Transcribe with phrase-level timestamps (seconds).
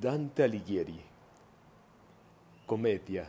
[0.00, 1.00] Dante Alighieri
[2.66, 3.28] Comedia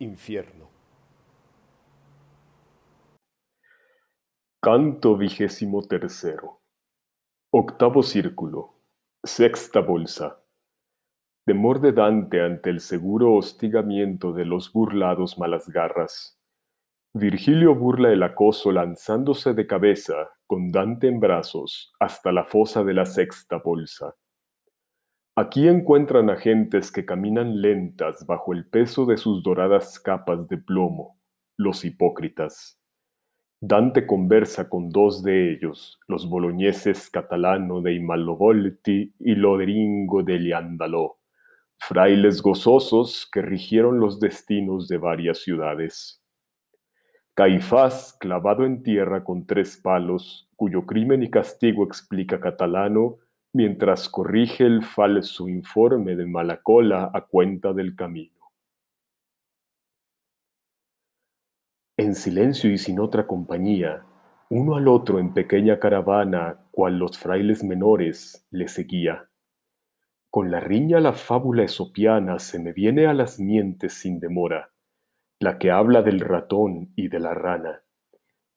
[0.00, 0.68] Infierno
[4.60, 6.60] Canto vigésimo tercero
[7.50, 8.74] Octavo círculo
[9.24, 10.42] Sexta bolsa
[11.46, 16.38] Temor de Dante ante el seguro hostigamiento de los burlados malas garras.
[17.14, 22.92] Virgilio burla el acoso lanzándose de cabeza, con Dante en brazos, hasta la fosa de
[22.92, 24.14] la sexta bolsa.
[25.40, 30.58] Aquí encuentran a gentes que caminan lentas bajo el peso de sus doradas capas de
[30.58, 31.16] plomo,
[31.56, 32.82] los hipócritas.
[33.60, 41.18] Dante conversa con dos de ellos, los boloñeses Catalano de Imalovolti y Loderingo de Liandaló,
[41.76, 46.20] frailes gozosos que rigieron los destinos de varias ciudades.
[47.34, 53.18] Caifás, clavado en tierra con tres palos, cuyo crimen y castigo explica Catalano,
[53.52, 58.38] mientras corrige el falso informe de Malacola a cuenta del camino.
[61.96, 64.04] En silencio y sin otra compañía,
[64.50, 69.28] uno al otro en pequeña caravana, cual los frailes menores, le seguía.
[70.30, 74.70] Con la riña la fábula esopiana se me viene a las mientes sin demora,
[75.40, 77.82] la que habla del ratón y de la rana.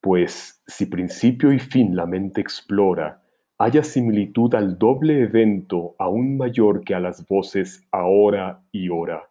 [0.02, 3.21] Pues si principio y fin la mente explora,
[3.64, 9.30] haya similitud al doble evento aún mayor que a las voces ahora y hora.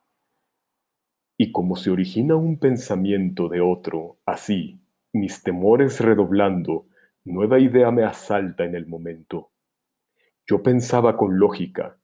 [1.37, 4.79] Y como se origina un pensamiento de otro, así,
[5.13, 6.87] mis temores redoblando,
[7.25, 9.51] nueva idea me asalta en el momento.
[10.47, 11.99] Yo pensaba con lógica,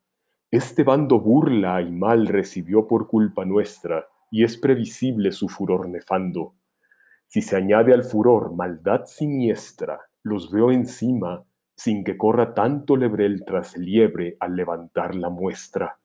[0.50, 6.56] este bando burla y mal recibió por culpa nuestra, y es previsible su furor nefando.
[7.28, 11.45] Si se añade al furor maldad siniestra, los veo encima
[11.76, 15.98] sin que corra tanto lebrel tras liebre al levantar la muestra.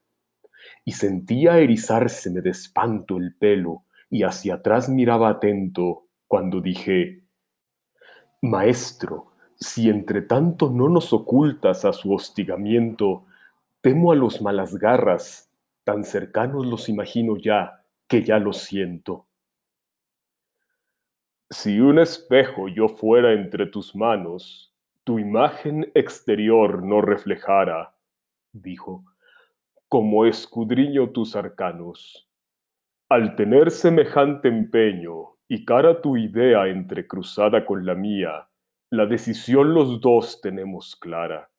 [0.85, 7.23] Y sentía erizárseme de espanto el pelo, y hacia atrás miraba atento cuando dije,
[8.41, 13.25] Maestro, si entre tanto no nos ocultas a su hostigamiento,
[13.79, 15.49] temo a los malas garras,
[15.83, 19.27] tan cercanos los imagino ya, que ya los siento.
[21.49, 24.70] Si un espejo yo fuera entre tus manos,
[25.11, 27.93] tu imagen exterior no reflejara,
[28.53, 29.03] dijo,
[29.89, 32.29] como escudriño tus arcanos.
[33.09, 38.47] Al tener semejante empeño y cara tu idea entrecruzada con la mía,
[38.89, 41.51] la decisión los dos tenemos clara.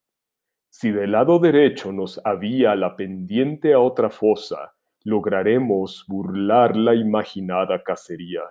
[0.71, 4.73] Si del lado derecho nos había la pendiente a otra fosa,
[5.05, 8.45] lograremos burlar la imaginada cacería.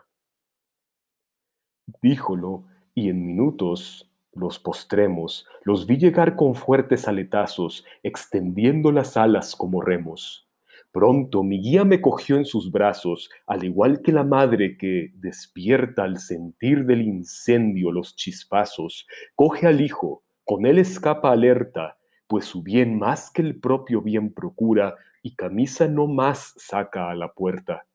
[2.04, 9.56] Díjolo, y en minutos los postremos, los vi llegar con fuertes aletazos, extendiendo las alas
[9.56, 10.48] como remos.
[10.92, 16.04] Pronto mi guía me cogió en sus brazos, al igual que la madre que, despierta
[16.04, 22.62] al sentir del incendio los chispazos, coge al hijo, con él escapa alerta, pues su
[22.62, 27.86] bien más que el propio bien procura, y camisa no más saca a la puerta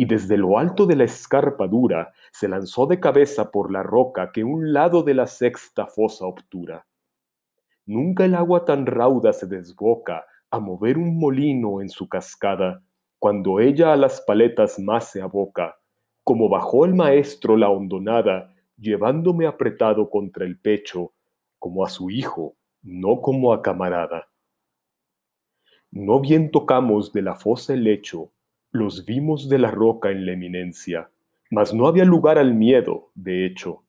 [0.00, 4.30] y desde lo alto de la escarpa dura se lanzó de cabeza por la roca
[4.30, 6.86] que un lado de la sexta fosa obtura.
[7.84, 12.80] Nunca el agua tan rauda se desboca a mover un molino en su cascada,
[13.18, 15.76] cuando ella a las paletas más se aboca,
[16.22, 21.12] como bajó el maestro la hondonada, llevándome apretado contra el pecho,
[21.58, 24.28] como a su hijo, no como a camarada.
[25.90, 28.30] No bien tocamos de la fosa el lecho,
[28.70, 31.10] los vimos de la roca en la eminencia,
[31.50, 33.84] mas no había lugar al miedo, de hecho,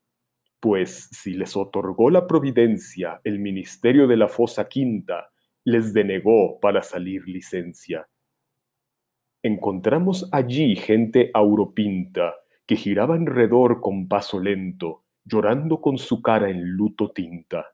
[0.59, 5.29] pues si les otorgó la providencia el ministerio de la fosa quinta,
[5.63, 8.07] les denegó para salir licencia.
[9.41, 12.33] Encontramos allí gente auropinta
[12.65, 17.65] que giraba enredor con paso lento, llorando con su cara en luto tinta.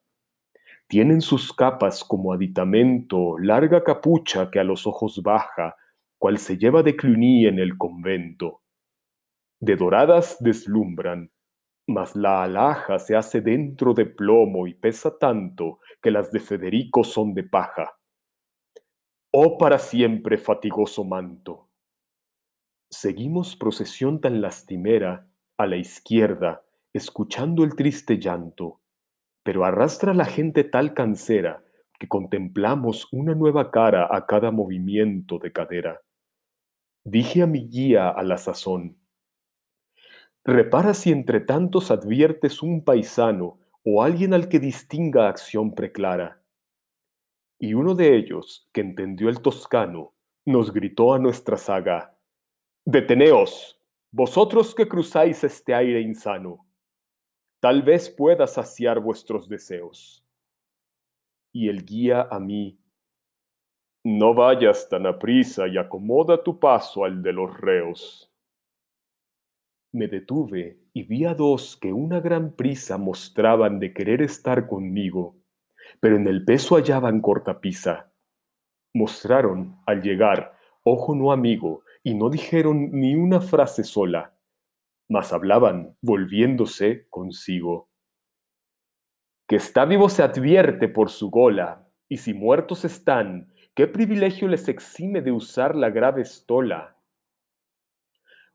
[0.88, 5.76] Tienen sus capas como aditamento, larga capucha que a los ojos baja,
[6.26, 8.64] cual se lleva de Cluny en el convento.
[9.60, 11.32] De doradas deslumbran,
[11.88, 17.04] mas la alhaja se hace dentro de plomo y pesa tanto que las de Federico
[17.04, 18.00] son de paja.
[19.32, 21.70] Oh para siempre fatigoso manto.
[22.90, 25.30] Seguimos procesión tan lastimera
[25.60, 28.82] a la izquierda, escuchando el triste llanto,
[29.44, 31.64] pero arrastra la gente tal cansera
[32.00, 36.02] que contemplamos una nueva cara a cada movimiento de cadera.
[37.08, 38.98] Dije a mi guía a la sazón,
[40.44, 46.42] repara si entre tantos adviertes un paisano o alguien al que distinga acción preclara.
[47.60, 50.16] Y uno de ellos, que entendió el toscano,
[50.46, 52.18] nos gritó a nuestra saga,
[52.86, 53.80] Deteneos,
[54.12, 56.66] vosotros que cruzáis este aire insano,
[57.60, 60.26] tal vez pueda saciar vuestros deseos.
[61.54, 62.80] Y el guía a mí,
[64.06, 68.32] no vayas tan aprisa y acomoda tu paso al de los reos.
[69.92, 75.38] Me detuve y vi a dos que una gran prisa mostraban de querer estar conmigo,
[76.00, 78.14] pero en el peso hallaban cortapisa.
[78.94, 84.38] Mostraron, al llegar, ojo no amigo, y no dijeron ni una frase sola,
[85.10, 87.90] mas hablaban, volviéndose consigo.
[89.48, 94.70] Que está vivo se advierte por su gola, y si muertos están, ¿Qué privilegio les
[94.70, 96.96] exime de usar la grave estola?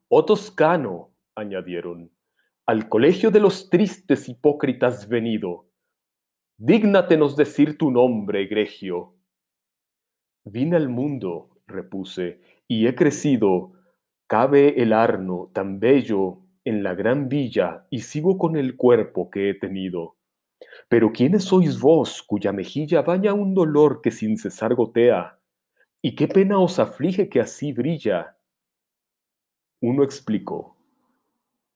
[0.08, 2.10] Oh Toscano, añadieron,
[2.64, 5.66] al colegio de los tristes hipócritas venido,
[6.56, 9.14] dígnatenos decir tu nombre, egregio.
[10.44, 13.72] Vine al mundo, repuse, y he crecido,
[14.26, 19.50] cabe el arno tan bello en la gran villa, y sigo con el cuerpo que
[19.50, 20.16] he tenido.
[20.88, 25.38] Pero ¿quiénes sois vos, cuya mejilla baña un dolor que sin cesar gotea?
[26.02, 28.36] ¿Y qué pena os aflige que así brilla?
[29.80, 30.76] Uno explicó,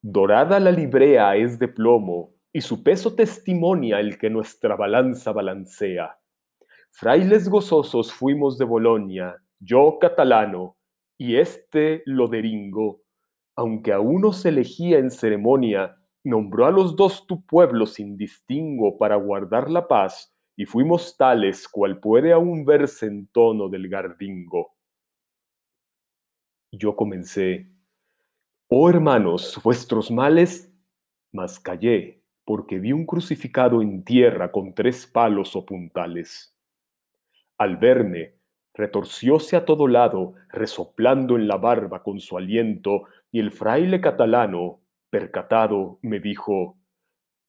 [0.03, 6.19] dorada la librea es de plomo, y su peso testimonia el que nuestra balanza balancea.
[6.91, 10.77] Frailes gozosos fuimos de Bolonia, yo catalano,
[11.19, 13.03] y este loderingo,
[13.57, 18.99] aunque a uno se elegía en ceremonia, nombró a los dos tu pueblo sin distingo
[18.99, 24.75] para guardar la paz, y fuimos tales cual puede aún verse en tono del gardingo.
[26.73, 27.69] Yo comencé,
[28.69, 30.73] oh hermanos, vuestros males,
[31.33, 36.57] mas callé, porque vi un crucificado en tierra con tres palos o puntales.
[37.59, 38.35] Al verme,
[38.75, 44.81] retorcióse a todo lado, resoplando en la barba con su aliento, y el fraile catalano,
[45.15, 46.77] percatado, me dijo,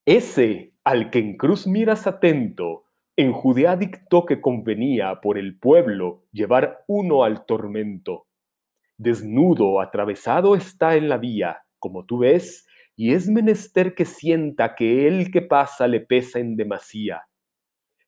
[0.06, 2.84] Ese al que en cruz miras atento,
[3.18, 8.28] en Judea dictó que convenía por el pueblo llevar uno al tormento.
[9.00, 15.08] Desnudo, atravesado está en la vía, como tú ves, y es menester que sienta que
[15.08, 17.24] el que pasa le pesa en demasía.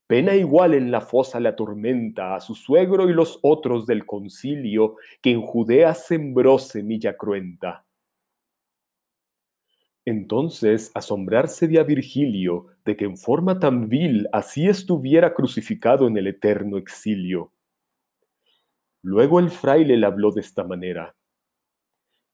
[0.06, 4.98] Pena igual en la fosa le atormenta a su suegro y los otros del concilio
[5.19, 7.87] que en Judea sembró semilla cruenta.
[10.07, 16.15] Entonces asombrarse de a Virgilio de que en forma tan vil así estuviera crucificado en
[16.15, 17.51] el eterno exilio.
[19.01, 21.13] Luego el fraile le habló de esta manera.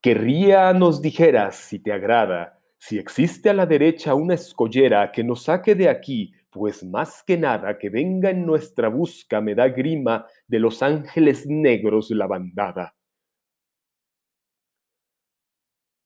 [0.04, 5.46] Querría nos dijeras, si te agrada, si existe a la derecha una escollera que nos
[5.46, 10.28] saque de aquí, pues más que nada que venga en nuestra busca me da grima
[10.48, 12.94] de los ángeles negros la bandada.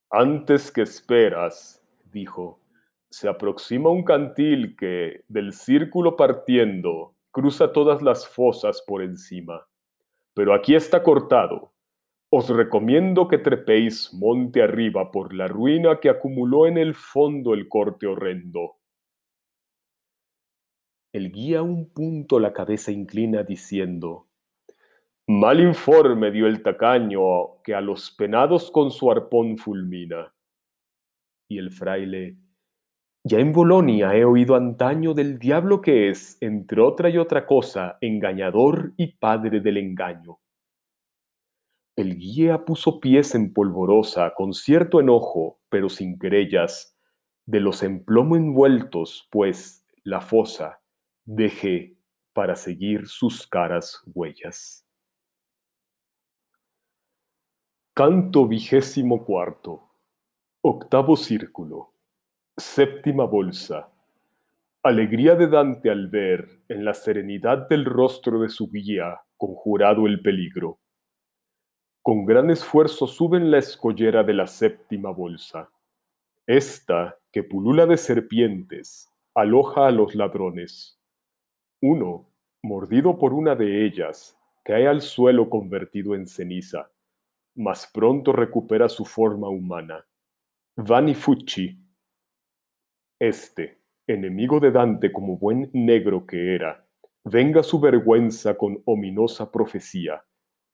[0.10, 2.62] Antes que esperas, dijo,
[3.10, 9.68] se aproxima un cantil que, del círculo partiendo, cruza todas las fosas por encima.
[10.34, 11.74] Pero aquí está cortado.
[12.30, 17.68] Os recomiendo que trepéis monte arriba por la ruina que acumuló en el fondo el
[17.68, 18.78] corte horrendo.
[21.12, 24.27] El guía un punto la cabeza inclina diciendo,
[25.30, 30.34] Mal informe dio el tacaño que a los penados con su arpón fulmina.
[31.50, 32.38] Y el fraile,
[33.26, 37.98] ya en Bolonia he oído antaño del diablo que es, entre otra y otra cosa,
[38.00, 40.40] engañador y padre del engaño.
[41.98, 46.98] El guía puso pies en polvorosa, con cierto enojo, pero sin querellas,
[47.46, 50.80] de los en plomo envueltos, pues la fosa
[51.26, 51.98] dejé
[52.32, 54.87] para seguir sus caras huellas.
[57.98, 59.90] Canto vigésimo cuarto.
[60.62, 61.94] Octavo círculo.
[62.56, 63.90] Séptima bolsa.
[64.84, 70.22] Alegría de Dante al ver, en la serenidad del rostro de su guía, conjurado el
[70.22, 70.78] peligro.
[72.04, 75.72] Con gran esfuerzo suben la escollera de la séptima bolsa.
[76.46, 81.02] Esta, que pulula de serpientes, aloja a los ladrones.
[81.82, 82.30] Uno,
[82.62, 86.92] mordido por una de ellas, cae al suelo convertido en ceniza
[87.58, 90.06] mas pronto recupera su forma humana.
[90.76, 91.78] Vanni Fucci.
[93.20, 96.88] Este, enemigo de Dante como buen negro que era,
[97.24, 100.24] venga su vergüenza con ominosa profecía,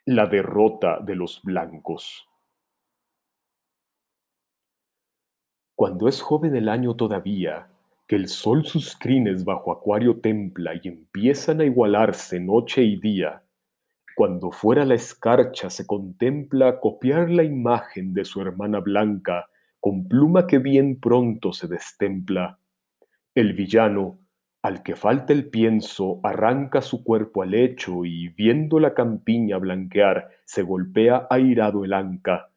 [0.05, 2.27] la derrota de los blancos.
[5.75, 7.69] Cuando es joven el año todavía,
[8.07, 13.43] que el sol sus crines bajo acuario templa y empiezan a igualarse noche y día,
[14.15, 20.47] cuando fuera la escarcha se contempla copiar la imagen de su hermana blanca con pluma
[20.47, 22.57] que bien pronto se destempla.
[23.35, 24.19] El villano,
[24.61, 30.29] al que falta el pienso, arranca su cuerpo al lecho y, viendo la campiña blanquear,
[30.45, 32.49] se golpea airado el anca.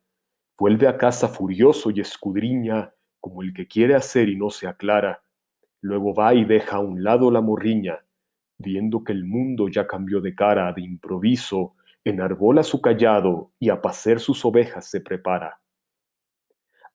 [0.57, 5.23] Vuelve a casa furioso y escudriña, como el que quiere hacer y no se aclara.
[5.81, 8.06] Luego va y deja a un lado la morriña,
[8.59, 13.83] viendo que el mundo ya cambió de cara de improviso, enarbola su callado y a
[13.83, 15.61] pacer sus ovejas se prepara.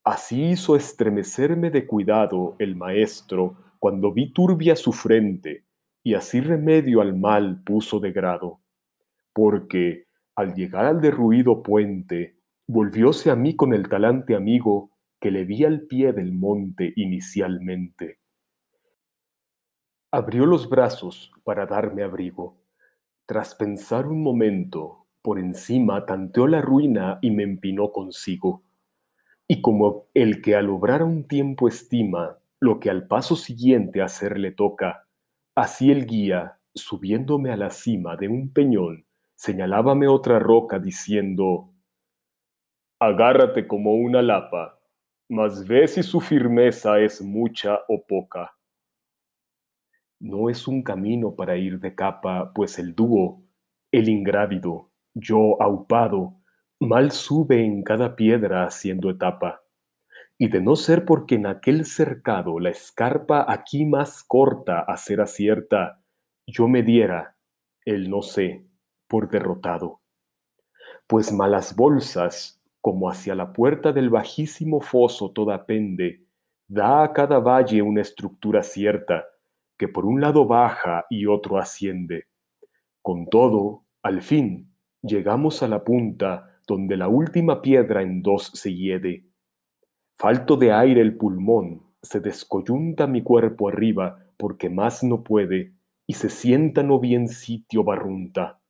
[0.04, 5.64] Así hizo estremecerme de cuidado el maestro cuando vi turbia su frente,
[6.02, 8.60] y así remedio al mal puso de grado,
[9.32, 14.90] porque al llegar al derruido puente, volvióse a mí con el talante amigo
[15.20, 18.21] que le vi al pie del monte inicialmente.
[20.14, 22.58] Abrió los brazos para darme abrigo.
[23.24, 28.62] Tras pensar un momento, por encima tanteó la ruina y me empinó consigo.
[29.48, 34.38] Y como el que al obrar un tiempo estima lo que al paso siguiente hacer
[34.38, 35.06] le toca,
[35.54, 41.70] así el guía, subiéndome a la cima de un peñón, señalábame otra roca diciendo,
[43.00, 44.78] Agárrate como una lapa,
[45.30, 48.52] mas ve si su firmeza es mucha o poca
[50.22, 53.42] no es un camino para ir de capa, pues el dúo,
[53.90, 56.36] el ingrávido, yo aupado,
[56.78, 59.62] mal sube en cada piedra haciendo etapa.
[60.38, 65.20] Y de no ser porque en aquel cercado la escarpa aquí más corta a ser
[65.20, 66.00] acierta,
[66.46, 67.36] yo me diera,
[67.84, 68.64] el no sé,
[69.08, 70.02] por derrotado.
[71.08, 76.26] Pues malas bolsas, como hacia la puerta del bajísimo foso toda pende,
[76.68, 79.24] da a cada valle una estructura cierta,
[79.76, 82.26] que por un lado baja y otro asciende.
[83.00, 88.74] Con todo, al fin, llegamos a la punta donde la última piedra en dos se
[88.74, 89.24] hiede.
[90.16, 95.72] Falto de aire el pulmón, se descoyunta mi cuerpo arriba porque más no puede,
[96.06, 98.60] y se sienta no bien sitio barrunta.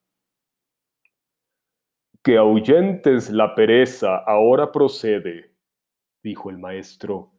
[2.22, 5.54] Que ahuyentes la pereza ahora procede,
[6.22, 7.32] dijo el maestro,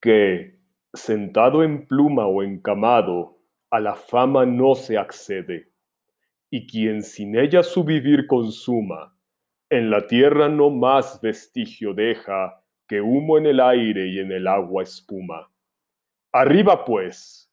[0.00, 0.57] que,
[0.98, 3.38] sentado en pluma o encamado,
[3.70, 5.70] a la fama no se accede,
[6.50, 9.14] y quien sin ella su vivir consuma,
[9.70, 14.46] en la tierra no más vestigio deja que humo en el aire y en el
[14.46, 15.50] agua espuma.
[16.32, 17.52] Arriba pues,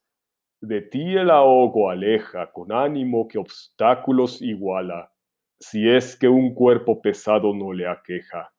[0.62, 5.12] de ti el ahogo aleja con ánimo que obstáculos iguala,
[5.60, 8.50] si es que un cuerpo pesado no le aqueja.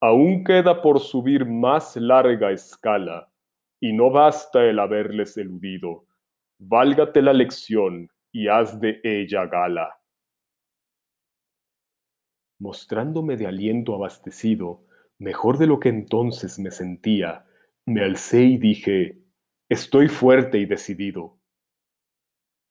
[0.00, 3.31] Aún queda por subir más larga escala,
[3.82, 6.06] y no basta el haberles eludido,
[6.60, 10.00] válgate la lección y haz de ella gala.
[12.60, 14.86] Mostrándome de aliento abastecido,
[15.18, 17.44] mejor de lo que entonces me sentía,
[17.84, 19.18] me alcé y dije,
[19.68, 21.40] estoy fuerte y decidido.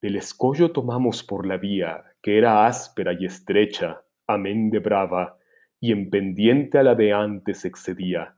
[0.01, 5.37] Del escollo tomamos por la vía, que era áspera y estrecha, amén de brava,
[5.81, 8.37] y en pendiente a la de antes excedía.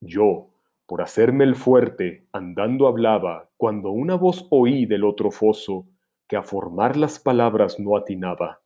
[0.00, 0.51] Yo,
[0.92, 5.88] por hacerme el fuerte, andando hablaba, cuando una voz oí del otro foso,
[6.28, 8.60] que a formar las palabras no atinaba.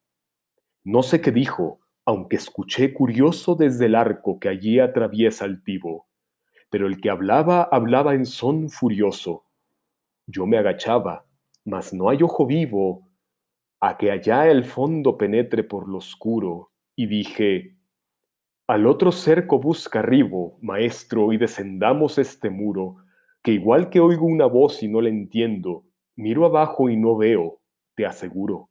[0.82, 6.08] No sé qué dijo, aunque escuché curioso desde el arco que allí atraviesa el tibo,
[6.68, 9.44] pero el que hablaba hablaba en son furioso.
[10.26, 11.26] Yo me agachaba,
[11.64, 13.08] mas no hay ojo vivo
[13.78, 17.75] a que allá el fondo penetre por lo oscuro, y dije,
[18.66, 22.96] al otro cerco busca arribo, maestro, y descendamos este muro,
[23.42, 25.84] que igual que oigo una voz y no la entiendo,
[26.16, 27.60] miro abajo y no veo,
[27.94, 28.70] te aseguro.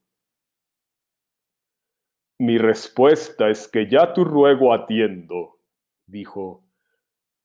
[2.38, 5.60] Mi respuesta es que ya tu ruego atiendo,
[6.06, 6.66] dijo,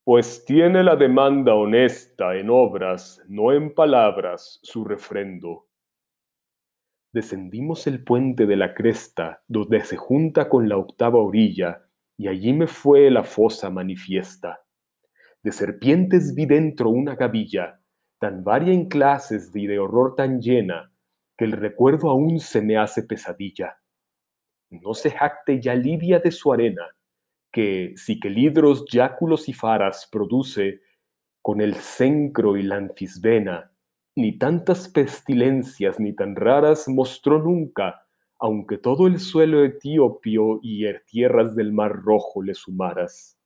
[0.03, 5.69] pues tiene la demanda honesta en obras, no en palabras, su refrendo.
[7.13, 11.87] Descendimos el puente de la cresta, donde se junta con la octava orilla,
[12.21, 14.61] y allí me fue la fosa manifiesta.
[15.43, 17.81] De serpientes vi dentro una gavilla,
[18.19, 20.93] tan varia en clases y de horror tan llena,
[21.39, 23.79] que el recuerdo aún se me hace pesadilla.
[24.69, 26.95] No se jacte ya Libia de su arena,
[27.51, 30.83] que si que lidros, yáculos y faras produce
[31.41, 33.73] con el cencro y la anfisbena,
[34.15, 38.07] ni tantas pestilencias ni tan raras mostró nunca
[38.41, 43.39] aunque todo el suelo etiopio y tierras del mar rojo le sumaras.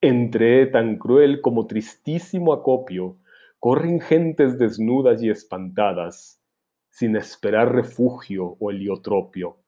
[0.00, 3.18] Entré tan cruel como tristísimo acopio,
[3.58, 6.40] corren gentes desnudas y espantadas,
[6.88, 9.58] sin esperar refugio o heliotropio.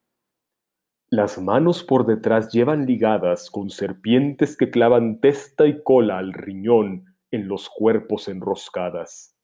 [1.09, 7.16] Las manos por detrás llevan ligadas con serpientes que clavan testa y cola al riñón
[7.32, 9.37] en los cuerpos enroscadas.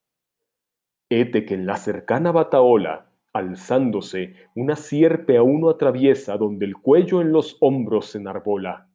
[1.10, 3.05] Hete que en la cercana bataola,
[3.36, 8.88] alzándose, una sierpe a uno atraviesa donde el cuello en los hombros se enarbola.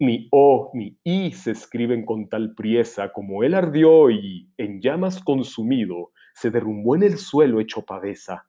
[0.00, 5.22] Ni O ni I se escriben con tal priesa como él ardió y, en llamas
[5.22, 8.46] consumido, se derrumbó en el suelo hecho pavesa.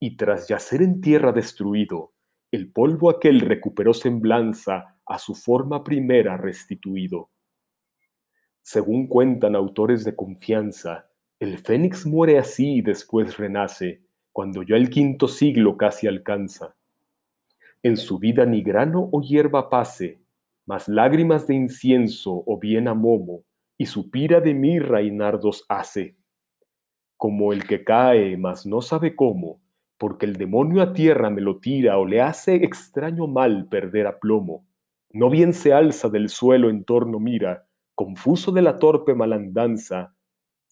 [0.00, 2.12] Y tras yacer en tierra destruido,
[2.50, 7.30] el polvo aquel recuperó semblanza a su forma primera restituido.
[8.62, 11.08] Según cuentan autores de confianza,
[11.42, 16.76] el fénix muere así y después renace, cuando ya el quinto siglo casi alcanza.
[17.82, 20.20] En su vida ni grano o hierba pase,
[20.66, 23.42] mas lágrimas de incienso o bien a momo,
[23.76, 26.14] y su pira de mirra y nardos hace.
[27.16, 29.60] Como el que cae, mas no sabe cómo,
[29.98, 34.20] porque el demonio a tierra me lo tira o le hace extraño mal perder a
[34.20, 34.64] plomo.
[35.10, 40.14] No bien se alza del suelo en torno mira, confuso de la torpe malandanza,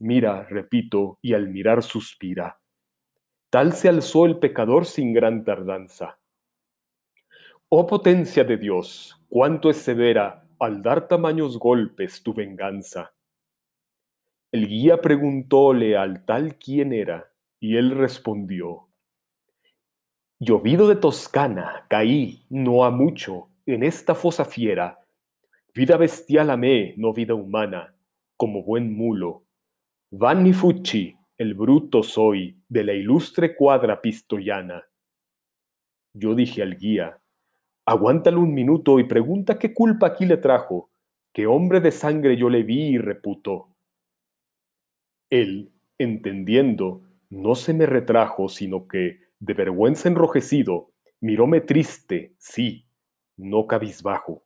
[0.00, 2.59] mira, repito, y al mirar suspira.
[3.50, 6.19] Tal se alzó el pecador sin gran tardanza.
[7.69, 13.14] Oh potencia de Dios, cuánto es severa al dar tamaños golpes tu venganza.
[14.52, 18.88] El guía preguntóle al tal quién era, y él respondió,
[20.38, 24.99] Llovido de Toscana, caí, no a mucho, en esta fosa fiera.
[25.75, 27.95] Vida bestial amé, no vida humana,
[28.37, 29.45] como buen mulo.
[30.12, 34.83] Vanni Fucci, el bruto soy, de la ilustre cuadra pistoiana.
[36.12, 37.23] Yo dije al guía,
[37.87, 40.90] aguántalo un minuto y pregunta qué culpa aquí le trajo,
[41.33, 43.69] qué hombre de sangre yo le vi y reputó.
[45.31, 50.90] Él, entendiendo, no se me retrajo, sino que, de vergüenza enrojecido,
[51.21, 52.85] miróme triste, sí,
[53.37, 54.42] no cabizbajo.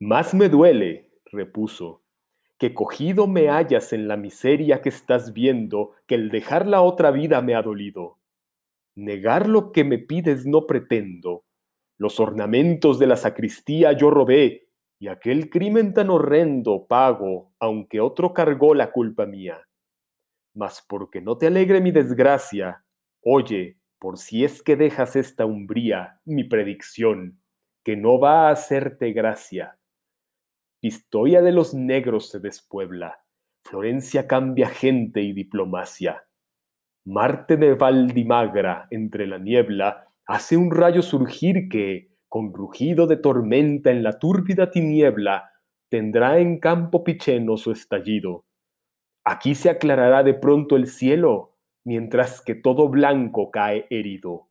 [0.00, 2.02] Más me duele, repuso,
[2.58, 7.10] que cogido me hallas en la miseria que estás viendo, que el dejar la otra
[7.10, 8.18] vida me ha dolido.
[8.94, 11.44] Negar lo que me pides no pretendo.
[11.98, 18.32] Los ornamentos de la sacristía yo robé, y aquel crimen tan horrendo pago, aunque otro
[18.32, 19.68] cargó la culpa mía.
[20.54, 22.86] Mas porque no te alegre mi desgracia,
[23.28, 27.40] Oye, por si es que dejas esta umbría, mi predicción,
[27.82, 29.80] que no va a hacerte gracia.
[30.86, 33.18] Pistoia de los negros se despuebla,
[33.60, 36.28] Florencia cambia gente y diplomacia.
[37.04, 43.90] Marte de Valdimagra entre la niebla hace un rayo surgir que, con rugido de tormenta
[43.90, 45.50] en la túrbida tiniebla,
[45.90, 48.44] tendrá en campo picheno su estallido.
[49.24, 54.50] Aquí se aclarará de pronto el cielo mientras que todo blanco cae herido.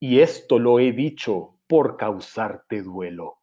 [0.00, 3.39] Y esto lo he dicho por causarte duelo.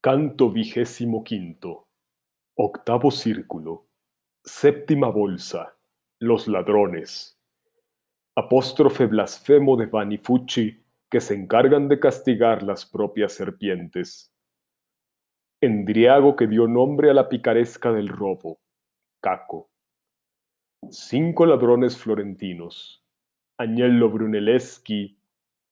[0.00, 1.88] Canto vigésimo quinto.
[2.54, 3.88] Octavo círculo.
[4.44, 5.76] Séptima bolsa.
[6.20, 7.36] Los ladrones.
[8.36, 14.32] Apóstrofe blasfemo de Vanifucci que se encargan de castigar las propias serpientes.
[15.60, 18.60] Endriago que dio nombre a la picaresca del robo
[19.20, 19.70] Caco.
[20.90, 23.02] Cinco ladrones florentinos,
[23.58, 25.18] Agnello Brunelleschi,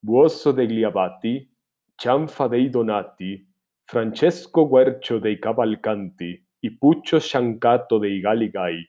[0.00, 1.48] Buoso degli Abati,
[1.96, 3.53] Cianfa dei Donati,
[3.86, 8.82] Francesco Guercio dei Cavalcanti y Puccio Sciancato dei Galigai,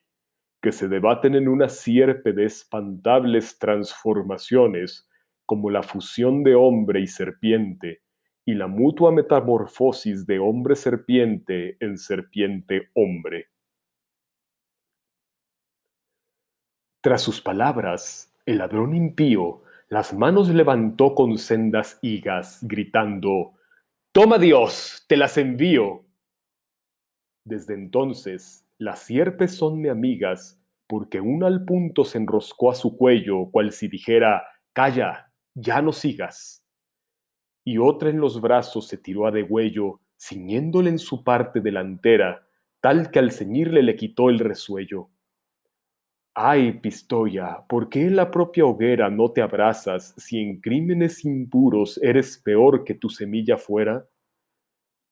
[0.62, 5.08] que se debaten en una sierpe de espantables transformaciones,
[5.46, 8.02] como la fusión de hombre y serpiente,
[8.46, 13.48] y la mutua metamorfosis de hombre-serpiente en serpiente-hombre.
[17.02, 23.54] Tras sus palabras, el ladrón impío las manos levantó con sendas higas, gritando,
[24.16, 26.06] Toma Dios, te las envío.
[27.44, 32.96] Desde entonces, las sierpes son mi amigas, porque una al punto se enroscó a su
[32.96, 36.66] cuello, cual si dijera, Calla, ya no sigas.
[37.66, 42.48] Y otra en los brazos se tiró a degüello, ciñéndole en su parte delantera,
[42.80, 45.10] tal que al ceñirle le quitó el resuello.
[46.38, 51.98] Ay, Pistoia, ¿por qué en la propia hoguera no te abrazas si en crímenes impuros
[52.04, 54.06] eres peor que tu semilla fuera?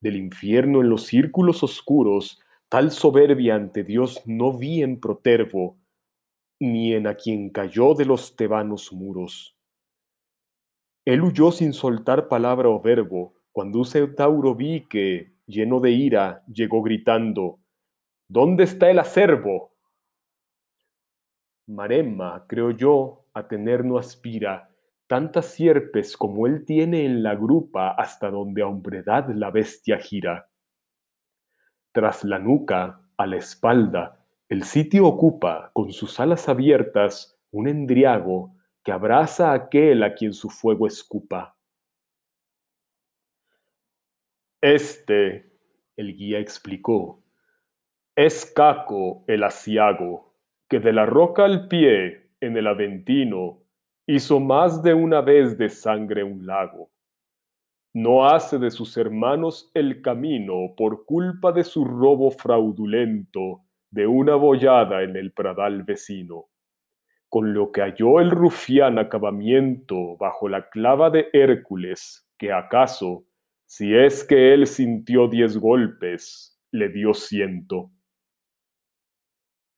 [0.02, 5.78] Del infierno en los círculos oscuros, tal soberbia ante Dios no vi en Protervo,
[6.60, 9.56] ni en a quien cayó de los tebanos muros.
[11.06, 16.44] Él huyó sin soltar palabra o verbo, cuando un centauro vi que, lleno de ira,
[16.48, 17.60] llegó gritando,
[18.28, 19.73] ¿Dónde está el acervo?
[21.68, 24.70] Maremma, creo yo, a tener no aspira
[25.08, 30.50] tantas sierpes como él tiene en la grupa hasta donde a hombredad la bestia gira.
[31.92, 38.56] Tras la nuca, a la espalda, el sitio ocupa, con sus alas abiertas, un endriago
[38.84, 41.56] que abraza a aquel a quien su fuego escupa.
[44.62, 45.60] Este,
[45.96, 47.24] el guía explicó,
[48.16, 50.33] es Caco el asiago,
[50.74, 53.62] que de la roca al pie, en el Aventino,
[54.08, 56.90] hizo más de una vez de sangre un lago.
[57.94, 64.34] No hace de sus hermanos el camino por culpa de su robo fraudulento de una
[64.34, 66.46] bollada en el pradal vecino,
[67.30, 73.26] con lo que halló el rufián acabamiento bajo la clava de Hércules, que acaso
[73.68, 77.92] si es que él sintió diez golpes, le dio ciento.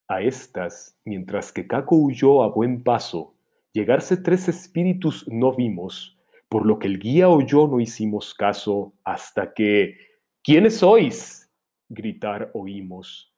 [0.07, 3.35] A estas, mientras que Caco huyó a buen paso,
[3.73, 6.17] llegarse tres espíritus no vimos,
[6.49, 9.97] por lo que el guía o yo no hicimos caso, hasta que
[10.45, 11.51] ¿Quiénes sois?
[11.89, 13.33] gritar oímos.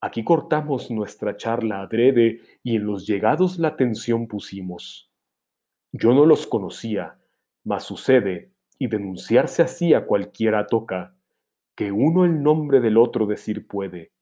[0.00, 5.10] Aquí cortamos nuestra charla adrede y en los llegados la atención pusimos.
[5.90, 7.18] Yo no los conocía,
[7.64, 11.16] mas sucede y denunciarse así a cualquiera toca,
[11.74, 14.12] que uno el nombre del otro decir puede.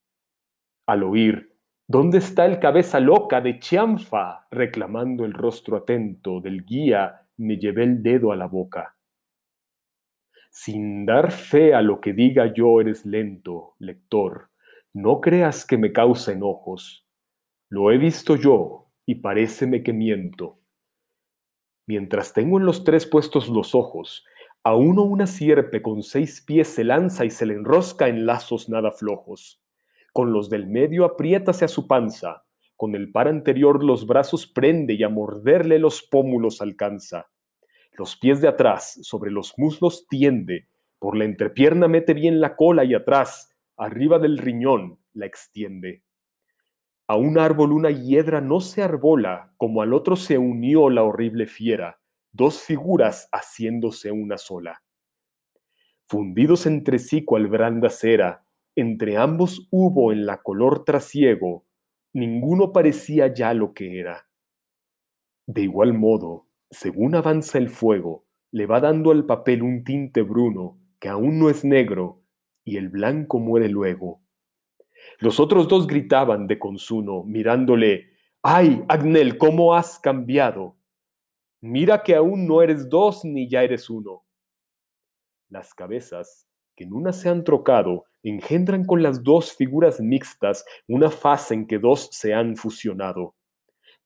[0.87, 1.48] Al oír,
[1.89, 4.47] ¿dónde está el cabeza loca de Chianfa?
[4.51, 8.95] reclamando el rostro atento del guía, me llevé el dedo a la boca.
[10.51, 14.51] Sin dar fe a lo que diga yo eres lento, lector,
[14.93, 17.07] no creas que me causa enojos.
[17.71, 20.59] Lo he visto yo y paréceme que miento.
[21.87, 24.27] Mientras tengo en los tres puestos los ojos,
[24.63, 28.69] a uno una sierpe con seis pies se lanza y se le enrosca en lazos
[28.69, 29.63] nada flojos.
[30.13, 32.45] Con los del medio apriétase a su panza,
[32.77, 37.29] con el par anterior los brazos prende y a morderle los pómulos alcanza.
[37.97, 40.69] Los pies de atrás sobre los muslos tiende,
[40.99, 46.03] por la entrepierna mete bien la cola y atrás, arriba del riñón, la extiende.
[47.07, 51.47] A un árbol una hiedra no se arbola, como al otro se unió la horrible
[51.47, 52.01] fiera,
[52.33, 54.83] dos figuras haciéndose una sola.
[56.07, 58.45] Fundidos entre sí cual branda cera,
[58.81, 61.67] entre ambos hubo en la color trasiego,
[62.13, 64.29] ninguno parecía ya lo que era.
[65.47, 70.79] De igual modo, según avanza el fuego, le va dando al papel un tinte bruno
[71.01, 72.23] que aún no es negro,
[72.65, 74.21] y el blanco muere luego.
[75.19, 78.11] Los otros dos gritaban de consuno, mirándole,
[78.43, 80.77] ¡ay, Agnel, cómo has cambiado!
[81.61, 84.25] Mira que aún no eres dos ni ya eres uno.
[85.49, 86.48] Las cabezas,
[86.79, 91.67] que en una se han trocado, engendran con las dos figuras mixtas una fase en
[91.67, 93.35] que dos se han fusionado.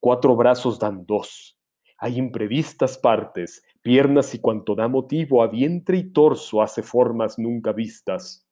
[0.01, 1.59] Cuatro brazos dan dos.
[1.99, 7.73] Hay imprevistas partes, piernas y cuanto da motivo a vientre y torso hace formas nunca
[7.73, 8.49] vistas.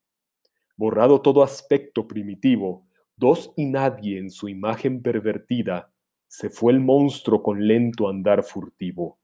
[0.77, 5.95] Borrado todo aspecto primitivo, dos y nadie en su imagen pervertida,
[6.29, 9.19] se fue el monstruo con lento andar furtivo.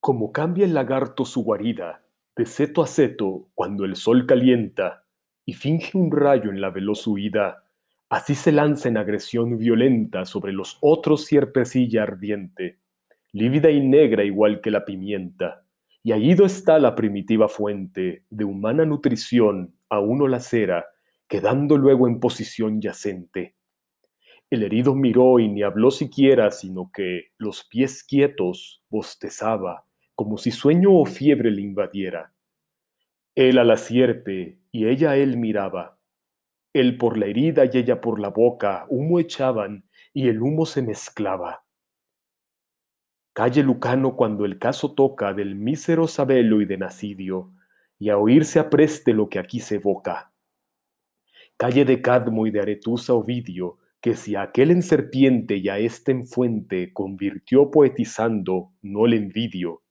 [0.00, 2.05] Como cambia el lagarto su guarida,
[2.36, 5.04] de seto a seto, cuando el sol calienta
[5.46, 7.64] y finge un rayo en la veloz huida,
[8.10, 12.78] así se lanza en agresión violenta sobre los otros sierpecilla ardiente,
[13.32, 15.64] lívida y negra igual que la pimienta,
[16.02, 20.84] y allí está la primitiva fuente de humana nutrición a uno la cera,
[21.26, 23.56] quedando luego en posición yacente.
[24.50, 29.85] El herido miró y ni habló siquiera, sino que, los pies quietos, bostezaba,
[30.16, 32.32] como si sueño o fiebre le invadiera.
[33.36, 36.00] Él a la sierpe y ella a él miraba.
[36.72, 40.82] Él por la herida y ella por la boca humo echaban y el humo se
[40.82, 41.64] mezclaba.
[43.34, 47.52] Calle Lucano cuando el caso toca del mísero Sabelo y de Nacidio,
[47.98, 50.32] y a oírse apreste lo que aquí se evoca.
[51.58, 56.12] Calle de Cadmo y de Aretusa Ovidio, que si aquel en serpiente y a éste
[56.12, 59.82] en fuente convirtió poetizando, no le envidio,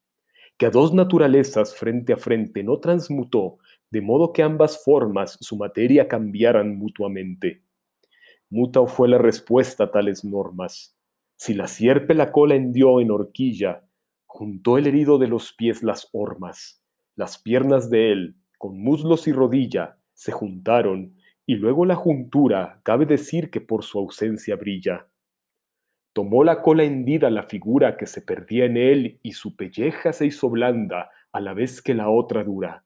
[0.58, 3.58] que a dos naturalezas frente a frente no transmutó,
[3.92, 7.64] de modo que ambas formas su materia cambiaran mutuamente.
[8.50, 10.96] Muta fue la respuesta a tales normas.
[11.36, 13.84] Si la sierpe la cola hendió en horquilla,
[14.26, 16.82] juntó el herido de los pies las hormas.
[17.16, 21.16] Las piernas de él, con muslos y rodilla, se juntaron
[21.46, 25.08] y luego la juntura, cabe decir que por su ausencia brilla.
[26.16, 30.26] Tomó la cola hendida la figura que se perdía en él y su pelleja se
[30.26, 32.86] hizo blanda a la vez que la otra dura.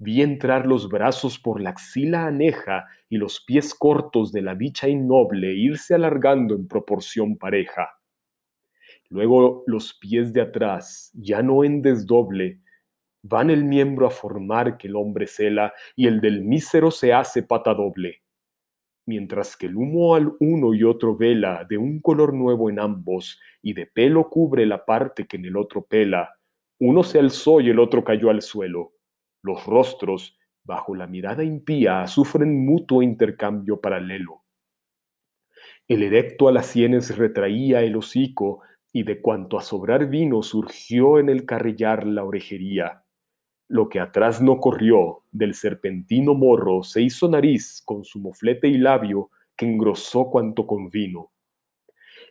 [0.00, 4.88] Vi entrar los brazos por la axila aneja y los pies cortos de la dicha
[4.88, 7.90] innoble irse alargando en proporción pareja.
[9.08, 12.58] Luego los pies de atrás, ya no en desdoble,
[13.22, 17.44] van el miembro a formar que el hombre cela y el del mísero se hace
[17.44, 18.22] pata doble.
[19.08, 23.40] Mientras que el humo al uno y otro vela de un color nuevo en ambos
[23.62, 26.36] y de pelo cubre la parte que en el otro pela,
[26.78, 28.92] uno se alzó y el otro cayó al suelo.
[29.42, 34.42] Los rostros, bajo la mirada impía, sufren mutuo intercambio paralelo.
[35.88, 38.60] El erecto a las sienes retraía el hocico
[38.92, 43.04] y de cuanto a sobrar vino surgió en el carrillar la orejería.
[43.68, 48.78] Lo que atrás no corrió, del serpentino morro se hizo nariz con su moflete y
[48.78, 51.32] labio que engrosó cuanto convino.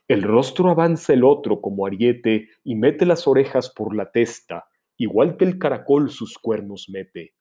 [0.07, 4.65] El rostro avanza el otro como ariete y mete las orejas por la testa,
[4.97, 7.35] igual que el caracol sus cuernos mete.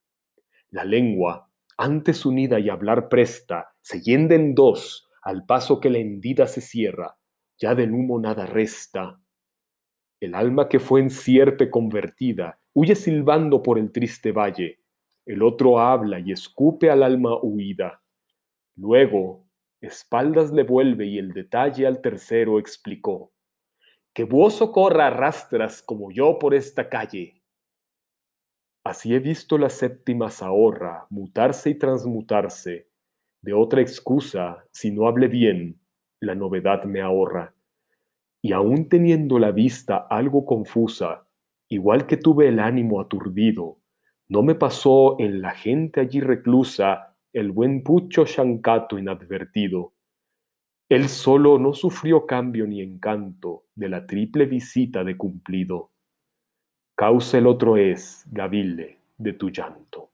[0.69, 5.97] La lengua, antes unida y hablar presta, se yende en dos, al paso que la
[5.97, 7.17] hendida se cierra,
[7.57, 9.19] ya del humo nada resta.
[10.19, 14.79] El alma que fue en sierpe convertida huye silbando por el triste valle.
[15.25, 18.01] El otro habla y escupe al alma huida.
[18.75, 19.47] Luego,
[19.81, 23.31] espaldas le vuelve y el detalle al tercero explicó.
[24.13, 27.43] Que vos corra rastras como yo por esta calle.
[28.83, 32.87] Así he visto la séptima ahorra mutarse y transmutarse.
[33.41, 35.79] De otra excusa, si no hable bien,
[36.21, 37.53] la novedad me ahorra.
[38.41, 41.27] Y aún teniendo la vista algo confusa,
[41.69, 43.79] igual que tuve el ánimo aturdido,
[44.29, 49.93] no me pasó en la gente allí reclusa el buen Pucho Shancato inadvertido.
[50.89, 55.91] Él solo no sufrió cambio ni encanto de la triple visita de cumplido.
[56.95, 60.09] Causa el otro es, Gavile, de tu llanto.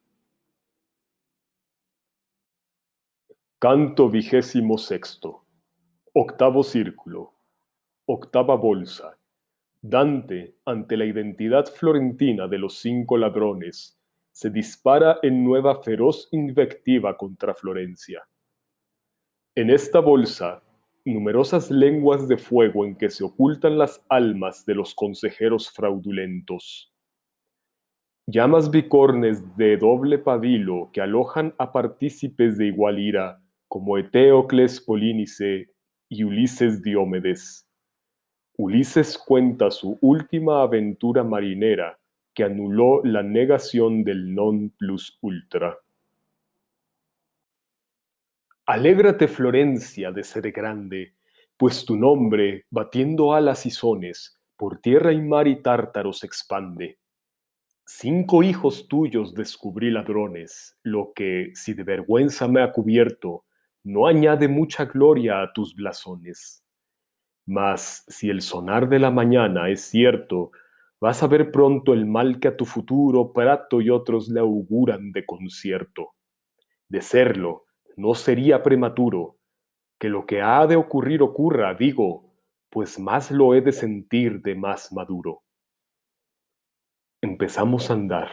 [3.60, 5.46] Canto vigésimo sexto.
[6.14, 7.33] Octavo círculo.
[8.06, 9.18] Octava bolsa.
[9.82, 13.98] Dante, ante la identidad florentina de los cinco ladrones,
[14.30, 18.22] se dispara en nueva feroz invectiva contra Florencia.
[19.56, 20.62] En esta bolsa,
[21.06, 26.94] numerosas lenguas de fuego en que se ocultan las almas de los consejeros fraudulentos.
[28.28, 35.70] Llamas bicornes de doble pabilo que alojan a partícipes de igual ira, como Eteocles Polínice
[36.10, 37.70] y Ulises Diómedes
[38.58, 41.98] Ulises cuenta su última aventura marinera
[42.34, 45.78] que anuló la negación del non plus ultra.
[48.66, 51.16] Alégrate Florencia de ser grande,
[51.58, 57.00] pues tu nombre, batiendo alas y sones, por tierra y mar y tártaro se expande.
[57.86, 63.46] Cinco hijos tuyos descubrí ladrones, lo que, si de vergüenza me ha cubierto,
[63.84, 66.62] no añade mucha gloria a tus blasones.
[67.46, 70.52] Mas si el sonar de la mañana es cierto,
[71.02, 75.12] vas a ver pronto el mal que a tu futuro Prato y otros le auguran
[75.12, 76.14] de concierto.
[76.88, 77.66] De serlo,
[77.98, 79.38] no sería prematuro
[80.00, 82.34] que lo que ha de ocurrir ocurra, digo,
[82.70, 85.44] pues más lo he de sentir de más maduro.
[87.22, 88.30] Empezamos a andar.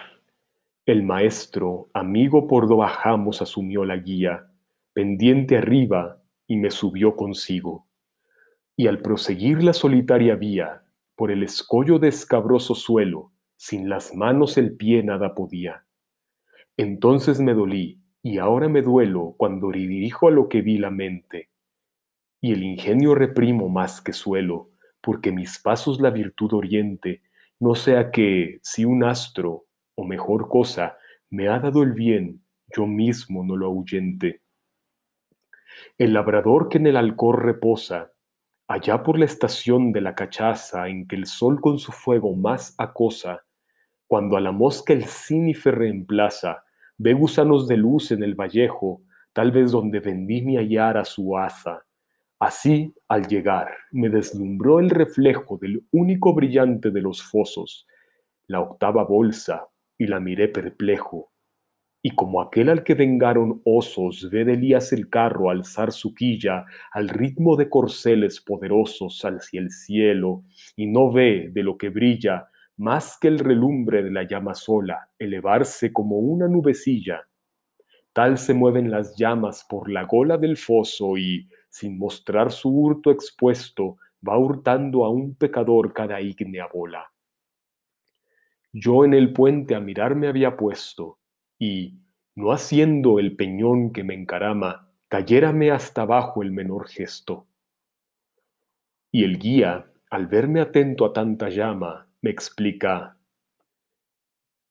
[0.86, 4.50] El maestro, amigo por do bajamos, asumió la guía,
[4.92, 7.89] pendiente arriba, y me subió consigo
[8.80, 14.56] y al proseguir la solitaria vía, por el escollo de escabroso suelo, sin las manos
[14.56, 15.84] el pie nada podía.
[16.78, 21.50] Entonces me dolí, y ahora me duelo cuando dirijo a lo que vi la mente.
[22.40, 24.70] Y el ingenio reprimo más que suelo,
[25.02, 27.20] porque mis pasos la virtud oriente,
[27.58, 30.96] no sea que, si un astro, o mejor cosa,
[31.28, 32.42] me ha dado el bien,
[32.74, 34.40] yo mismo no lo ahuyente.
[35.98, 38.12] El labrador que en el alcor reposa,
[38.72, 42.72] Allá por la estación de la cachaza en que el sol con su fuego más
[42.78, 43.42] acosa,
[44.06, 46.62] cuando a la mosca el cínife reemplaza,
[46.96, 49.02] ve gusanos de luz en el vallejo,
[49.32, 51.84] tal vez donde vendí mi hallara su asa.
[52.38, 57.88] Así, al llegar, me deslumbró el reflejo del único brillante de los fosos,
[58.46, 59.66] la octava bolsa,
[59.98, 61.29] y la miré perplejo,
[62.02, 66.64] y como aquel al que vengaron osos ve de Elías el carro alzar su quilla
[66.92, 70.44] al ritmo de corceles poderosos hacia el cielo,
[70.76, 75.10] y no ve de lo que brilla más que el relumbre de la llama sola
[75.18, 77.22] elevarse como una nubecilla.
[78.14, 83.10] Tal se mueven las llamas por la gola del foso y, sin mostrar su hurto
[83.10, 87.04] expuesto, va hurtando a un pecador cada ígnea bola.
[88.72, 91.19] Yo en el puente a mirar me había puesto,
[91.60, 92.00] y,
[92.34, 97.46] no haciendo el peñón que me encarama, cayérame hasta abajo el menor gesto.
[99.12, 103.18] Y el guía, al verme atento a tanta llama, me explica,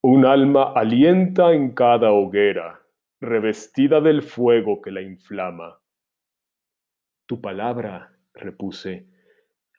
[0.02, 2.82] un alma alienta en cada hoguera,
[3.22, 5.80] revestida del fuego que la inflama.
[7.28, 9.06] Tu palabra, repuse,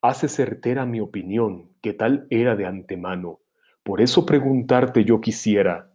[0.01, 3.41] hace certera mi opinión, que tal era de antemano.
[3.83, 5.90] Por eso preguntarte yo quisiera,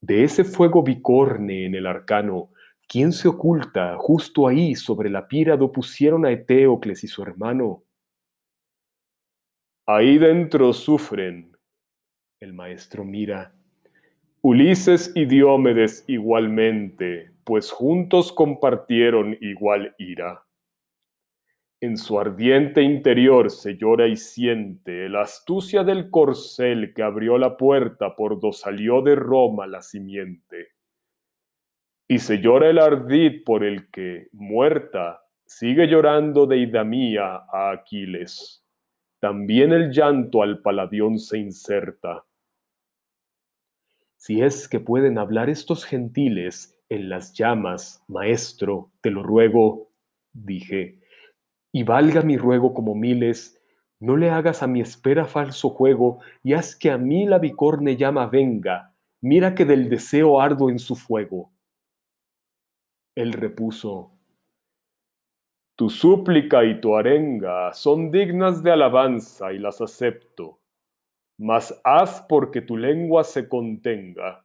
[0.00, 2.50] de ese fuego bicorne en el arcano,
[2.88, 7.82] ¿quién se oculta justo ahí sobre la pira do pusieron a Eteocles y su hermano?
[9.86, 11.56] Ahí dentro sufren,
[12.40, 13.54] el maestro mira,
[14.42, 20.47] Ulises y Diómedes igualmente, pues juntos compartieron igual ira.
[21.80, 27.56] En su ardiente interior se llora y siente la astucia del corcel que abrió la
[27.56, 30.72] puerta por do salió de Roma la simiente.
[32.08, 38.64] Y se llora el ardid por el que, muerta, sigue llorando de Idamía a Aquiles.
[39.20, 42.24] También el llanto al paladión se inserta.
[44.16, 49.92] Si es que pueden hablar estos gentiles en las llamas, maestro, te lo ruego,
[50.32, 50.98] dije,
[51.72, 53.60] y valga mi ruego como miles,
[54.00, 57.96] no le hagas a mi espera falso juego, y haz que a mí la bicorne
[57.96, 61.50] llama venga, mira que del deseo ardo en su fuego.
[63.14, 64.12] Él repuso,
[65.76, 70.60] Tu súplica y tu arenga son dignas de alabanza y las acepto,
[71.36, 74.44] mas haz porque tu lengua se contenga.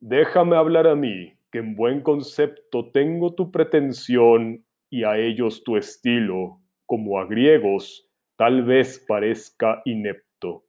[0.00, 5.76] Déjame hablar a mí, que en buen concepto tengo tu pretensión y a ellos tu
[5.76, 10.64] estilo, como a griegos, tal vez parezca inepto.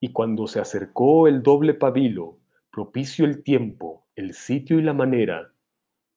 [0.00, 2.38] Y cuando se acercó el doble pabilo,
[2.70, 5.52] propicio el tiempo, el sitio y la manera,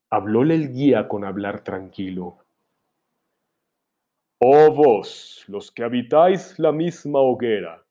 [0.10, 2.39] hablóle el guía con hablar tranquilo.
[4.39, 7.84] Oh vos, los que habitáis la misma hoguera,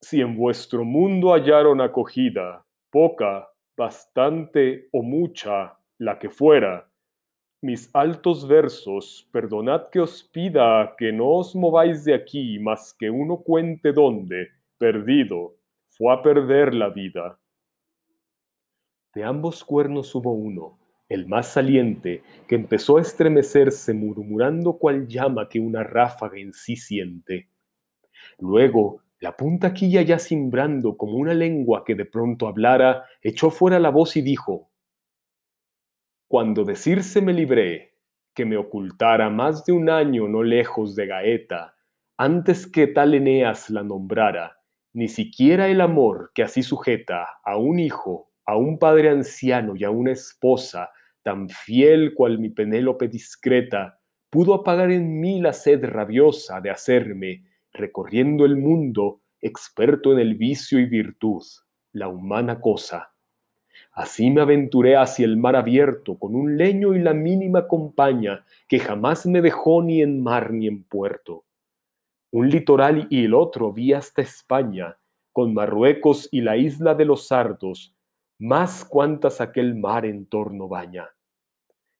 [0.00, 6.88] si en vuestro mundo hallaron acogida, poca, bastante o mucha, la que fuera,
[7.64, 13.08] mis altos versos, perdonad que os pida que no os mováis de aquí más que
[13.08, 17.38] uno cuente dónde, perdido, fue a perder la vida.
[19.14, 25.48] De ambos cuernos hubo uno, el más saliente, que empezó a estremecerse murmurando cual llama
[25.48, 27.48] que una ráfaga en sí siente.
[28.38, 33.78] Luego, la punta quilla ya cimbrando como una lengua que de pronto hablara, echó fuera
[33.78, 34.68] la voz y dijo,
[36.34, 37.94] cuando decirse me libré,
[38.34, 41.76] que me ocultara más de un año no lejos de Gaeta,
[42.16, 44.56] antes que tal Eneas la nombrara,
[44.92, 49.84] ni siquiera el amor que así sujeta a un hijo, a un padre anciano y
[49.84, 50.90] a una esposa,
[51.22, 57.44] tan fiel cual mi Penélope discreta, pudo apagar en mí la sed rabiosa de hacerme,
[57.72, 61.44] recorriendo el mundo, experto en el vicio y virtud,
[61.92, 63.13] la humana cosa
[63.94, 68.80] Así me aventuré hacia el mar abierto con un leño y la mínima compañía que
[68.80, 71.44] jamás me dejó ni en mar ni en puerto.
[72.32, 74.98] Un litoral y el otro vi hasta España,
[75.30, 77.94] con Marruecos y la isla de los sardos,
[78.36, 81.10] más cuantas aquel mar en torno baña.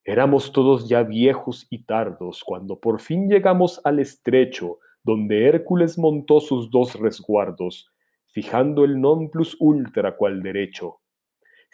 [0.04, 6.40] Éramos todos ya viejos y tardos cuando por fin llegamos al estrecho donde Hércules montó
[6.40, 7.88] sus dos resguardos,
[8.26, 10.98] fijando el non plus ultra cual derecho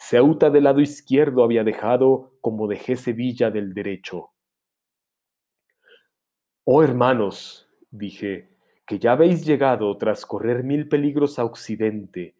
[0.03, 4.31] Ceuta del lado izquierdo había dejado como dejé Sevilla del derecho.
[6.63, 8.49] Oh hermanos, dije,
[8.87, 12.35] que ya habéis llegado tras correr mil peligros a occidente,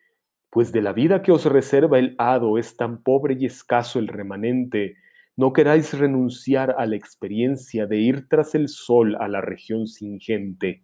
[0.50, 4.08] pues de la vida que os reserva el hado es tan pobre y escaso el
[4.08, 4.97] remanente,
[5.38, 10.19] no queráis renunciar a la experiencia de ir tras el sol a la región sin
[10.19, 10.82] gente.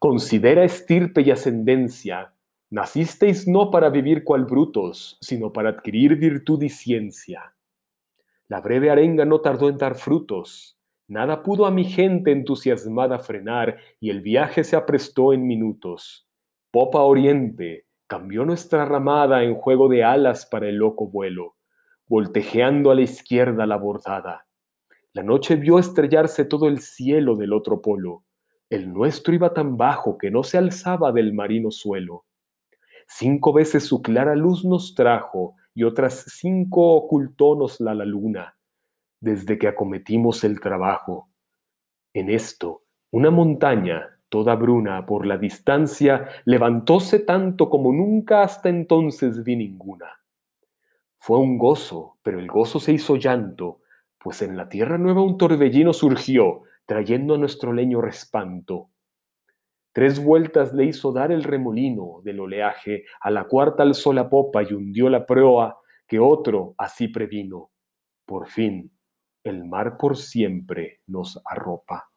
[0.00, 2.33] Considera estirpe y ascendencia,
[2.70, 7.54] Nacisteis no para vivir cual brutos, sino para adquirir virtud y ciencia.
[8.48, 10.78] La breve arenga no tardó en dar frutos.
[11.06, 16.26] Nada pudo a mi gente entusiasmada frenar y el viaje se aprestó en minutos.
[16.70, 21.56] Popa Oriente cambió nuestra ramada en juego de alas para el loco vuelo,
[22.06, 24.46] voltejeando a la izquierda la bordada.
[25.12, 28.24] La noche vio estrellarse todo el cielo del otro polo.
[28.68, 32.24] El nuestro iba tan bajo que no se alzaba del marino suelo.
[33.06, 38.56] Cinco veces su clara luz nos trajo y otras cinco ocultónos la, la luna,
[39.20, 41.28] desde que acometimos el trabajo.
[42.12, 49.44] En esto, una montaña, toda bruna por la distancia, levantóse tanto como nunca hasta entonces
[49.44, 50.06] vi ninguna.
[51.16, 53.80] Fue un gozo, pero el gozo se hizo llanto,
[54.18, 58.90] pues en la tierra nueva un torbellino surgió, trayendo a nuestro leño respanto.
[59.94, 64.64] Tres vueltas le hizo dar el remolino del oleaje, a la cuarta alzó la popa
[64.64, 65.78] y hundió la proa,
[66.08, 67.70] que otro así previno.
[68.26, 68.90] Por fin,
[69.44, 72.10] el mar por siempre nos arropa.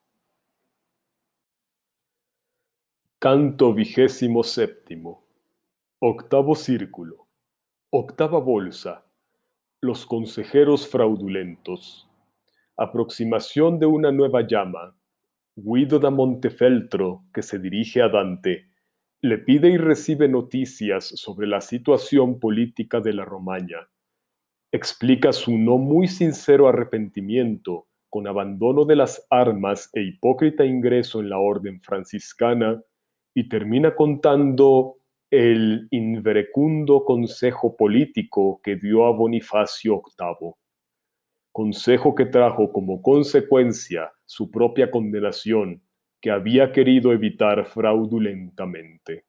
[3.20, 5.24] Canto vigésimo séptimo.
[6.00, 7.28] Octavo círculo.
[7.92, 9.06] Octava bolsa.
[9.82, 12.10] Los consejeros fraudulentos.
[12.76, 14.96] Aproximación de una nueva llama.
[15.60, 18.68] Guido da Montefeltro, que se dirige a Dante,
[19.24, 23.90] le pide y recibe noticias sobre la situación política de la Romaña.
[24.72, 31.30] Explica su no muy sincero arrepentimiento con abandono de las armas e hipócrita ingreso en
[31.30, 32.80] la orden franciscana
[33.36, 34.98] y termina contando
[35.32, 40.54] el inverecundo consejo político que dio a Bonifacio VIII,
[41.58, 45.82] consejo que trajo como consecuencia su propia condenación
[46.22, 49.26] que había querido evitar fraudulentamente.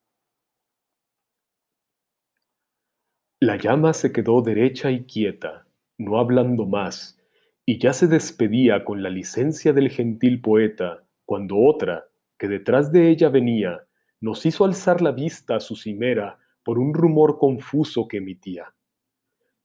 [3.41, 5.67] La llama se quedó derecha y quieta,
[5.97, 7.19] no hablando más,
[7.65, 13.09] y ya se despedía con la licencia del gentil poeta, cuando otra, que detrás de
[13.09, 13.87] ella venía,
[14.21, 18.75] nos hizo alzar la vista a su cimera por un rumor confuso que emitía.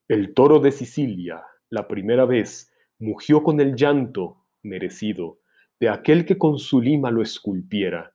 [0.07, 1.43] El toro de Sicilia,
[1.74, 5.39] la primera vez, mugió con el llanto, merecido,
[5.80, 8.13] de aquel que con su lima lo esculpiera.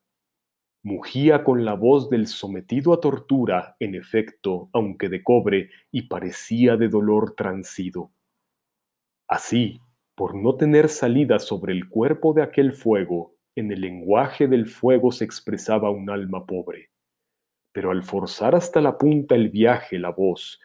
[0.84, 6.76] Mugía con la voz del sometido a tortura, en efecto, aunque de cobre, y parecía
[6.76, 8.12] de dolor transido.
[9.26, 9.80] Así,
[10.14, 15.10] por no tener salida sobre el cuerpo de aquel fuego, en el lenguaje del fuego
[15.10, 16.90] se expresaba un alma pobre.
[17.72, 20.60] Pero al forzar hasta la punta el viaje la voz,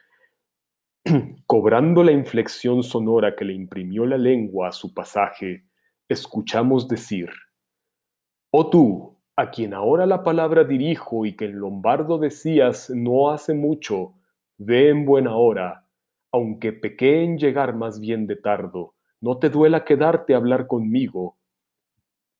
[1.46, 5.64] cobrando la inflexión sonora que le imprimió la lengua a su pasaje,
[6.08, 7.30] escuchamos decir,
[8.50, 13.52] Oh tú, a quien ahora la palabra dirijo y que en lombardo decías no hace
[13.52, 14.14] mucho,
[14.58, 15.86] ve en buena hora,
[16.32, 21.36] aunque pequé en llegar más bien de tardo, no te duela quedarte a hablar conmigo,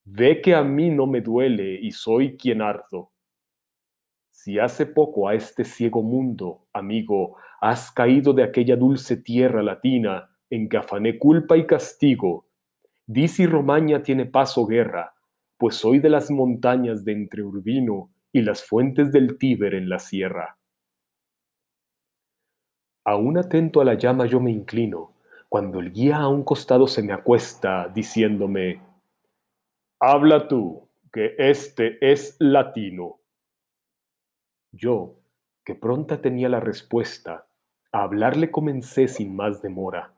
[0.06, 3.10] Ve que a mí no me duele y soy quien ardo.
[4.30, 10.28] Si hace poco a este ciego mundo, amigo, has caído de aquella dulce tierra latina
[10.50, 12.46] en que afané culpa y castigo,
[13.06, 15.14] di si Romaña tiene paz o guerra,
[15.56, 19.98] pues soy de las montañas de entre Urbino y las fuentes del Tíber en la
[19.98, 20.58] sierra.
[23.06, 25.14] Aún atento a la llama yo me inclino,
[25.48, 28.82] cuando el guía a un costado se me acuesta, diciéndome,
[30.00, 33.20] Habla tú, que este es latino.
[34.70, 35.14] Yo,
[35.64, 37.46] que pronta tenía la respuesta,
[37.94, 40.12] a hablarle comencé sin más demora.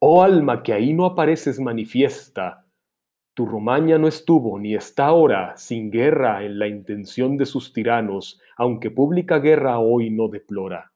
[0.00, 2.66] Oh alma que ahí no apareces manifiesta,
[3.34, 8.40] tu Romaña no estuvo ni está ahora sin guerra en la intención de sus tiranos,
[8.56, 10.92] aunque pública guerra hoy no deplora.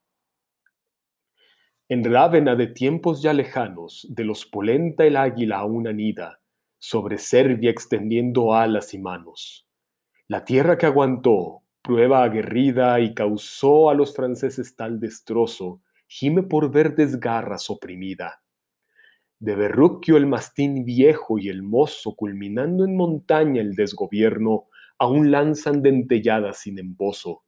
[1.89, 6.41] En Rávena de tiempos ya lejanos, de los polenta el águila aún anida,
[6.81, 9.69] sobre Serbia extendiendo alas y manos.
[10.27, 16.73] La tierra que aguantó, prueba aguerrida y causó a los franceses tal destrozo, gime por
[16.73, 18.43] verdes garras oprimida.
[19.39, 24.69] De Berruquio el mastín viejo y el mozo, culminando en montaña el desgobierno,
[24.99, 27.43] aún lanzan dentelladas sin embozo.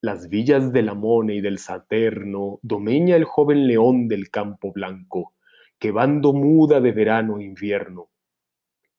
[0.00, 5.34] Las villas del Amone y del Saterno domeña el joven león del campo blanco,
[5.80, 8.12] que bando muda de verano e invierno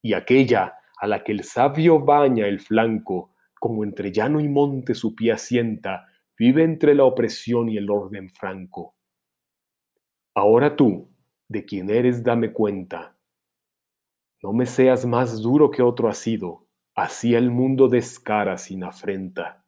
[0.04, 3.32] y aquella a la que el sabio baña el flanco,
[3.64, 6.06] como entre llano y monte su pie asienta,
[6.38, 8.98] vive entre la opresión y el orden franco.
[10.36, 11.08] Ahora tú,
[11.48, 13.16] de quien eres, dame cuenta.
[14.42, 19.66] No me seas más duro que otro ha sido, así el mundo descara sin afrenta.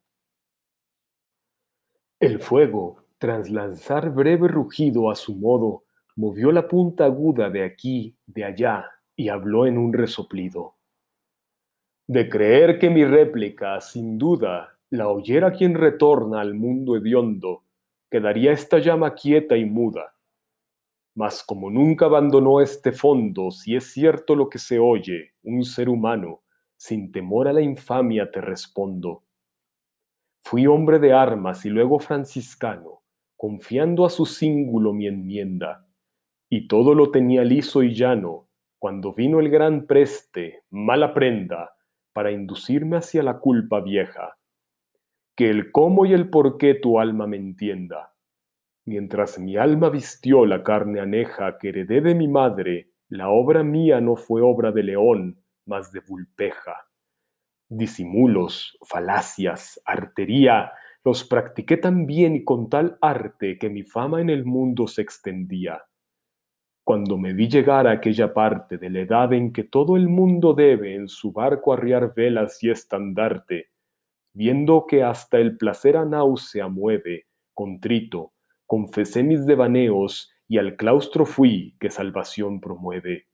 [2.20, 5.84] El fuego, tras lanzar breve rugido a su modo,
[6.16, 10.75] movió la punta aguda de aquí, de allá, y habló en un resoplido.
[12.08, 17.64] De creer que mi réplica, sin duda, la oyera quien retorna al mundo hediondo,
[18.08, 20.14] quedaría esta llama quieta y muda.
[21.16, 25.88] Mas como nunca abandonó este fondo, si es cierto lo que se oye, un ser
[25.88, 26.42] humano,
[26.76, 29.24] sin temor a la infamia te respondo.
[30.42, 33.02] Fui hombre de armas y luego franciscano,
[33.36, 35.88] confiando a su cíngulo mi enmienda,
[36.48, 38.46] y todo lo tenía liso y llano,
[38.78, 41.75] cuando vino el gran preste, mala prenda,
[42.16, 44.38] para inducirme hacia la culpa vieja.
[45.36, 48.14] Que el cómo y el por qué tu alma me entienda.
[48.86, 54.00] Mientras mi alma vistió la carne aneja que heredé de mi madre, la obra mía
[54.00, 56.88] no fue obra de león, mas de vulpeja.
[57.68, 60.72] Disimulos, falacias, artería,
[61.04, 65.02] los practiqué tan bien y con tal arte que mi fama en el mundo se
[65.02, 65.82] extendía.
[66.86, 70.54] Cuando me vi llegar a aquella parte de la edad en que todo el mundo
[70.54, 73.70] debe en su barco arriar velas y estandarte,
[74.32, 78.34] viendo que hasta el placer a náusea mueve, contrito,
[78.66, 83.26] confesé mis devaneos y al claustro fui que salvación promueve.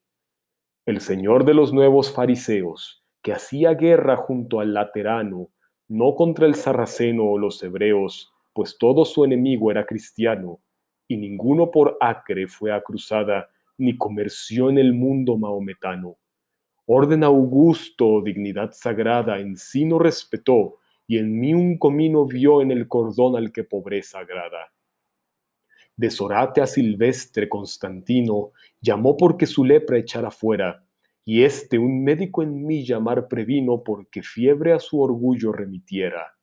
[0.87, 5.51] El señor de los nuevos fariseos, que hacía guerra junto al laterano,
[5.89, 10.61] no contra el sarraceno o los hebreos, pues todo su enemigo era cristiano,
[11.13, 13.49] y ninguno por acre fue a cruzada,
[13.79, 16.17] ni comerció en el mundo maometano.
[16.87, 22.71] Orden augusto, dignidad sagrada, en sí no respetó, y en mí un comino vio en
[22.71, 24.73] el cordón al que pobreza agrada.
[25.97, 30.85] De Sorate a Silvestre Constantino llamó porque su lepra echara fuera,
[31.25, 36.37] y este un médico en mí llamar previno porque fiebre a su orgullo remitiera.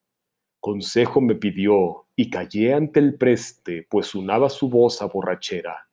[0.59, 5.87] Consejo me pidió, y callé ante el preste, pues unaba su voz a borrachera.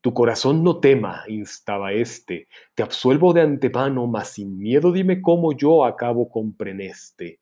[0.00, 5.52] Tu corazón no tema, instaba éste, te absuelvo de antemano, mas sin miedo dime cómo
[5.52, 7.38] yo acabo con preneste.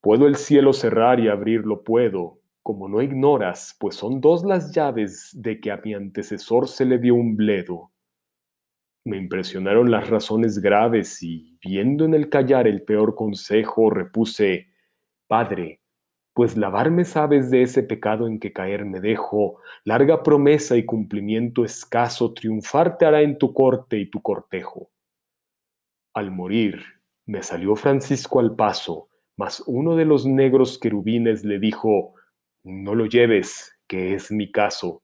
[0.00, 5.32] Puedo el cielo cerrar y abrirlo puedo, como no ignoras, pues son dos las llaves
[5.34, 7.92] de que a mi antecesor se le dio un bledo.
[9.04, 14.68] Me impresionaron las razones graves y, viendo en el callar el peor consejo, repuse,
[15.26, 15.79] Padre,
[16.40, 21.66] pues lavarme sabes de ese pecado en que caer me dejo, larga promesa y cumplimiento
[21.66, 24.90] escaso triunfar te hará en tu corte y tu cortejo.
[26.14, 26.82] Al morir,
[27.26, 32.14] me salió Francisco al paso, mas uno de los negros querubines le dijo,
[32.64, 35.02] No lo lleves, que es mi caso.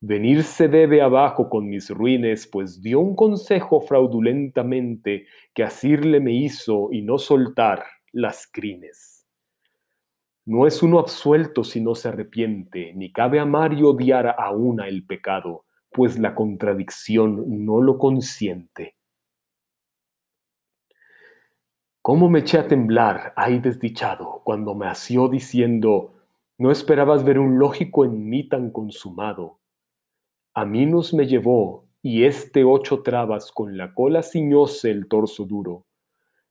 [0.00, 6.88] Venirse debe abajo con mis ruines, pues dio un consejo fraudulentamente que asirle me hizo
[6.90, 9.13] y no soltar las crines.
[10.46, 14.88] No es uno absuelto si no se arrepiente, ni cabe amar y odiar a una
[14.88, 18.96] el pecado, pues la contradicción no lo consiente.
[22.02, 26.12] ¿Cómo me eché a temblar, ay desdichado, cuando me asió diciendo,
[26.58, 29.60] no esperabas ver un lógico en mí tan consumado?
[30.52, 35.46] A mí nos me llevó, y este ocho trabas con la cola ciñóse el torso
[35.46, 35.86] duro.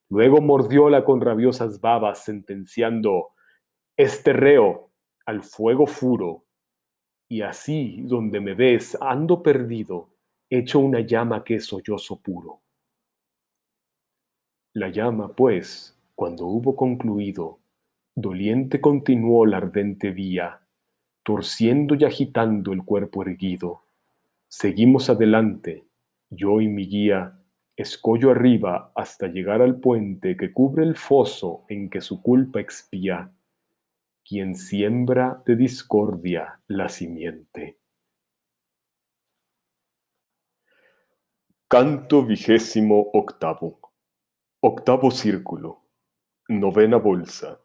[0.09, 3.29] Luego mordióla con rabiosas babas, sentenciando,
[3.95, 4.89] este reo
[5.25, 6.45] al fuego furo,
[7.29, 10.09] y así donde me ves ando perdido,
[10.49, 12.61] hecho una llama que es sollozo puro.
[14.73, 17.59] La llama, pues, cuando hubo concluido,
[18.15, 20.61] doliente continuó la ardente vía,
[21.23, 23.83] torciendo y agitando el cuerpo erguido.
[24.47, 25.85] Seguimos adelante,
[26.29, 27.39] yo y mi guía,
[27.75, 33.31] escollo arriba hasta llegar al puente que cubre el foso en que su culpa expía
[34.25, 37.79] quien siembra de discordia la simiente.
[41.67, 43.79] Canto vigésimo octavo.
[44.61, 45.81] Octavo círculo.
[46.47, 47.59] Novena bolsa.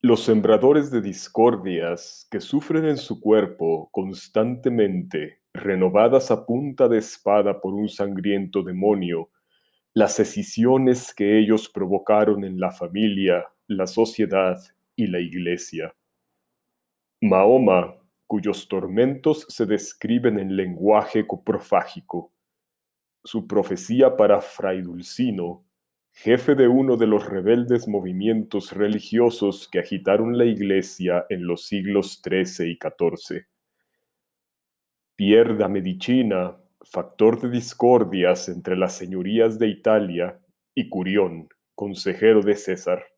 [0.00, 7.60] Los sembradores de discordias que sufren en su cuerpo constantemente, renovadas a punta de espada
[7.60, 9.30] por un sangriento demonio,
[9.94, 14.58] las escisiones que ellos provocaron en la familia, la sociedad
[14.96, 15.94] y la Iglesia.
[17.20, 22.32] Mahoma, cuyos tormentos se describen en lenguaje coprofágico.
[23.22, 25.64] Su profecía para Fray Dulcino,
[26.12, 32.20] jefe de uno de los rebeldes movimientos religiosos que agitaron la Iglesia en los siglos
[32.22, 33.46] XIII y XIV.
[35.16, 40.40] Pierda Medicina, factor de discordias entre las señorías de Italia,
[40.74, 43.13] y Curión, consejero de César.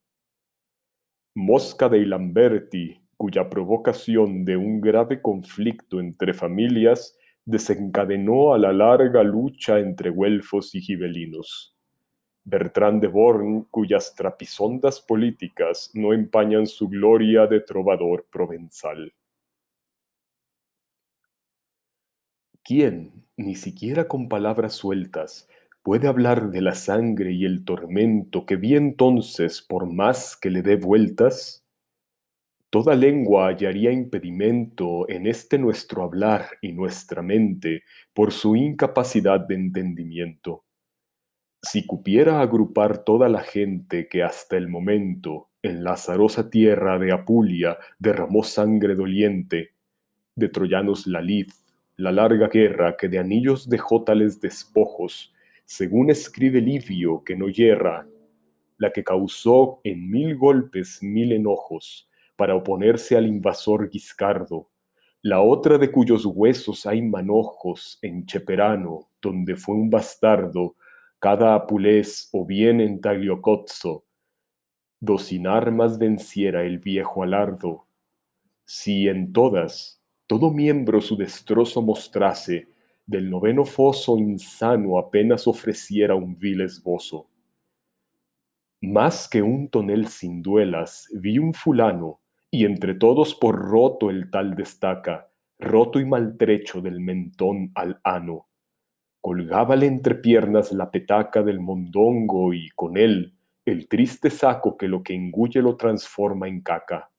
[1.39, 7.15] Mosca de Lamberti, cuya provocación de un grave conflicto entre familias
[7.45, 11.77] desencadenó a la larga lucha entre güelfos y gibelinos.
[12.43, 19.13] Bertrand de Born, cuyas trapisondas políticas no empañan su gloria de trovador provenzal.
[22.65, 25.51] ¿Quién, ni siquiera con palabras sueltas,
[25.87, 30.61] puede hablar de la sangre y el tormento que vi entonces por más que le
[30.61, 31.65] dé vueltas?
[32.71, 39.55] Toda lengua hallaría impedimento en este nuestro hablar y nuestra mente por su incapacidad de
[39.55, 40.65] entendimiento.
[41.63, 47.13] Si cupiera agrupar toda la gente que hasta el momento en la azarosa tierra de
[47.13, 49.77] Apulia derramó sangre doliente,
[50.35, 51.47] de troyanos la lid,
[51.95, 55.33] la larga guerra que de anillos dejó tales despojos,
[55.67, 58.07] según escribe Livio que no yerra,
[58.79, 64.71] la que causó en mil golpes mil enojos, para oponerse al invasor Guiscardo,
[65.23, 70.77] la otra de cuyos huesos hay manojos en Cheperano, donde fue un bastardo,
[71.19, 74.05] cada apulés o bien en Tagliocozzo,
[75.01, 77.87] do sin armas venciera el viejo alardo.
[78.65, 82.69] Si en todas, todo miembro su destrozo mostrase,
[83.07, 87.29] del noveno foso insano apenas ofreciera un vil esbozo.
[88.83, 94.31] Más que un tonel sin duelas, vi un fulano, y entre todos por roto el
[94.31, 98.49] tal destaca, roto y maltrecho del mentón al ano.
[99.21, 103.35] Colgábale entre piernas la petaca del mondongo y con él
[103.65, 107.11] el triste saco que lo que engulle lo transforma en caca.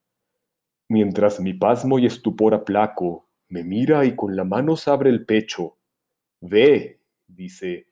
[0.90, 5.26] Mientras mi pasmo y estupor aplaco, me mira y con la mano se abre el
[5.26, 5.77] pecho.
[6.42, 7.88] Ve, dice,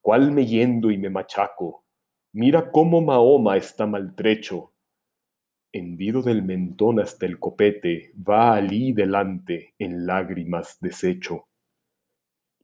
[0.00, 1.84] cuál me yendo y me machaco.
[2.32, 4.72] Mira cómo Mahoma está maltrecho.
[5.72, 11.48] Hendido del mentón hasta el copete, va allí delante en lágrimas deshecho.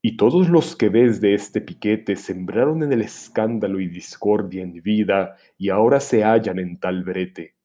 [0.00, 4.80] Y todos los que ves de este piquete sembraron en el escándalo y discordia en
[4.80, 7.57] vida y ahora se hallan en tal brete.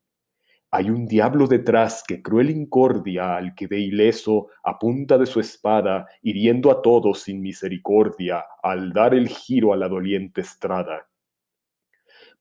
[0.75, 5.39] Hay un diablo detrás que cruel incordia al que ve ileso a punta de su
[5.39, 11.07] espada, hiriendo a todos sin misericordia al dar el giro a la doliente estrada.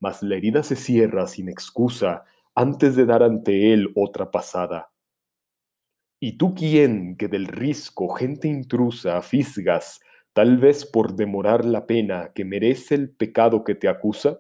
[0.00, 2.24] Mas la herida se cierra sin excusa
[2.54, 4.92] antes de dar ante él otra pasada
[6.24, 10.00] ¿Y tú quién que del risco, gente intrusa, fisgas,
[10.32, 14.38] tal vez por demorar la pena que merece el pecado que te acusa?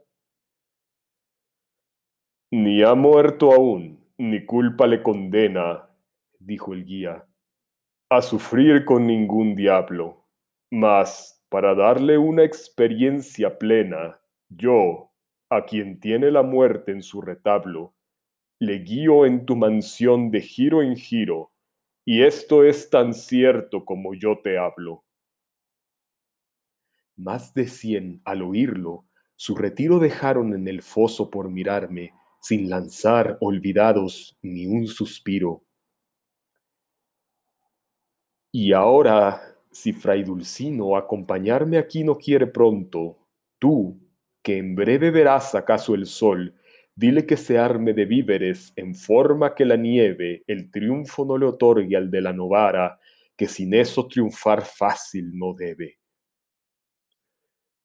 [2.54, 5.88] Ni ha muerto aún, ni culpa le condena,
[6.38, 7.26] dijo el guía,
[8.10, 10.26] a sufrir con ningún diablo.
[10.70, 15.12] Mas, para darle una experiencia plena, yo,
[15.48, 17.94] a quien tiene la muerte en su retablo,
[18.58, 21.52] le guío en tu mansión de giro en giro,
[22.04, 25.04] y esto es tan cierto como yo te hablo.
[27.16, 32.12] Más de cien, al oírlo, su retiro dejaron en el foso por mirarme,
[32.42, 35.62] sin lanzar, olvidados, ni un suspiro.
[38.50, 39.40] Y ahora,
[39.70, 43.16] si Fray Dulcino acompañarme aquí no quiere pronto,
[43.58, 43.98] tú,
[44.42, 46.54] que en breve verás acaso el sol,
[46.94, 51.46] Dile que se arme de víveres en forma que la nieve el triunfo no le
[51.46, 53.00] otorgue al de la novara,
[53.34, 55.98] que sin eso triunfar fácil no debe.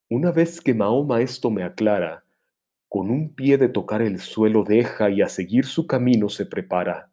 [0.10, 2.26] Una vez que Mahoma esto me aclara,
[2.90, 7.12] con un pie de tocar el suelo deja y a seguir su camino se prepara.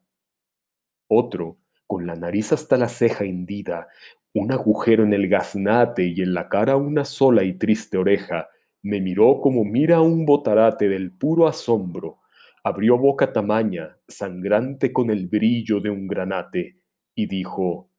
[1.07, 3.87] Otro, con la nariz hasta la ceja hendida,
[4.33, 8.49] un agujero en el gaznate y en la cara una sola y triste oreja,
[8.81, 12.19] me miró como mira un botarate del puro asombro,
[12.63, 16.79] abrió boca tamaña, sangrante con el brillo de un granate,
[17.15, 17.89] y dijo,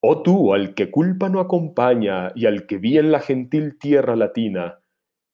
[0.00, 4.14] Oh tú, al que culpa no acompaña y al que vi en la gentil tierra
[4.14, 4.80] latina,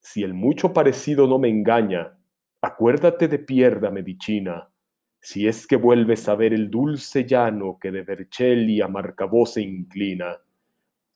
[0.03, 2.19] si el mucho parecido no me engaña,
[2.61, 4.69] acuérdate de pierda medicina,
[5.21, 9.63] si es que vuelves a ver el dulce llano que de Vercelli a Marcabó se
[9.63, 10.39] inclina,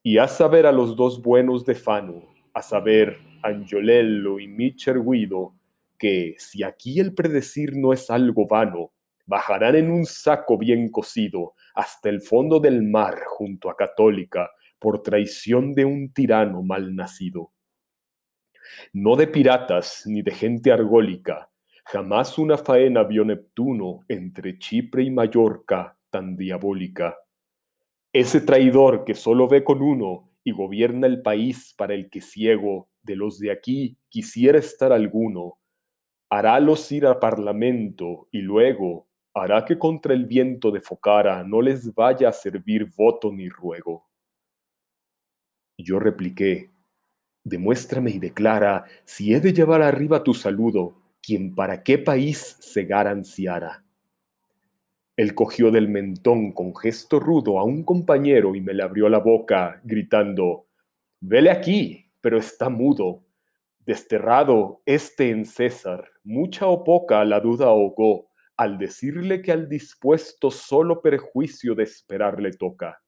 [0.05, 2.23] y haz saber a los dos buenos de Fano,
[2.55, 5.55] a saber, Angiolello y Micher Guido,
[5.99, 8.93] que si aquí el predecir no es algo vano,
[9.27, 15.03] bajarán en un saco bien cocido hasta el fondo del mar junto a Católica por
[15.03, 17.53] traición de un tirano mal nacido.
[18.93, 21.51] No de piratas ni de gente argólica,
[21.85, 27.17] jamás una faena vio Neptuno entre Chipre y Mallorca tan diabólica.
[28.13, 32.89] Ese traidor que solo ve con uno y gobierna el país para el que ciego
[33.03, 35.59] de los de aquí quisiera estar alguno,
[36.31, 41.95] harálos ir a parlamento y luego hará que contra el viento de Focara no les
[41.95, 44.09] vaya a servir voto ni ruego.
[45.79, 46.71] Yo repliqué,
[47.47, 53.07] demuéstrame y declara si he de llevar arriba tu saludo, quien para qué país cegar
[53.07, 53.85] ansiara.
[55.17, 59.21] Él cogió del mentón con gesto rudo a un compañero y me le abrió la
[59.21, 60.67] boca, gritando,
[61.21, 63.23] Vele aquí, pero está mudo.
[63.87, 70.51] Desterrado este en César, mucha o poca la duda ahogó, al decirle que al dispuesto
[70.51, 73.01] solo perjuicio de esperar le toca.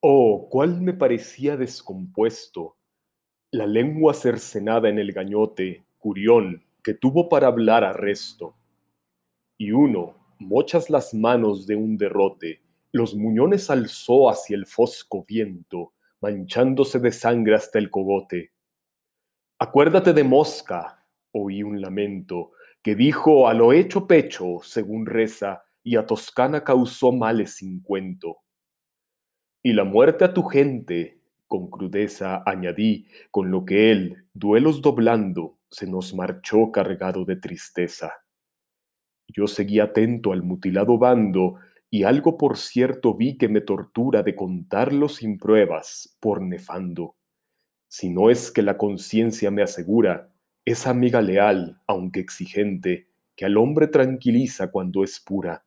[0.00, 2.76] Oh, cuál me parecía descompuesto,
[3.50, 8.54] la lengua cercenada en el gañote, curión, que tuvo para hablar arresto.
[9.56, 15.94] Y uno, mochas las manos de un derrote, los muñones alzó hacia el fosco viento,
[16.20, 18.52] manchándose de sangre hasta el cogote.
[19.58, 25.96] Acuérdate de Mosca, oí un lamento, que dijo a lo hecho pecho, según reza, y
[25.96, 28.38] a Toscana causó males sin cuento.
[29.62, 35.58] Y la muerte a tu gente, con crudeza añadí, con lo que él, duelos doblando,
[35.70, 38.12] se nos marchó cargado de tristeza.
[39.26, 41.56] Yo seguí atento al mutilado bando,
[41.90, 47.16] y algo por cierto vi que me tortura de contarlo sin pruebas, por nefando.
[47.88, 50.30] Si no es que la conciencia me asegura,
[50.64, 55.64] es amiga leal, aunque exigente, que al hombre tranquiliza cuando es pura.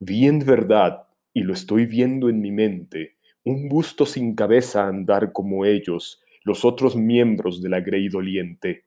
[0.00, 1.07] Vi en verdad,
[1.38, 6.64] y lo estoy viendo en mi mente, un busto sin cabeza andar como ellos, los
[6.64, 8.86] otros miembros de la grey doliente.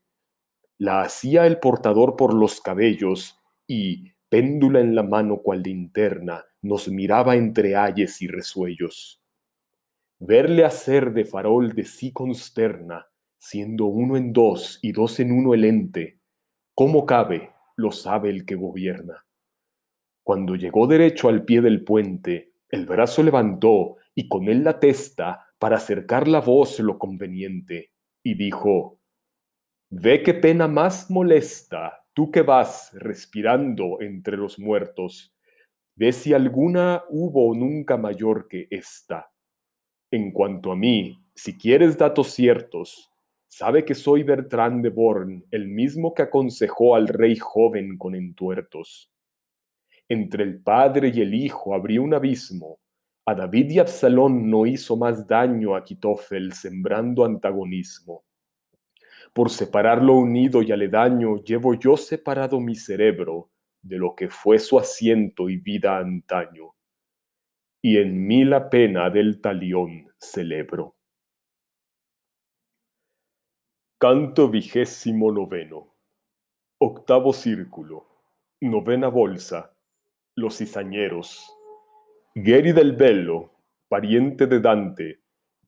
[0.78, 6.90] La hacía el portador por los cabellos y, péndula en la mano cual linterna, nos
[6.90, 9.24] miraba entre ayes y resuellos.
[10.20, 15.54] Verle hacer de farol de sí consterna, siendo uno en dos y dos en uno
[15.54, 16.20] el ente.
[16.76, 17.52] ¿Cómo cabe?
[17.78, 19.26] Lo sabe el que gobierna.
[20.24, 25.48] Cuando llegó derecho al pie del puente, el brazo levantó y con él la testa
[25.58, 27.92] para acercar la voz lo conveniente,
[28.24, 29.00] y dijo,
[29.90, 35.36] Ve qué pena más molesta, tú que vas respirando entre los muertos,
[35.96, 39.32] ve si alguna hubo nunca mayor que esta.
[40.10, 43.12] En cuanto a mí, si quieres datos ciertos,
[43.48, 49.11] sabe que soy Bertrand de Born, el mismo que aconsejó al rey joven con entuertos.
[50.12, 52.80] Entre el padre y el hijo habría un abismo,
[53.26, 58.26] a David y Absalón no hizo más daño a Quitofel sembrando antagonismo.
[59.32, 63.52] Por separar lo unido y aledaño llevo yo separado mi cerebro
[63.82, 66.74] de lo que fue su asiento y vida antaño.
[67.82, 70.98] Y en mí la pena del talión celebro.
[73.98, 75.96] Canto vigésimo noveno.
[76.80, 78.08] Octavo círculo.
[78.60, 79.71] Novena bolsa.
[80.36, 81.54] Los cizañeros
[82.34, 83.52] Geri del Bello,
[83.90, 85.20] pariente de Dante,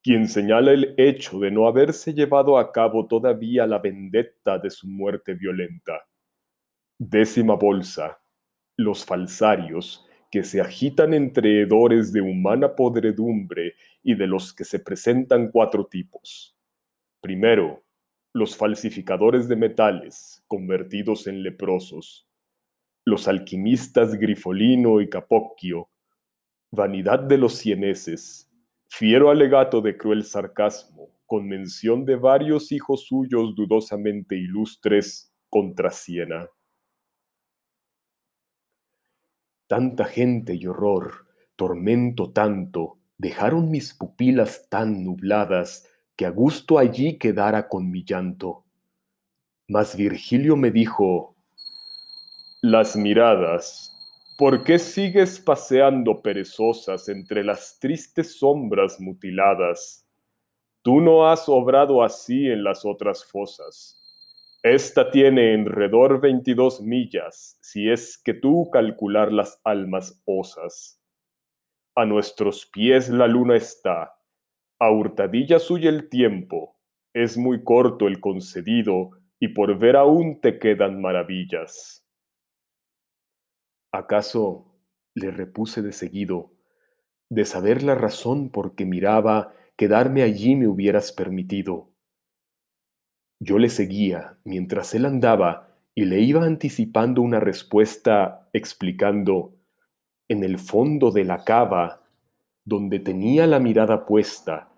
[0.01, 4.87] quien señala el hecho de no haberse llevado a cabo todavía la vendetta de su
[4.87, 6.07] muerte violenta.
[6.97, 8.21] Décima bolsa.
[8.77, 14.79] Los falsarios, que se agitan entre hedores de humana podredumbre y de los que se
[14.79, 16.57] presentan cuatro tipos.
[17.19, 17.83] Primero,
[18.31, 22.29] los falsificadores de metales, convertidos en leprosos.
[23.05, 25.89] Los alquimistas Grifolino y Capocchio,
[26.71, 28.49] Vanidad de los cieneses,
[28.87, 36.47] fiero alegato de cruel sarcasmo, con mención de varios hijos suyos dudosamente ilustres contra Siena.
[39.67, 47.17] Tanta gente y horror, tormento tanto, dejaron mis pupilas tan nubladas que a gusto allí
[47.17, 48.63] quedara con mi llanto.
[49.67, 51.32] Mas Virgilio me dijo,
[52.63, 53.93] las miradas,
[54.37, 60.07] ¿Por qué sigues paseando perezosas entre las tristes sombras mutiladas?
[60.81, 63.99] Tú no has obrado así en las otras fosas.
[64.63, 70.99] Esta tiene enredor veintidós millas, si es que tú calcular las almas osas.
[71.95, 74.15] A nuestros pies la luna está,
[74.79, 76.77] a hurtadillas huye el tiempo,
[77.13, 82.02] es muy corto el concedido, y por ver aún te quedan maravillas.
[83.95, 84.65] ¿Acaso,
[85.13, 86.51] le repuse de seguido,
[87.29, 91.91] de saber la razón por que miraba, quedarme allí me hubieras permitido?
[93.39, 99.53] Yo le seguía mientras él andaba y le iba anticipando una respuesta explicando,
[100.27, 102.01] en el fondo de la cava,
[102.65, 104.69] donde tenía la mirada puesta,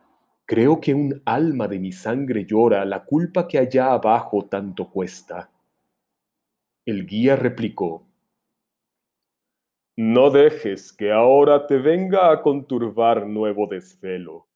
[0.45, 5.49] creo que un alma de mi sangre llora la culpa que allá abajo tanto cuesta.
[6.85, 8.05] El guía replicó,
[9.97, 14.47] no dejes que ahora te venga a conturbar nuevo desvelo.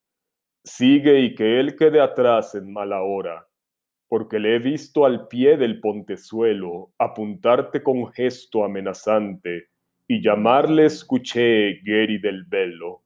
[0.62, 3.48] Sigue y que él quede atrás en mala hora,
[4.08, 9.68] porque le he visto al pie del pontezuelo apuntarte con gesto amenazante
[10.06, 13.02] y llamarle escuché Geri del Velo.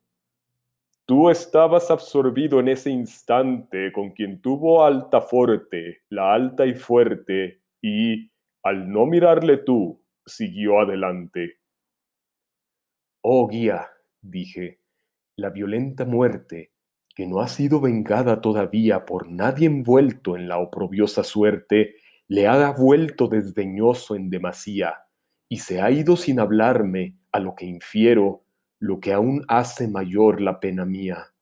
[1.06, 7.60] Tú estabas absorbido en ese instante con quien tuvo alta fuerte, la alta y fuerte,
[7.80, 8.30] y,
[8.62, 11.58] al no mirarle tú, siguió adelante.
[13.26, 13.88] Oh guía,
[14.20, 14.80] dije,
[15.36, 16.72] la violenta muerte,
[17.16, 21.94] que no ha sido vengada todavía por nadie envuelto en la oprobiosa suerte,
[22.28, 25.06] le ha vuelto desdeñoso en demasía,
[25.48, 28.44] y se ha ido sin hablarme, a lo que infiero,
[28.78, 31.32] lo que aún hace mayor la pena mía.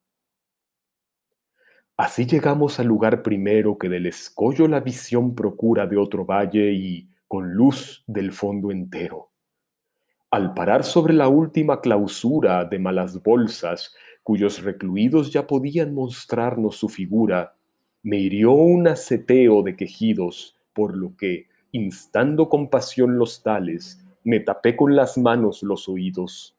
[1.96, 7.10] Así llegamos al lugar primero que del escollo la visión procura de otro valle y
[7.26, 9.31] con luz del fondo entero.
[10.32, 16.88] Al parar sobre la última clausura de malas bolsas, cuyos recluidos ya podían mostrarnos su
[16.88, 17.54] figura,
[18.02, 24.40] me hirió un aceteo de quejidos, por lo que, instando con pasión los tales, me
[24.40, 26.56] tapé con las manos los oídos.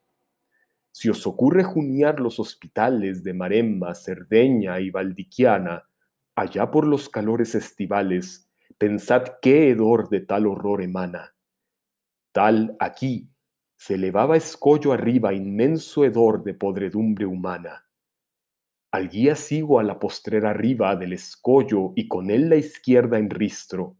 [0.92, 5.82] Si os ocurre juniar los hospitales de Maremma, Cerdeña y Valdiquiana,
[6.36, 8.48] allá por los calores estivales,
[8.78, 11.34] pensad qué hedor de tal horror emana.
[12.30, 13.33] Tal aquí
[13.84, 17.84] se elevaba escollo arriba inmenso hedor de podredumbre humana.
[18.90, 23.28] Al guía sigo a la postrera arriba del escollo y con él la izquierda en
[23.28, 23.98] ristro.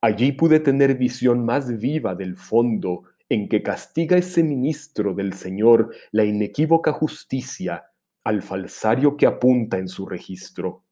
[0.00, 5.92] Allí pude tener visión más viva del fondo en que castiga ese ministro del Señor
[6.12, 7.86] la inequívoca justicia
[8.22, 10.84] al falsario que apunta en su registro.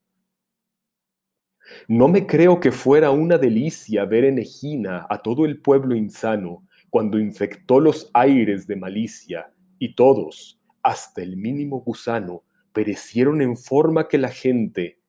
[1.87, 6.65] No me creo que fuera una delicia ver en Egina a todo el pueblo insano
[6.89, 14.07] cuando infectó los aires de malicia y todos, hasta el mínimo gusano, perecieron en forma
[14.07, 14.99] que la gente,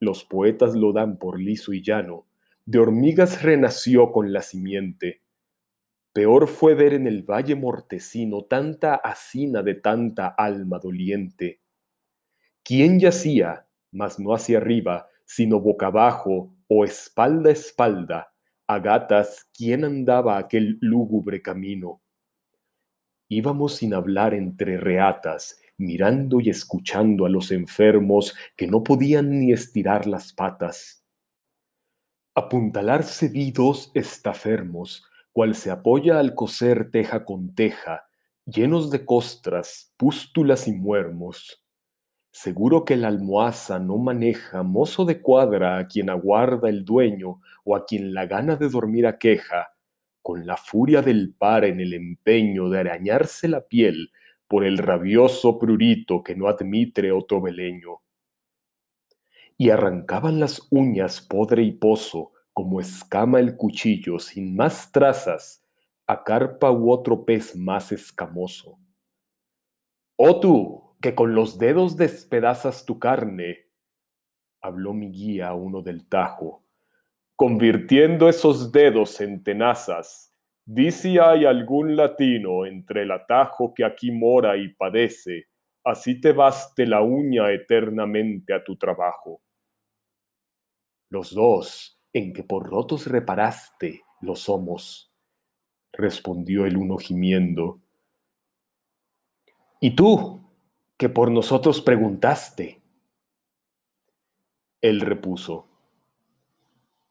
[0.00, 2.26] los poetas lo dan por liso y llano,
[2.66, 5.22] de hormigas renació con la simiente
[6.18, 11.60] Peor fue ver en el valle mortecino tanta hacina de tanta alma doliente.
[12.64, 18.34] ¿Quién yacía, mas no hacia arriba, sino boca abajo o espalda a espalda,
[18.68, 22.02] a gatas, quién andaba aquel lúgubre camino?
[23.26, 29.52] Íbamos sin hablar entre reatas, mirando y escuchando a los enfermos que no podían ni
[29.52, 31.02] estirar las patas.
[32.34, 38.06] Apuntalarse vi dos estafermos, cual se apoya al coser teja con teja,
[38.44, 41.64] llenos de costras, pústulas y muermos.
[42.30, 47.74] Seguro que el almohaza no maneja mozo de cuadra a quien aguarda el dueño o
[47.74, 49.68] a quien la gana de dormir aqueja,
[50.22, 54.12] con la furia del par en el empeño de arañarse la piel
[54.46, 58.02] por el rabioso prurito que no admite otro beleño.
[59.56, 65.64] Y arrancaban las uñas podre y pozo, como escama el cuchillo sin más trazas
[66.08, 68.78] a carpa u otro pez más escamoso.
[70.16, 73.66] Oh tú, que con los dedos despedazas tu carne,
[74.60, 76.64] habló mi guía uno del tajo,
[77.36, 80.34] convirtiendo esos dedos en tenazas,
[80.64, 85.46] di si hay algún latino entre el atajo que aquí mora y padece,
[85.84, 89.40] así te baste la uña eternamente a tu trabajo.
[91.10, 95.14] Los dos, en que por rotos reparaste los somos,
[95.92, 97.80] respondió el uno gimiendo.
[99.80, 100.47] ¿Y tú,
[100.98, 102.82] que por nosotros preguntaste?
[104.80, 105.66] Él repuso,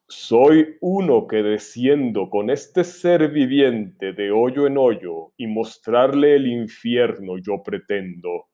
[0.09, 6.47] soy uno que desciendo con este ser viviente de hoyo en hoyo y mostrarle el
[6.47, 8.47] infierno yo pretendo.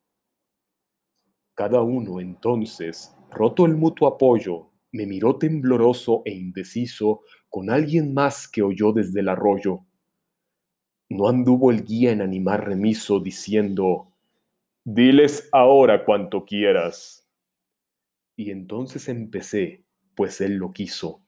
[1.56, 8.48] Cada uno entonces, roto el mutuo apoyo, me miró tembloroso e indeciso con alguien más
[8.48, 9.82] que oyó desde el arroyo.
[11.10, 14.13] No anduvo el guía en animar remiso diciendo,
[14.86, 17.26] Diles ahora cuanto quieras.
[18.36, 21.22] Y entonces empecé, pues él lo quiso.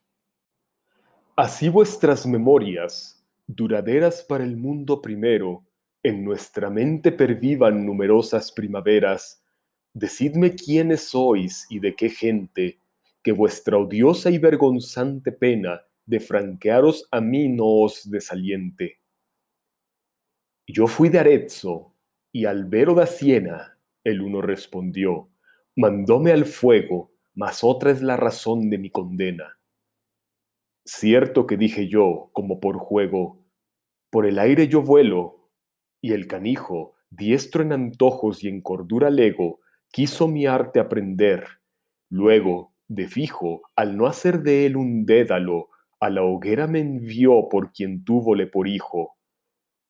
[1.37, 5.65] Así vuestras memorias, duraderas para el mundo primero,
[6.03, 9.41] en nuestra mente pervivan numerosas primaveras.
[9.93, 12.79] Decidme quiénes sois y de qué gente,
[13.23, 18.99] que vuestra odiosa y vergonzante pena de franquearos a mí no os desaliente.
[20.67, 21.94] Yo fui de Arezzo,
[22.35, 25.29] y Albero da Siena, el uno respondió,
[25.73, 29.57] mandóme al fuego, mas otra es la razón de mi condena.
[30.83, 33.39] Cierto que dije yo, como por juego,
[34.09, 35.49] por el aire yo vuelo,
[36.01, 41.45] y el canijo, diestro en antojos y en cordura lego, quiso mi arte aprender.
[42.09, 45.69] Luego, de fijo, al no hacer de él un dédalo,
[46.01, 49.14] a la hoguera me envió por quien túvole por hijo.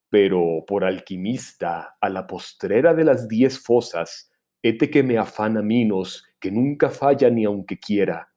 [0.09, 4.31] Pero por alquimista, a la postrera de las diez fosas,
[4.61, 8.29] hete que me afana minos, que nunca falla ni aunque quiera.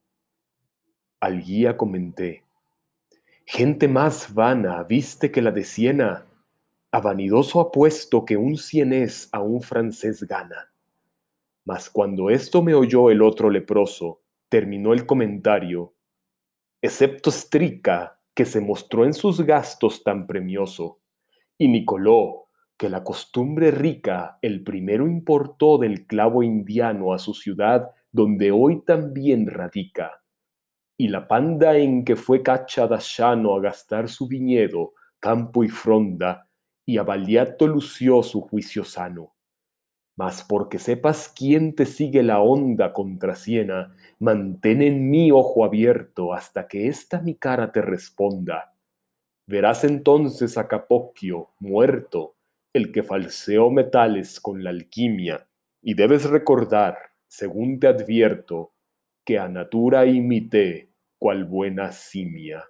[1.19, 2.43] Al guía comenté,
[3.45, 6.25] gente más vana viste que la de Siena,
[6.91, 10.71] a vanidoso apuesto que un cienés a un francés gana.
[11.65, 15.93] Mas cuando esto me oyó el otro leproso, terminó el comentario,
[16.81, 20.99] excepto Strica, que se mostró en sus gastos tan premioso,
[21.59, 22.47] y Nicoló,
[22.77, 28.81] que la costumbre rica el primero importó del clavo indiano a su ciudad, donde hoy
[28.83, 30.23] también radica,
[30.97, 36.47] y la panda en que fue cachada llano a gastar su viñedo, campo y fronda,
[36.85, 39.33] y a Baliato lució su juicio sano
[40.19, 46.33] mas porque sepas quién te sigue la onda contra Siena, mantén en mí ojo abierto
[46.33, 48.73] hasta que esta mi cara te responda.
[49.49, 52.35] Verás entonces a Capocchio, muerto,
[52.71, 55.47] el que falseó metales con la alquimia,
[55.81, 56.95] y debes recordar,
[57.27, 58.73] según te advierto,
[59.25, 62.63] que a natura imité cual buena simia.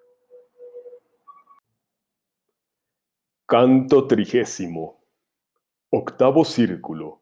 [3.46, 5.04] Canto trigésimo.
[5.90, 7.22] Octavo círculo.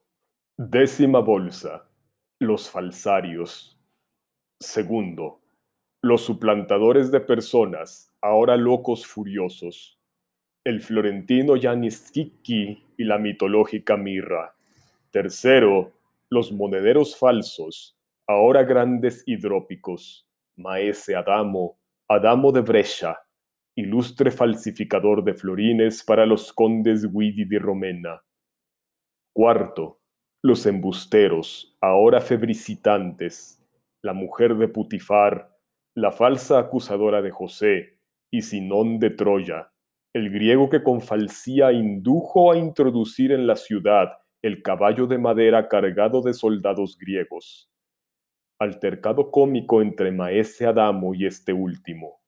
[0.56, 1.90] Décima bolsa.
[2.38, 3.82] Los falsarios.
[4.60, 5.42] Segundo.
[6.04, 10.00] Los suplantadores de personas, ahora locos furiosos.
[10.64, 14.56] El florentino Yanis y la mitológica Mirra.
[15.12, 15.94] Tercero.
[16.30, 17.98] Los monederos falsos,
[18.28, 20.28] ahora grandes hidrópicos.
[20.58, 23.18] Maese Adamo, Adamo de Brescia,
[23.76, 28.22] ilustre falsificador de florines para los condes Guidi di Romena.
[29.34, 30.02] Cuarto,
[30.42, 33.64] los embusteros, ahora febricitantes,
[34.02, 35.56] la mujer de Putifar,
[35.94, 37.97] la falsa acusadora de José,
[38.32, 39.72] y Sinón de Troya,
[40.14, 45.68] el griego que con falsía indujo a introducir en la ciudad el caballo de madera
[45.68, 47.70] cargado de soldados griegos.
[48.60, 52.22] Altercado cómico entre Maese Adamo y este último.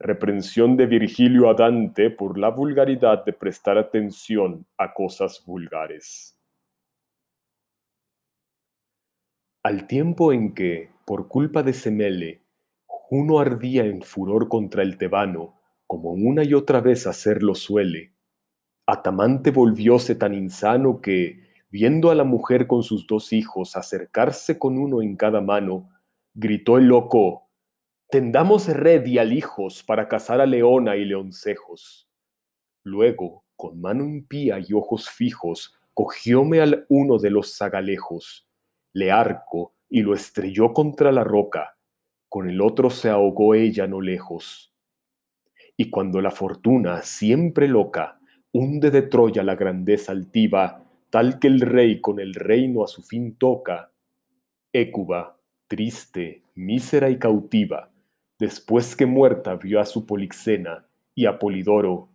[0.00, 6.38] Reprensión de Virgilio a Dante por la vulgaridad de prestar atención a cosas vulgares.
[9.64, 12.42] Al tiempo en que, por culpa de Semele,
[13.10, 15.54] Juno ardía en furor contra el tebano,
[15.86, 18.12] como una y otra vez hacerlo suele,
[18.86, 21.40] Atamante volvióse tan insano que,
[21.70, 25.88] viendo a la mujer con sus dos hijos acercarse con uno en cada mano,
[26.34, 27.48] gritó el loco,
[28.10, 32.10] Tendamos red y alijos para cazar a leona y leoncejos.
[32.84, 38.46] Luego, con mano impía y ojos fijos, cogióme al uno de los zagalejos,
[38.92, 41.77] le arco y lo estrelló contra la roca,
[42.28, 44.74] con el otro se ahogó ella no lejos.
[45.76, 48.18] Y cuando la fortuna, siempre loca,
[48.52, 53.02] hunde de Troya la grandeza altiva, tal que el rey con el reino a su
[53.02, 53.92] fin toca,
[54.72, 57.90] Écuba, triste, mísera y cautiva,
[58.38, 62.10] después que muerta vio a su Polixena y a Polidoro,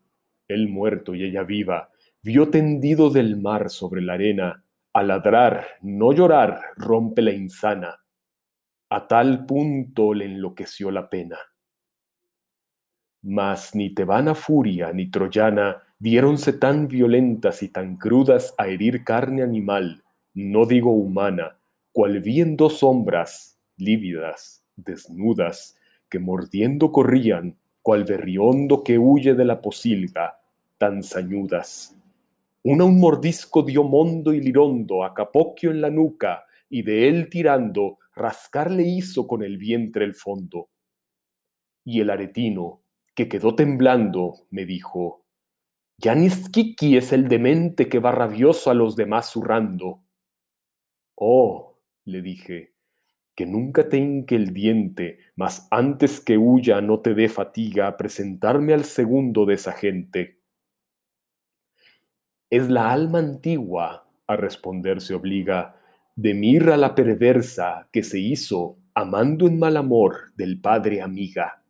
[0.47, 1.89] él muerto y ella viva,
[2.22, 8.03] vio tendido del mar sobre la arena a ladrar, no llorar, rompe la insana.
[8.94, 11.39] A tal punto le enloqueció la pena.
[13.24, 19.41] Mas ni tebana furia ni troyana diéronse tan violentas y tan crudas a herir carne
[19.41, 20.04] animal,
[20.36, 21.58] no digo humana,
[21.91, 25.76] cual vi en dos sombras, lívidas, desnudas,
[26.08, 30.38] que mordiendo corrían, cual berriondo que huye de la posilga,
[30.78, 31.98] tan sañudas.
[32.62, 37.28] Una un mordisco dio Mondo y Lirondo a Capocchio en la nuca, y de él
[37.32, 40.70] tirando, rascarle hizo con el vientre el fondo.
[41.86, 42.84] Y el aretino,
[43.16, 45.26] que quedó temblando, me dijo,
[46.51, 50.03] Kiki es el demente que va rabioso a los demás zurrando.
[51.16, 52.74] Oh, le dije,
[53.36, 58.74] que nunca te hinque el diente, mas antes que huya no te dé fatiga presentarme
[58.74, 60.43] al segundo de esa gente
[62.53, 65.76] es la alma antigua, a responder se obliga,
[66.16, 71.64] de mirra la perversa que se hizo, amando en mal amor del padre amiga.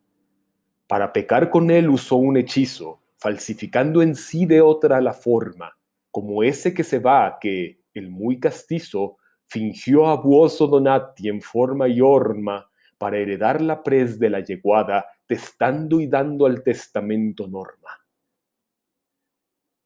[0.88, 5.78] Para pecar con él usó un hechizo, falsificando en sí de otra la forma,
[6.12, 11.88] como ese que se va que, el muy castizo, fingió a Buoso Donati en forma
[11.88, 17.90] y horma para heredar la pres de la yeguada, testando y dando al testamento norma.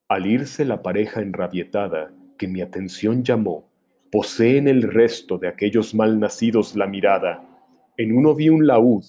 [0.08, 3.66] Al irse la pareja enrabietada, que mi atención llamó,
[4.12, 7.43] posee en el resto de aquellos mal nacidos la mirada.
[7.97, 9.03] En uno vi un laúd,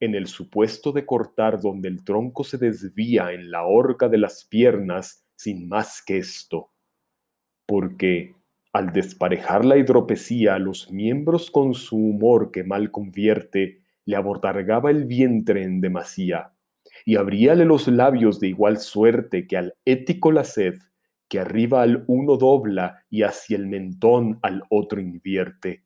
[0.00, 4.44] en el supuesto de cortar donde el tronco se desvía en la horca de las
[4.44, 6.70] piernas sin más que esto.
[7.66, 8.34] Porque,
[8.72, 15.04] al desparejar la hidropesía, los miembros con su humor que mal convierte, le abordargaba el
[15.04, 16.52] vientre en demasía
[17.04, 20.74] y abríale los labios de igual suerte que al ético la sed,
[21.28, 25.84] que arriba al uno dobla y hacia el mentón al otro invierte.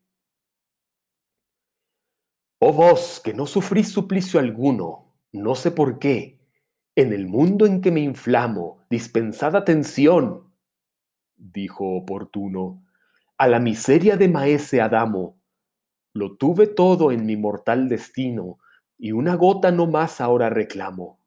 [2.61, 6.39] Oh vos, que no sufrís suplicio alguno, no sé por qué,
[6.95, 10.53] en el mundo en que me inflamo, dispensad atención,
[11.37, 12.85] dijo oportuno,
[13.39, 15.41] a la miseria de maese Adamo.
[16.13, 18.59] Lo tuve todo en mi mortal destino,
[18.99, 21.20] y una gota no más ahora reclamo.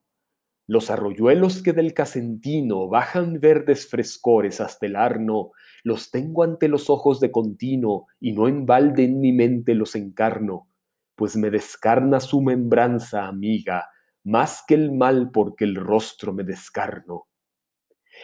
[0.65, 5.51] Los arroyuelos que del Casentino bajan verdes frescores hasta el Arno,
[5.83, 9.95] los tengo ante los ojos de continuo, y no en balde en mi mente los
[9.95, 10.69] encarno,
[11.15, 13.89] pues me descarna su membranza amiga,
[14.23, 17.27] más que el mal porque el rostro me descarno.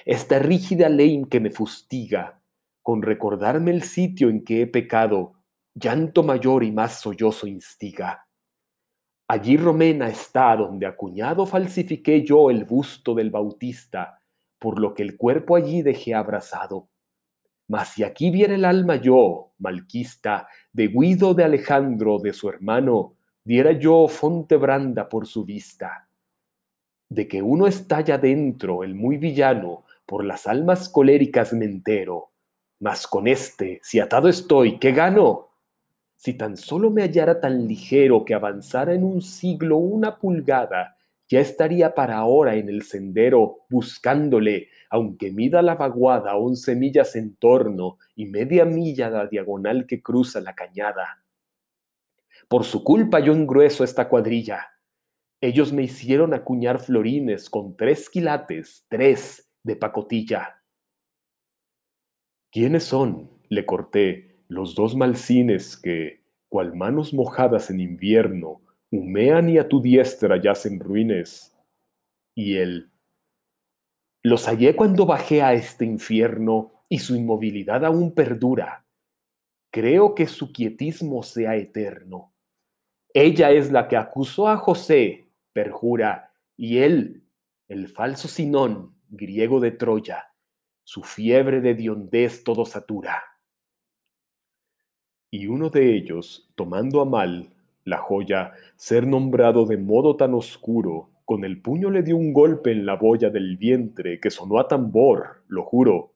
[0.05, 2.41] Esta rígida ley que me fustiga,
[2.81, 5.33] con recordarme el sitio en que he pecado,
[5.73, 8.28] llanto mayor y más sollozo instiga.
[9.31, 14.23] Allí Romena está donde acuñado falsifiqué yo el busto del Bautista,
[14.57, 16.89] por lo que el cuerpo allí dejé abrazado.
[17.67, 23.17] Mas si aquí viene el alma yo, malquista, de Guido de Alejandro, de su hermano,
[23.43, 26.09] diera yo fonte branda por su vista.
[27.07, 32.31] De que uno está ya dentro, el muy villano, por las almas coléricas me entero.
[32.79, 35.48] Mas con este, si atado estoy, ¿qué gano?
[36.19, 40.97] Si tan solo me hallara tan ligero que avanzara en un siglo una pulgada,
[41.29, 47.37] ya estaría para ahora en el sendero buscándole, aunque mida la vaguada once millas en
[47.37, 51.23] torno y media milla la diagonal que cruza la cañada.
[52.49, 54.71] Por su culpa yo engrueso esta cuadrilla.
[55.39, 60.63] Ellos me hicieron acuñar florines con tres quilates, tres de pacotilla.
[62.51, 63.39] ¿Quiénes son?
[63.47, 69.81] le corté los dos malsines que, cual manos mojadas en invierno, humean y a tu
[69.81, 71.55] diestra yacen ruines.
[72.35, 72.91] Y él,
[74.23, 78.85] los hallé cuando bajé a este infierno y su inmovilidad aún perdura.
[79.71, 82.33] Creo que su quietismo sea eterno.
[83.13, 87.23] Ella es la que acusó a José, perjura, y él,
[87.67, 90.33] el falso Sinón, griego de Troya,
[90.83, 93.28] su fiebre de diondez todo satura.
[95.31, 97.53] Y uno de ellos, tomando a mal
[97.83, 102.71] la joya, ser nombrado de modo tan oscuro, con el puño le dio un golpe
[102.71, 106.15] en la boya del vientre que sonó a tambor, lo juro.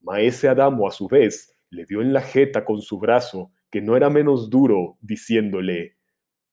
[0.00, 3.96] Maese Adamo, a su vez, le dio en la jeta con su brazo, que no
[3.96, 5.96] era menos duro, diciéndole,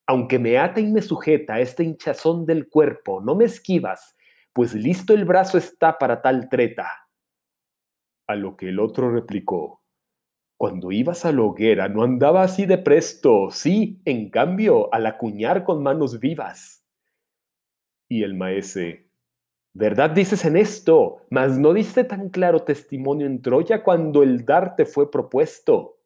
[0.07, 4.15] aunque me ata y me sujeta este hinchazón del cuerpo, no me esquivas,
[4.53, 6.87] pues listo el brazo está para tal treta.
[8.27, 9.81] A lo que el otro replicó,
[10.57, 15.63] cuando ibas a la hoguera no andaba así de presto, sí, en cambio, al acuñar
[15.63, 16.83] con manos vivas.
[18.09, 19.09] Y el maese,
[19.73, 21.27] ¿verdad dices en esto?
[21.29, 25.99] Mas no diste tan claro testimonio en Troya cuando el darte fue propuesto.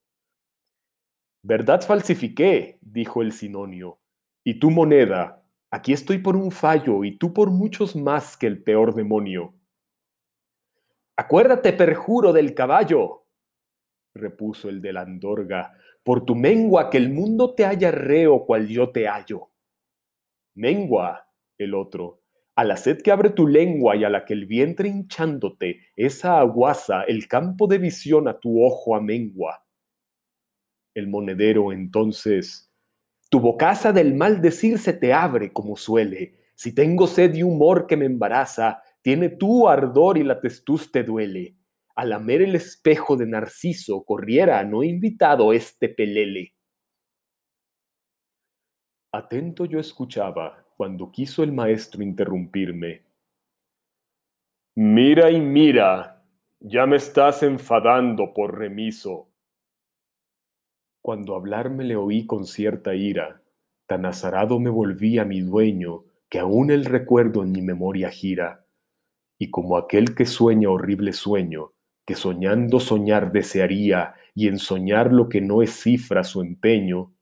[1.43, 3.99] Verdad falsifiqué, dijo el sinonio,
[4.43, 8.62] y tu moneda, aquí estoy por un fallo y tú por muchos más que el
[8.62, 9.54] peor demonio.
[11.16, 13.20] Acuérdate, perjuro, del caballo,
[14.14, 18.68] repuso el de la andorga, por tu mengua que el mundo te haya reo cual
[18.68, 19.51] yo te hallo.
[20.55, 22.22] Mengua, el otro,
[22.55, 26.39] a la sed que abre tu lengua y a la que el vientre hinchándote, esa
[26.39, 29.66] aguasa, el campo de visión a tu ojo amengua.
[30.93, 32.69] El monedero entonces,
[33.30, 37.88] tu bocaza del mal decir se te abre como suele, si tengo sed y humor
[37.88, 41.60] que me embaraza, tiene tu ardor y la testuz te duele
[41.95, 46.53] a lamer el espejo de Narciso corriera no invitado este pelele.
[49.13, 53.03] Atento yo escuchaba cuando quiso el maestro interrumpirme.
[54.76, 56.23] Mira y mira,
[56.59, 59.27] ya me estás enfadando por remiso.
[61.01, 63.41] Cuando hablarme le oí con cierta ira,
[63.85, 68.65] tan azarado me volví a mi dueño que aún el recuerdo en mi memoria gira,
[69.38, 71.73] y como aquel que sueña horrible sueño,
[72.11, 77.13] que soñando soñar desearía y en soñar lo que no es cifra su empeño,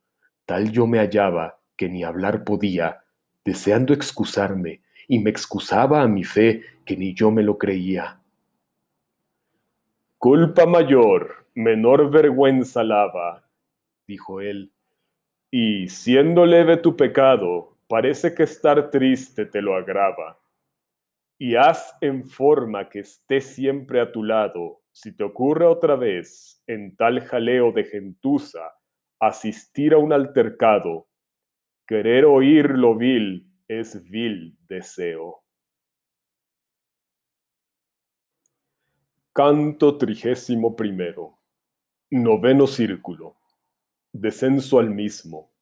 [0.47, 3.03] tal yo me hallaba que ni hablar podía,
[3.45, 8.19] deseando excusarme, y me excusaba a mi fe que ni yo me lo creía.
[10.17, 13.47] Culpa mayor, menor vergüenza lava,
[14.07, 14.71] dijo él,
[15.51, 20.39] y siendo leve tu pecado, parece que estar triste te lo agrava
[21.39, 26.61] y haz en forma que esté siempre a tu lado, si te ocurre otra vez,
[26.67, 28.73] en tal jaleo de gentuza,
[29.17, 31.07] asistir a un altercado,
[31.88, 35.41] querer oír lo vil es vil deseo.
[39.31, 41.39] Canto trigésimo primero.
[42.11, 43.38] Noveno círculo.
[44.11, 45.53] Descenso al mismo.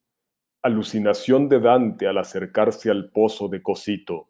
[0.63, 4.29] Alucinación de Dante al acercarse al pozo de Cosito.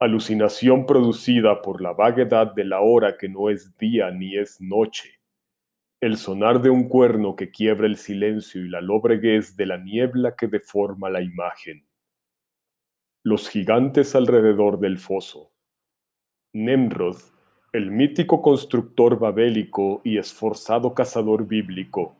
[0.00, 5.20] Alucinación producida por la vaguedad de la hora que no es día ni es noche.
[6.00, 10.36] El sonar de un cuerno que quiebra el silencio y la lobreguez de la niebla
[10.36, 11.84] que deforma la imagen.
[13.24, 15.50] Los gigantes alrededor del foso.
[16.52, 17.16] Nemrod
[17.70, 22.16] el mítico constructor babélico y esforzado cazador bíblico.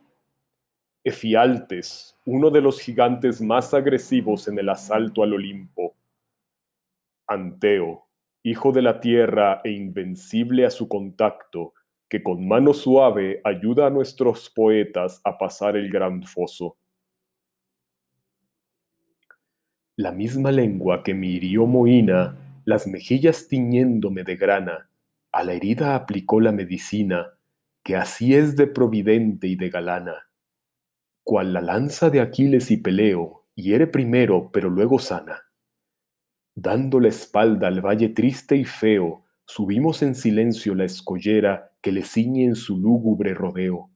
[1.03, 5.95] Efialtes, uno de los gigantes más agresivos en el asalto al Olimpo.
[7.29, 8.07] Anteo,
[8.43, 11.73] hijo de la tierra e invencible a su contacto,
[12.09, 16.77] que con mano suave ayuda a nuestros poetas a pasar el gran foso.
[19.95, 21.67] La misma lengua que me hirió
[22.65, 24.89] las mejillas tiñéndome de grana,
[25.31, 27.37] a la herida aplicó la medicina,
[27.83, 30.29] que así es de providente y de galana.
[31.23, 35.48] Cual la lanza de Aquiles y Peleo, hiere primero, pero luego sana.
[36.61, 42.03] Dando la espalda al valle triste y feo, subimos en silencio la escollera que le
[42.03, 43.91] ciñe en su lúgubre rodeo.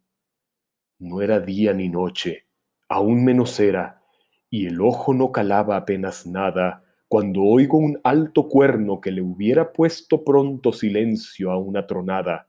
[0.97, 2.47] No era día ni noche,
[2.87, 4.01] aún menos era,
[4.49, 9.73] y el ojo no calaba apenas nada, cuando oigo un alto cuerno que le hubiera
[9.73, 12.47] puesto pronto silencio a una tronada,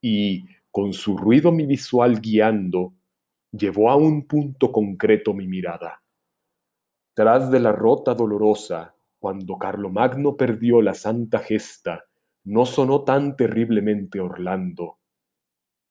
[0.00, 2.94] y, con su ruido mi visual guiando,
[3.52, 6.02] llevó a un punto concreto mi mirada.
[7.14, 12.06] Tras de la rota dolorosa, cuando Carlomagno perdió la santa gesta,
[12.42, 14.98] no sonó tan terriblemente Orlando.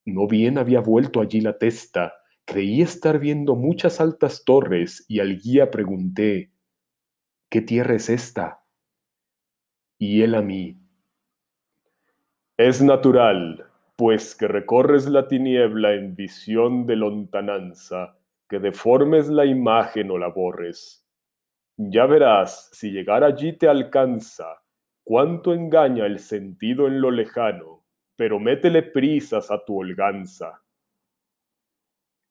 [0.03, 2.13] No bien había vuelto allí la testa,
[2.43, 6.51] creí estar viendo muchas altas torres y al guía pregunté,
[7.49, 8.65] ¿qué tierra es esta?
[9.97, 10.77] Y él a mí,
[12.57, 18.17] es natural, pues que recorres la tiniebla en visión de lontananza,
[18.49, 21.01] que deformes la imagen o la borres.
[21.89, 24.61] Ya verás, si llegar allí te alcanza,
[25.03, 27.83] cuánto engaña el sentido en lo lejano,
[28.15, 30.61] pero métele prisas a tu holganza.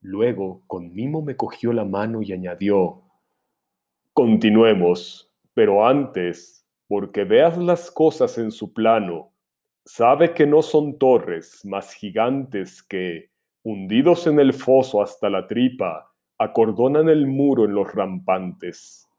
[0.03, 3.03] Luego, con mimo me cogió la mano y añadió,
[4.13, 9.33] Continuemos, pero antes, porque veas las cosas en su plano,
[9.85, 13.33] sabe que no son torres, más gigantes que,
[13.65, 19.10] hundidos en el foso hasta la tripa, acordonan el muro en los rampantes.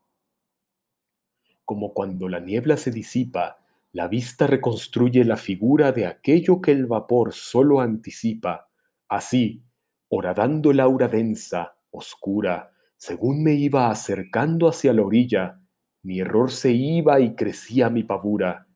[1.71, 3.55] Como cuando la niebla se disipa,
[3.93, 8.67] la vista reconstruye la figura de aquello que el vapor solo anticipa,
[9.07, 9.63] así,
[10.09, 15.61] horadando el aura densa, oscura, según me iba acercando hacia la orilla,
[16.03, 18.67] mi error se iba y crecía mi pavura,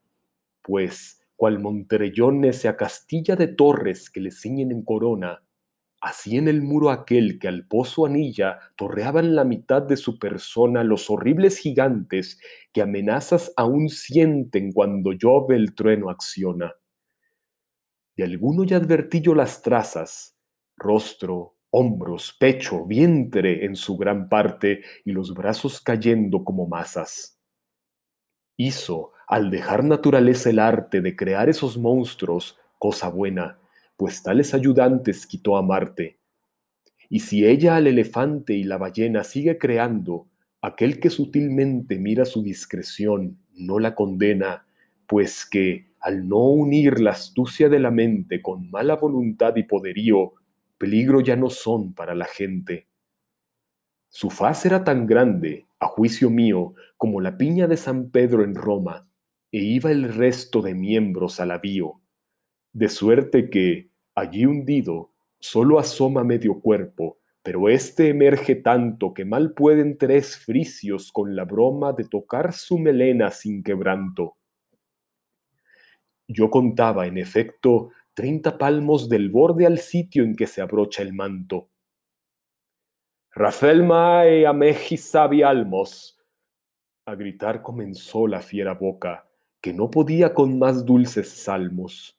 [0.62, 5.42] pues, cual Monterellón a castilla de torres que le ciñen en corona,
[6.06, 10.84] así en el muro aquel que al pozo anilla torreaban la mitad de su persona
[10.84, 12.40] los horribles gigantes
[12.72, 16.76] que amenazas aún sienten cuando llove el trueno acciona.
[18.16, 20.38] De alguno ya advertí yo las trazas,
[20.76, 27.40] rostro, hombros, pecho, vientre en su gran parte y los brazos cayendo como masas.
[28.56, 33.58] Hizo, al dejar naturaleza el arte de crear esos monstruos, cosa buena,
[33.96, 36.18] pues tales ayudantes quitó a Marte.
[37.08, 40.26] Y si ella al elefante y la ballena sigue creando,
[40.60, 44.66] aquel que sutilmente mira su discreción no la condena,
[45.06, 50.34] pues que, al no unir la astucia de la mente con mala voluntad y poderío,
[50.78, 52.86] peligro ya no son para la gente.
[54.08, 58.54] Su faz era tan grande, a juicio mío, como la piña de San Pedro en
[58.54, 59.08] Roma,
[59.52, 62.00] e iba el resto de miembros al avío,
[62.76, 69.54] de suerte que, allí hundido, solo asoma medio cuerpo, pero éste emerge tanto que mal
[69.54, 74.36] pueden tres fricios con la broma de tocar su melena sin quebranto.
[76.28, 81.14] Yo contaba, en efecto, treinta palmos del borde al sitio en que se abrocha el
[81.14, 81.70] manto.
[83.30, 84.44] Rafael Mae
[84.98, 86.20] sabi almos.
[87.06, 89.26] A gritar comenzó la fiera boca,
[89.62, 92.15] que no podía con más dulces salmos.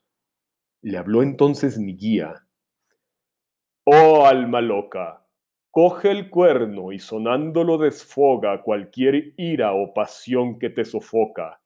[0.81, 2.45] Le habló entonces mi guía.
[3.85, 5.25] Oh alma loca,
[5.71, 11.61] coge el cuerno y sonándolo desfoga cualquier ira o pasión que te sofoca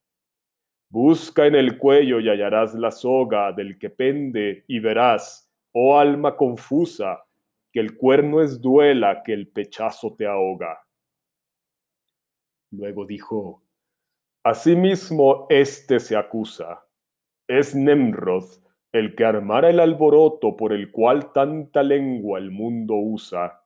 [0.91, 6.35] Busca en el cuello y hallarás la soga del que pende y verás, oh alma
[6.35, 7.23] confusa,
[7.71, 10.85] que el cuerno es duela que el pechazo te ahoga.
[12.71, 13.63] Luego dijo,
[14.43, 16.85] Asimismo éste se acusa,
[17.47, 18.61] es Nemrod,
[18.91, 23.61] el que armara el alboroto por el cual tanta lengua el mundo usa,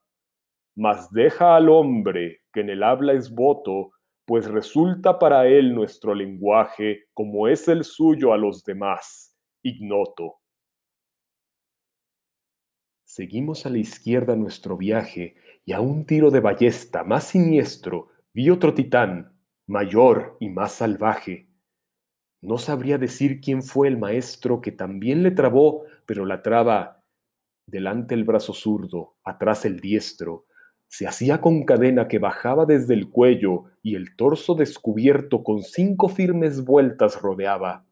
[0.76, 3.92] mas deja al hombre que en el habla es voto,
[4.26, 10.36] pues resulta para él nuestro lenguaje como es el suyo a los demás, ignoto.
[13.04, 18.50] Seguimos a la izquierda nuestro viaje y a un tiro de ballesta más siniestro vi
[18.50, 21.48] otro titán, mayor y más salvaje.
[22.46, 27.04] No sabría decir quién fue el maestro que también le trabó, pero la traba
[27.66, 30.46] delante el brazo zurdo, atrás el diestro,
[30.88, 36.08] se hacía con cadena que bajaba desde el cuello y el torso descubierto con cinco
[36.08, 37.84] firmes vueltas rodeaba.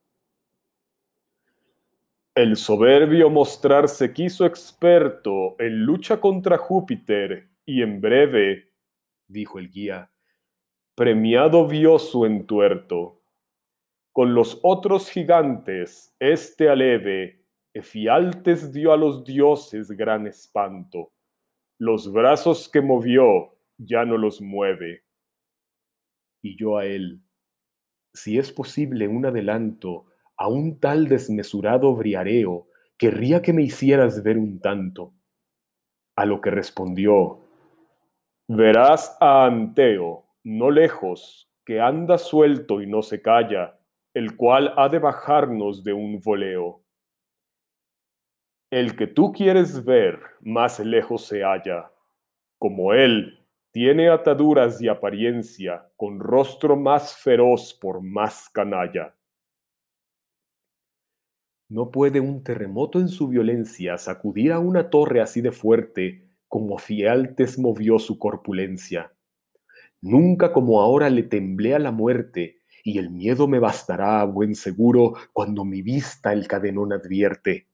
[2.35, 8.69] El soberbio mostrarse quiso experto en lucha contra Júpiter y en breve,
[9.27, 10.11] dijo el guía,
[10.93, 13.22] premiado vio su entuerto.
[14.13, 21.11] Con los otros gigantes, este aleve, Efialtes dio a los dioses gran espanto.
[21.79, 25.03] Los brazos que movió ya no los mueve.
[26.43, 27.23] Y yo a él,
[28.13, 30.05] si es posible un adelanto
[30.37, 32.67] a un tal desmesurado briareo,
[32.99, 35.15] querría que me hicieras ver un tanto.
[36.15, 37.39] A lo que respondió,
[38.47, 43.79] verás a Anteo, no lejos, que anda suelto y no se calla,
[44.13, 46.83] el cual ha de bajarnos de un voleo.
[48.69, 51.91] El que tú quieres ver más lejos se halla,
[52.57, 53.39] como él
[53.71, 59.15] tiene ataduras y apariencia, con rostro más feroz por más canalla.
[61.69, 66.77] No puede un terremoto en su violencia sacudir a una torre así de fuerte como
[66.77, 69.11] Fialtes movió su corpulencia.
[70.01, 74.55] Nunca como ahora le temblé a la muerte, y el miedo me bastará a buen
[74.55, 77.69] seguro cuando mi vista el cadenón advierte.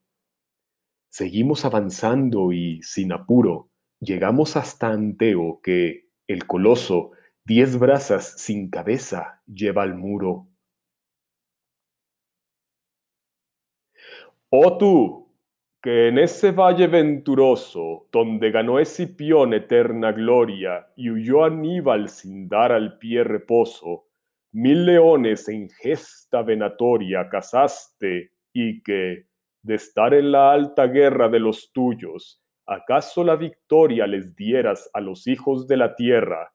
[1.08, 7.10] Seguimos avanzando y, sin apuro, llegamos hasta Anteo, que, el coloso,
[7.44, 10.46] diez brazas sin cabeza lleva al muro.
[14.50, 15.28] Oh tú,
[15.82, 22.70] que en ese valle venturoso, donde ganó Escipión eterna gloria y huyó Aníbal sin dar
[22.70, 24.09] al pie reposo,
[24.52, 29.26] mil leones en gesta venatoria cazaste y que,
[29.62, 35.00] de estar en la alta guerra de los tuyos, acaso la victoria les dieras a
[35.00, 36.52] los hijos de la tierra.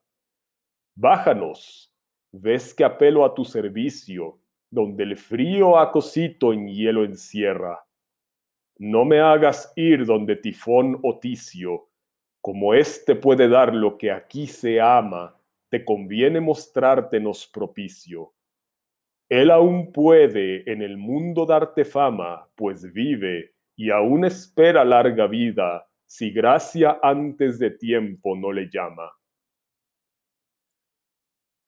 [0.96, 1.94] Bájanos,
[2.32, 4.40] ves que apelo a tu servicio,
[4.72, 7.86] donde el frío acosito en hielo encierra
[8.78, 11.90] no me hagas ir donde Tifón o Ticio,
[12.42, 15.35] como éste puede dar lo que aquí se ama,
[15.76, 18.34] te conviene mostrártenos propicio.
[19.28, 25.86] Él aún puede en el mundo darte fama, pues vive y aún espera larga vida,
[26.06, 29.12] si gracia antes de tiempo no le llama.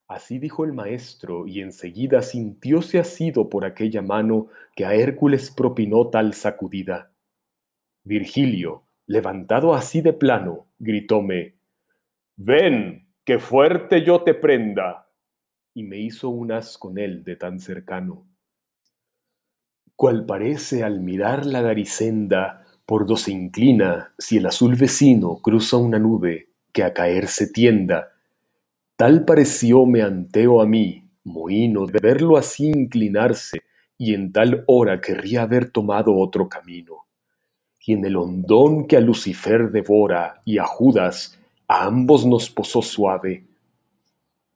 [0.08, 6.10] Así dijo el maestro, y enseguida sintióse asido por aquella mano que a Hércules propinó
[6.10, 7.12] tal sacudida.
[8.06, 11.58] Virgilio, levantado así de plano, gritóme,
[12.38, 15.10] Ven, que fuerte yo te prenda.
[15.74, 18.26] Y me hizo unas con él de tan cercano.
[19.98, 25.76] Cual parece al mirar la garicenda, por do se inclina si el azul vecino cruza
[25.76, 28.14] una nube que a caer se tienda,
[28.96, 33.60] Tal parecióme Anteo a mí, mohino, de verlo así inclinarse,
[33.98, 37.08] y en tal hora querría haber tomado otro camino.
[37.86, 41.37] Y en el hondón que a Lucifer devora y a Judas,
[41.68, 43.46] a ambos nos posó suave.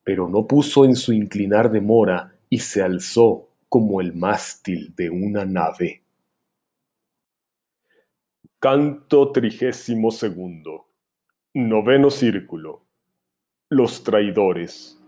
[0.03, 5.45] Pero no puso en su inclinar demora y se alzó como el mástil de una
[5.45, 6.03] nave.
[8.59, 10.87] Canto trigésimo segundo.
[11.53, 12.85] Noveno círculo.
[13.69, 15.01] Los traidores.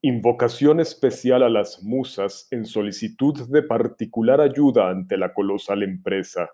[0.00, 6.48] Invocación especial a las musas en solicitud de particular ayuda ante la colosal empresa.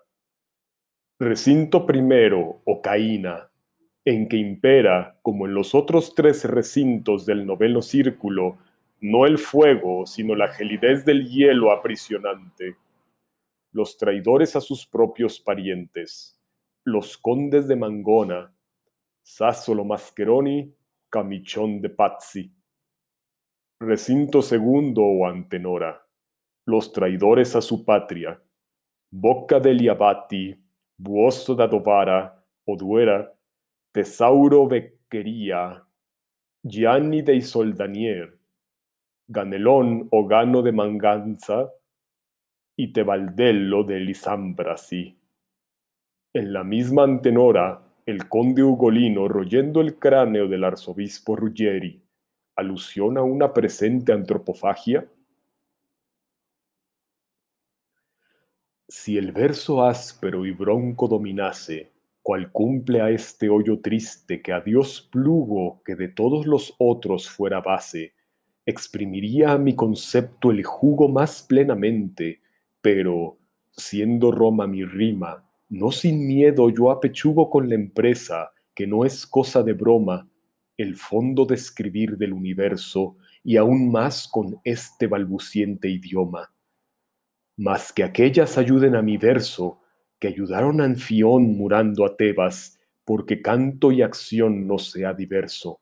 [1.19, 3.49] Recinto primero o caína,
[4.05, 8.59] en que impera, como en los otros tres recintos del noveno círculo,
[9.01, 12.77] no el fuego, sino la gelidez del hielo aprisionante.
[13.71, 16.39] Los traidores a sus propios parientes,
[16.83, 18.53] los condes de Mangona,
[19.23, 20.71] Sassolo Mascheroni
[21.09, 22.51] Camichón de Pazzi.
[23.79, 26.05] Recinto segundo o Antenora.
[26.65, 28.39] Los traidores a su patria.
[29.11, 30.55] Bocca degli Abati,
[30.97, 33.34] Buoso da Dovara, Oduera,
[33.95, 35.81] Tesauro Becquería,
[36.61, 38.37] Gianni dei Soldanier,
[39.25, 41.71] Ganelón o Gano de Manganza,
[42.75, 45.17] y Tebaldello de Lisambrasi.
[46.33, 52.03] En la misma antenora, el conde Ugolino royendo el cráneo del arzobispo Ruggeri,
[52.57, 55.07] ¿alusión a una presente antropofagia?
[58.89, 61.94] Si el verso áspero y bronco dominase,
[62.25, 67.29] cual cumple a este hoyo triste que a Dios plugo que de todos los otros
[67.29, 68.15] fuera base,
[68.65, 72.41] exprimiría a mi concepto el jugo más plenamente,
[72.81, 73.37] pero,
[73.73, 79.27] siendo Roma mi rima, no sin miedo yo apechugo con la empresa, que no es
[79.27, 80.27] cosa de broma,
[80.77, 86.51] el fondo de escribir del universo, y aún más con este balbuciente idioma.
[87.55, 89.81] Mas que aquellas ayuden a mi verso,
[90.19, 95.81] que ayudaron a Anfión murando a Tebas, porque canto y acción no sea diverso.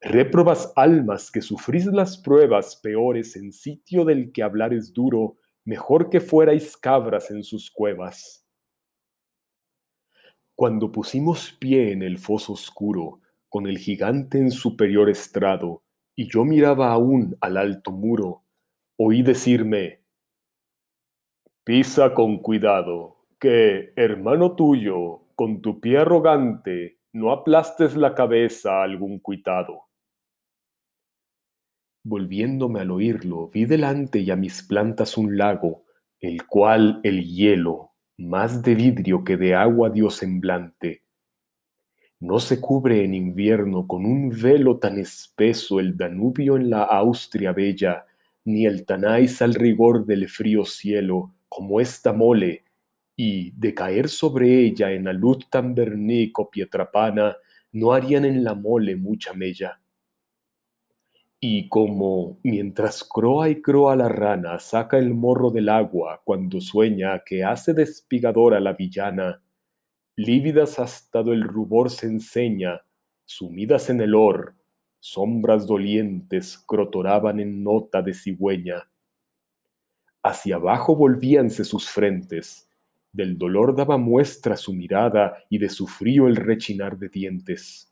[0.00, 6.08] Réprobas almas que sufrís las pruebas peores en sitio del que hablar es duro, mejor
[6.08, 8.46] que fuerais cabras en sus cuevas.
[10.54, 15.82] Cuando pusimos pie en el foso oscuro, con el gigante en superior estrado,
[16.14, 18.44] y yo miraba aún al alto muro,
[18.96, 19.99] oí decirme,
[21.62, 28.84] Pisa con cuidado, que, hermano tuyo, con tu pie arrogante, no aplastes la cabeza a
[28.84, 29.82] algún cuitado.
[32.02, 35.84] Volviéndome al oírlo, vi delante y a mis plantas un lago,
[36.18, 41.02] el cual el hielo, más de vidrio que de agua dio semblante.
[42.20, 47.52] No se cubre en invierno con un velo tan espeso el Danubio en la Austria
[47.52, 48.06] bella,
[48.46, 52.64] ni el Tanais al rigor del frío cielo, como esta mole,
[53.16, 57.36] y de caer sobre ella en alud tan vernico pietrapana,
[57.72, 59.78] no harían en la mole mucha mella.
[61.38, 67.22] Y como mientras croa y croa la rana saca el morro del agua cuando sueña
[67.24, 69.42] que hace despigadora la villana,
[70.16, 72.82] lívidas hasta el rubor se enseña,
[73.24, 74.54] sumidas en el or,
[74.98, 78.90] sombras dolientes crotoraban en nota de cigüeña.
[80.22, 82.68] Hacia abajo volvíanse sus frentes,
[83.12, 87.90] del dolor daba muestra su mirada y de su frío el rechinar de dientes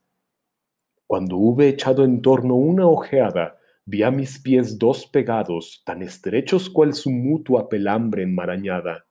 [1.09, 6.69] cuando hube echado en torno una ojeada, vi a mis pies dos pegados, tan estrechos
[6.69, 9.07] cual su mutua pelambre enmarañada.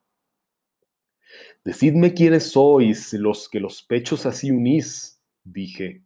[1.65, 6.03] Decidme quiénes sois los que los pechos así unís, dije.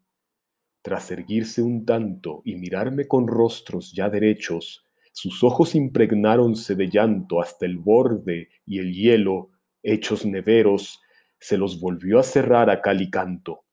[0.81, 7.41] Tras erguirse un tanto y mirarme con rostros ya derechos, sus ojos impregnáronse de llanto
[7.41, 9.49] hasta el borde y el hielo,
[9.83, 11.01] hechos neveros,
[11.39, 13.65] se los volvió a cerrar a cal y canto.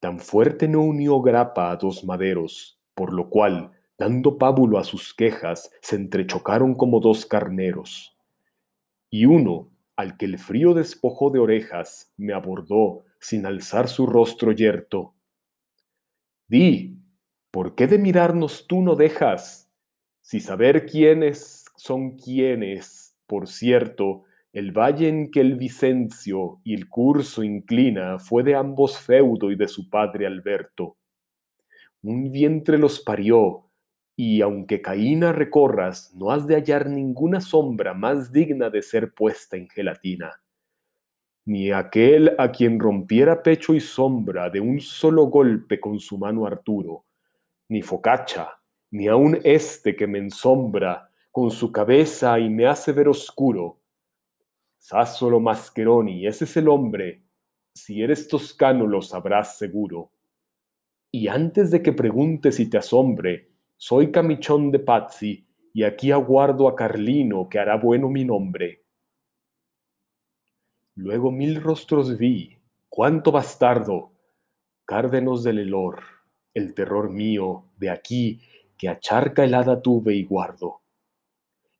[0.00, 5.12] Tan fuerte no unió grapa a dos maderos, por lo cual, dando pábulo a sus
[5.12, 8.16] quejas, se entrechocaron como dos carneros.
[9.10, 14.52] Y uno, al que el frío despojó de orejas, me abordó sin alzar su rostro
[14.52, 15.14] yerto.
[16.46, 16.96] Di,
[17.50, 19.67] ¿por qué de mirarnos tú no dejas?
[20.30, 26.86] Si saber quiénes son quiénes, por cierto, el valle en que el Vicencio y el
[26.86, 30.98] curso inclina fue de ambos feudo y de su padre Alberto.
[32.02, 33.70] Un vientre los parió,
[34.16, 39.56] y aunque Caína recorras, no has de hallar ninguna sombra más digna de ser puesta
[39.56, 40.42] en gelatina.
[41.46, 46.44] Ni aquel a quien rompiera pecho y sombra de un solo golpe con su mano
[46.44, 47.06] Arturo,
[47.70, 48.57] ni Focacha,
[48.90, 53.78] ni aun este que me ensombra con su cabeza y me hace ver oscuro,
[54.78, 57.22] Sassolo Mascheroni, ese es el hombre.
[57.74, 60.12] Si eres toscano lo sabrás seguro.
[61.10, 66.68] Y antes de que preguntes y te asombre, soy camichón de Pazzi, y aquí aguardo
[66.68, 68.84] a Carlino que hará bueno mi nombre.
[70.94, 72.56] Luego mil rostros vi,
[72.88, 74.12] cuánto bastardo,
[74.84, 76.02] cárdenos del helor,
[76.54, 78.40] el terror mío, de aquí,
[78.78, 80.80] que a charca helada tuve y guardo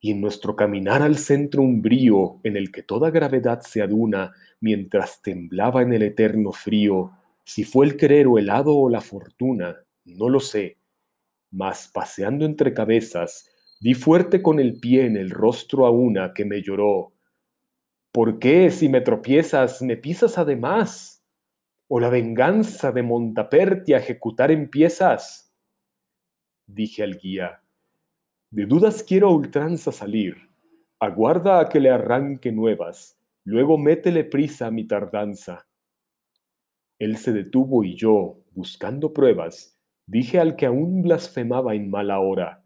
[0.01, 5.23] y en nuestro caminar al centro umbrío en el que toda gravedad se aduna mientras
[5.23, 7.13] temblaba en el eterno frío,
[7.45, 10.79] si fue el querer o el o la fortuna, no lo sé,
[11.51, 13.51] mas paseando entre cabezas,
[13.81, 17.13] di fuerte con el pie en el rostro a una que me lloró.
[18.13, 21.25] ¿Por qué si me tropiezas me pisas además?
[21.89, 25.48] ¿O la venganza de Montaperti a ejecutar empiezas?
[26.69, 27.61] Dije al guía,
[28.51, 30.37] de dudas quiero a ultranza salir.
[31.01, 35.67] Aguarda a que le arranque nuevas, luego métele prisa a mi tardanza.
[37.01, 39.77] Él se detuvo y yo, buscando pruebas,
[40.07, 42.65] dije al que aún blasfemaba en mala hora,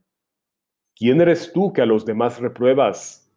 [0.95, 3.29] ¿Quién eres tú que a los demás repruebas?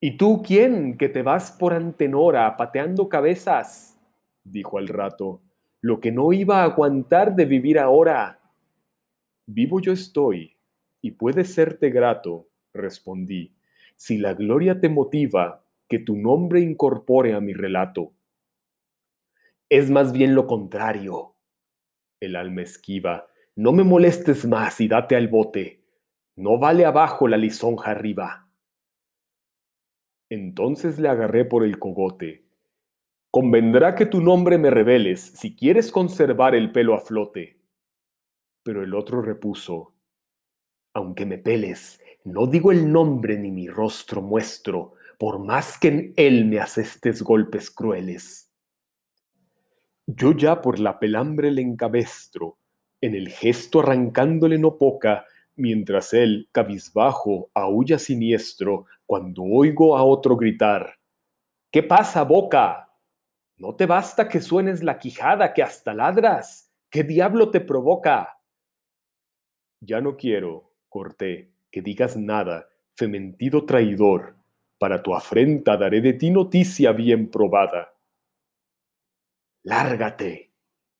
[0.00, 3.98] ¿Y tú quién, que te vas por antenora pateando cabezas?
[4.42, 5.40] dijo al rato,
[5.80, 8.40] lo que no iba a aguantar de vivir ahora.
[9.46, 10.56] Vivo yo estoy,
[11.02, 13.54] y puede serte grato, respondí,
[13.96, 18.12] si la gloria te motiva, que tu nombre incorpore a mi relato.
[19.68, 21.34] Es más bien lo contrario.
[22.20, 25.84] El alma esquiva, no me molestes más y date al bote.
[26.36, 28.48] No vale abajo la lisonja arriba.
[30.30, 32.46] Entonces le agarré por el cogote.
[33.30, 37.53] Convendrá que tu nombre me reveles si quieres conservar el pelo a flote.
[38.64, 39.94] Pero el otro repuso,
[40.94, 46.14] aunque me peles, no digo el nombre ni mi rostro muestro, por más que en
[46.16, 48.50] él me asestes golpes crueles.
[50.06, 52.58] Yo ya por la pelambre le encabestro,
[53.00, 60.36] en el gesto arrancándole no poca, mientras él, cabizbajo, aúlla siniestro, cuando oigo a otro
[60.36, 60.98] gritar,
[61.74, 62.88] ¿Qué pasa, boca?
[63.56, 66.72] ¿No te basta que suenes la quijada que hasta ladras?
[66.88, 68.38] ¿Qué diablo te provoca?
[69.84, 74.36] Ya no quiero, corté, que digas nada, fementido traidor,
[74.78, 77.94] para tu afrenta daré de ti noticia bien probada.
[79.62, 80.52] Lárgate,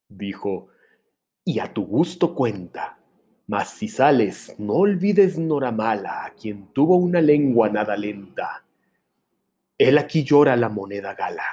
[0.09, 0.69] dijo,
[1.45, 2.99] y a tu gusto cuenta
[3.47, 8.65] mas si sales, no olvides Noramala, a quien tuvo una lengua nada lenta.
[9.77, 11.45] Él aquí llora la moneda gala.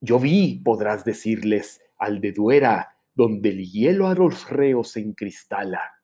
[0.00, 5.97] Yo vi, podrás decirles, al de Duera, donde el hielo a los reos se encristala.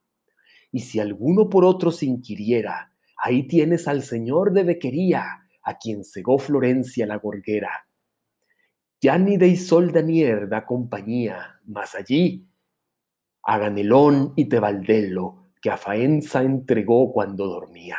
[0.75, 6.03] Y si alguno por otro se inquiriera, ahí tienes al señor de Bequería, a quien
[6.03, 7.87] cegó Florencia la gorguera.
[9.01, 12.49] Ya ni de Isolda Nier da compañía, mas allí
[13.45, 17.99] a Ganelón y Tebaldello, que a Faenza entregó cuando dormía.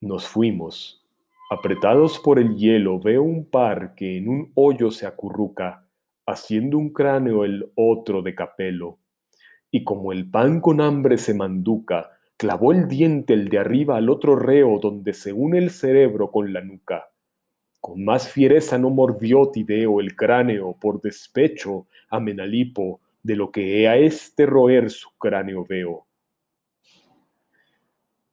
[0.00, 1.04] Nos fuimos.
[1.50, 5.88] Apretados por el hielo, veo un par que en un hoyo se acurruca,
[6.24, 9.00] haciendo un cráneo el otro de capelo.
[9.74, 14.08] Y como el pan con hambre se manduca, clavó el diente el de arriba al
[14.08, 17.10] otro reo donde se une el cerebro con la nuca.
[17.80, 23.88] Con más fiereza no mordió Tideo el cráneo por despecho a Menalipo, de lo que
[23.88, 26.06] a este roer su cráneo veo.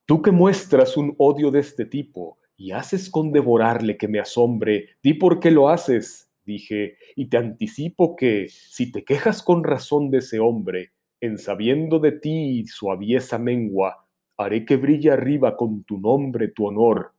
[0.06, 4.90] Tú que muestras un odio de este tipo y haces con devorarle que me asombre,
[5.02, 10.12] di por qué lo haces, dije, y te anticipo que, si te quejas con razón
[10.12, 10.92] de ese hombre,
[11.22, 14.06] en sabiendo de ti su aviesa mengua,
[14.38, 17.14] haré que brille arriba con tu nombre tu honor,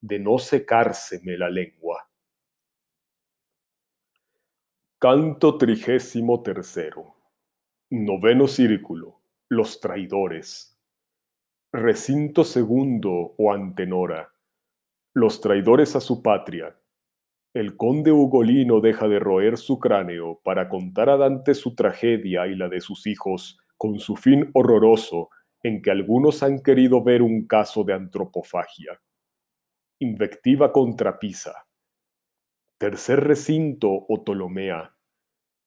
[0.00, 2.08] de no secárseme la lengua.
[5.00, 7.14] Canto trigésimo tercero.
[7.90, 9.20] Noveno círculo.
[9.48, 10.78] Los traidores.
[11.72, 14.32] Recinto segundo o antenora.
[15.14, 16.76] Los traidores a su patria.
[17.54, 22.54] El conde Ugolino deja de roer su cráneo para contar a Dante su tragedia y
[22.54, 25.30] la de sus hijos, con su fin horroroso,
[25.62, 29.00] en que algunos han querido ver un caso de antropofagia.
[29.98, 31.54] Invectiva contra Pisa.
[32.76, 34.94] Tercer recinto o Ptolomea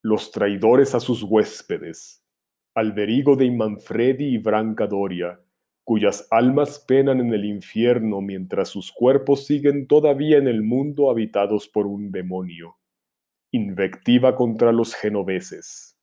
[0.03, 2.25] los traidores a sus huéspedes,
[2.73, 5.39] Alberigo de Manfredi y Branca Doria,
[5.83, 11.67] cuyas almas penan en el infierno mientras sus cuerpos siguen todavía en el mundo habitados
[11.67, 12.77] por un demonio.
[13.51, 15.97] Invectiva contra los genoveses.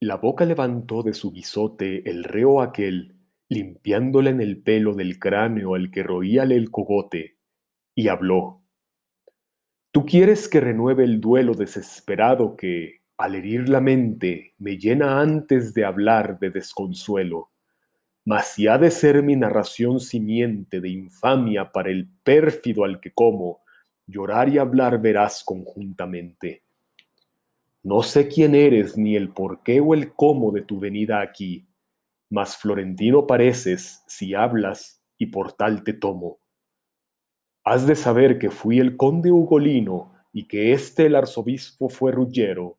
[0.00, 3.16] La boca levantó de su guisote el reo aquel,
[3.48, 7.38] limpiándole en el pelo del cráneo al que roíale el cogote,
[7.94, 8.62] y habló.
[9.92, 15.74] Tú quieres que renueve el duelo desesperado que, al herir la mente, me llena antes
[15.74, 17.50] de hablar de desconsuelo.
[18.24, 23.12] Mas si ha de ser mi narración simiente de infamia para el pérfido al que
[23.12, 23.62] como,
[24.06, 26.62] llorar y hablar verás conjuntamente.
[27.82, 31.66] No sé quién eres, ni el por qué o el cómo de tu venida aquí,
[32.30, 36.38] mas florentino pareces si hablas y por tal te tomo
[37.66, 42.76] Has de saber que fui el conde Ugolino y que este el arzobispo fue Ruggiero.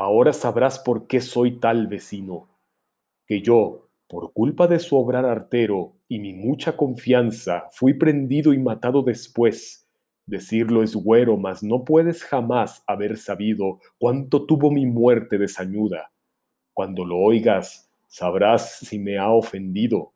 [0.00, 2.48] Ahora sabrás por qué soy tal vecino,
[3.26, 8.58] que yo, por culpa de su obrar artero y mi mucha confianza, fui prendido y
[8.58, 9.86] matado después.
[10.24, 16.10] Decirlo es güero, mas no puedes jamás haber sabido cuánto tuvo mi muerte de sañuda.
[16.72, 20.14] Cuando lo oigas, sabrás si me ha ofendido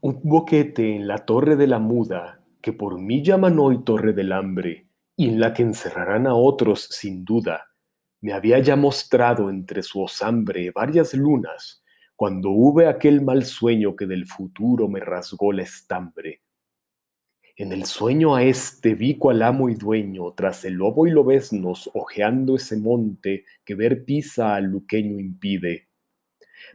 [0.00, 4.32] un boquete en la torre de la muda, que por mí llaman hoy torre del
[4.32, 7.67] hambre, y en la que encerrarán a otros sin duda,
[8.20, 11.82] me había ya mostrado entre su osambre varias lunas,
[12.16, 16.42] cuando hube aquel mal sueño que del futuro me rasgó la estambre.
[17.54, 21.90] En el sueño a este vi cual amo y dueño, tras el lobo y lobesnos,
[21.94, 25.88] ojeando ese monte que ver pisa al luqueño impide.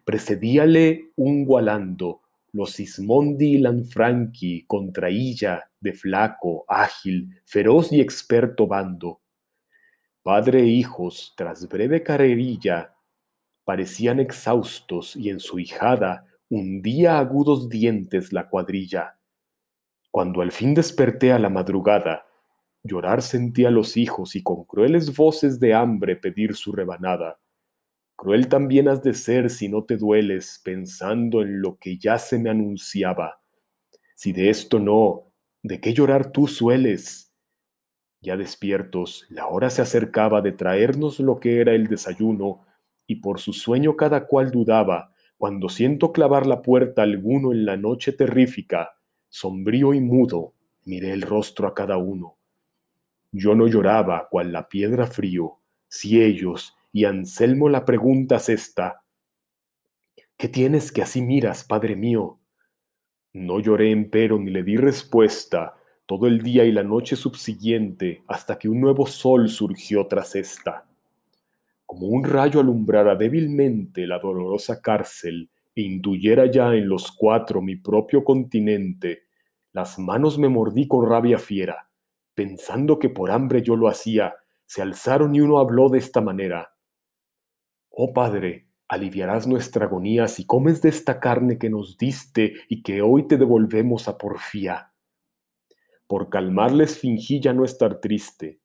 [0.06, 2.22] Precedíale un gualando,
[2.52, 9.23] los Sismondi y Lanfranchi contra illa de flaco, ágil, feroz y experto bando.
[10.24, 12.96] Padre e hijos, tras breve carrerilla,
[13.66, 19.20] parecían exhaustos y en su hijada hundía agudos dientes la cuadrilla.
[20.12, 22.26] Cuando al fin desperté a la madrugada,
[22.84, 27.42] llorar sentí a los hijos y con crueles voces de hambre pedir su rebanada.
[28.16, 32.40] Cruel también has de ser si no te dueles pensando en lo que ya se
[32.40, 33.42] me anunciaba.
[34.16, 35.34] Si de esto no,
[35.64, 37.33] ¿de qué llorar tú sueles?
[38.24, 42.66] Ya despiertos, la hora se acercaba de traernos lo que era el desayuno,
[43.06, 47.76] y por su sueño cada cual dudaba, cuando siento clavar la puerta alguno en la
[47.76, 48.96] noche terrífica,
[49.28, 50.54] sombrío y mudo,
[50.86, 52.38] miré el rostro a cada uno.
[53.34, 55.58] Yo no lloraba cual la piedra frío,
[55.90, 59.04] si ellos, y Anselmo la pregunta es esta,
[60.38, 62.40] ¿qué tienes que así miras, Padre mío?
[63.34, 65.74] No lloré empero ni le di respuesta
[66.06, 70.86] todo el día y la noche subsiguiente hasta que un nuevo sol surgió tras esta
[71.94, 77.76] como un rayo alumbrara débilmente la dolorosa cárcel e intuyera ya en los cuatro mi
[77.76, 79.24] propio continente,
[79.72, 81.90] las manos me mordí con rabia fiera,
[82.34, 84.36] pensando que por hambre yo lo hacía,
[84.66, 86.74] se alzaron y uno habló de esta manera.
[87.90, 93.04] Oh Padre, aliviarás nuestra agonía si comes de esta carne que nos diste y que
[93.04, 94.93] hoy te devolvemos a porfía.
[96.14, 98.60] Por calmarles fingí ya no estar triste,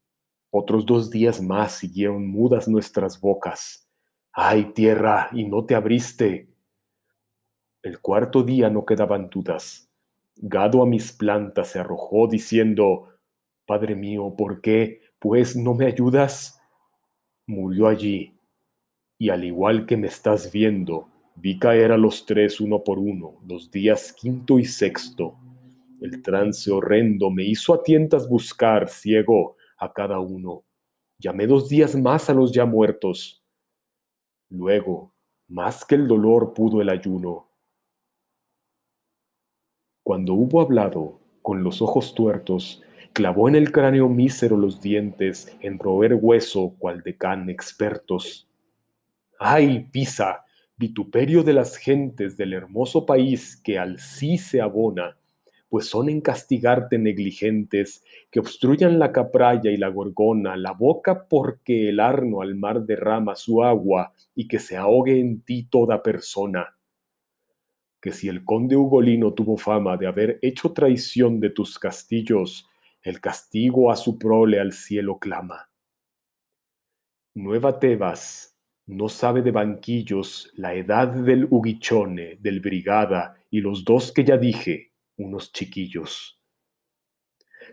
[0.50, 3.88] otros dos días más siguieron mudas nuestras bocas.
[4.32, 5.30] ¡Ay, tierra!
[5.32, 6.50] Y no te abriste.
[7.82, 9.90] El cuarto día no quedaban dudas.
[10.36, 13.08] Gado a mis plantas se arrojó diciendo,
[13.64, 16.60] Padre mío, ¿por qué, pues, no me ayudas?
[17.46, 18.38] Murió allí,
[19.16, 23.40] y al igual que me estás viendo, vi caer a los tres uno por uno,
[23.48, 25.38] los días quinto y sexto.
[26.00, 30.64] El trance horrendo me hizo a tientas buscar, ciego, a cada uno.
[31.18, 33.42] Llamé dos días más a los ya muertos.
[34.50, 35.12] Luego,
[35.48, 37.48] más que el dolor pudo el ayuno.
[40.04, 45.78] Cuando hubo hablado, con los ojos tuertos, clavó en el cráneo mísero los dientes, en
[45.78, 48.48] roer hueso, cual decán expertos.
[49.38, 50.44] ¡Ay, Pisa!
[50.76, 55.17] Vituperio de las gentes del hermoso país que al sí se abona,
[55.68, 61.90] pues son en castigarte negligentes, que obstruyan la capraya y la gorgona, la boca porque
[61.90, 66.76] el arno al mar derrama su agua y que se ahogue en ti toda persona.
[68.00, 72.68] Que si el conde Ugolino tuvo fama de haber hecho traición de tus castillos,
[73.02, 75.68] el castigo a su prole al cielo clama.
[77.34, 84.12] Nueva Tebas no sabe de banquillos la edad del Uguichone, del Brigada y los dos
[84.12, 84.87] que ya dije,
[85.18, 86.40] unos chiquillos.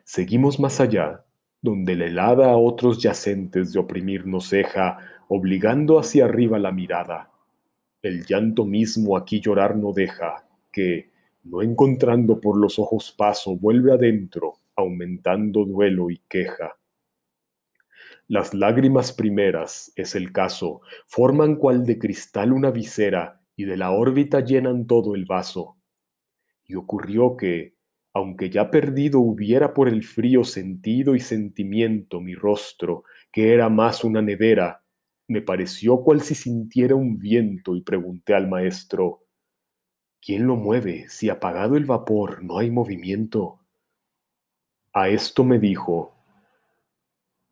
[0.03, 1.23] Seguimos más allá,
[1.61, 4.99] donde la helada a otros yacentes de oprimir nos deja,
[5.29, 7.31] obligando hacia arriba la mirada.
[8.01, 11.11] El llanto mismo aquí llorar no deja, que,
[11.43, 16.75] no encontrando por los ojos paso, vuelve adentro, aumentando duelo y queja.
[18.27, 23.91] Las lágrimas primeras, es el caso, forman cual de cristal una visera y de la
[23.91, 25.74] órbita llenan todo el vaso.
[26.67, 27.75] Y ocurrió que,
[28.13, 34.03] aunque ya perdido hubiera por el frío sentido y sentimiento mi rostro, que era más
[34.03, 34.81] una nevera,
[35.27, 39.23] me pareció cual si sintiera un viento y pregunté al maestro,
[40.21, 43.59] ¿quién lo mueve si apagado el vapor no hay movimiento?
[44.93, 46.15] A esto me dijo,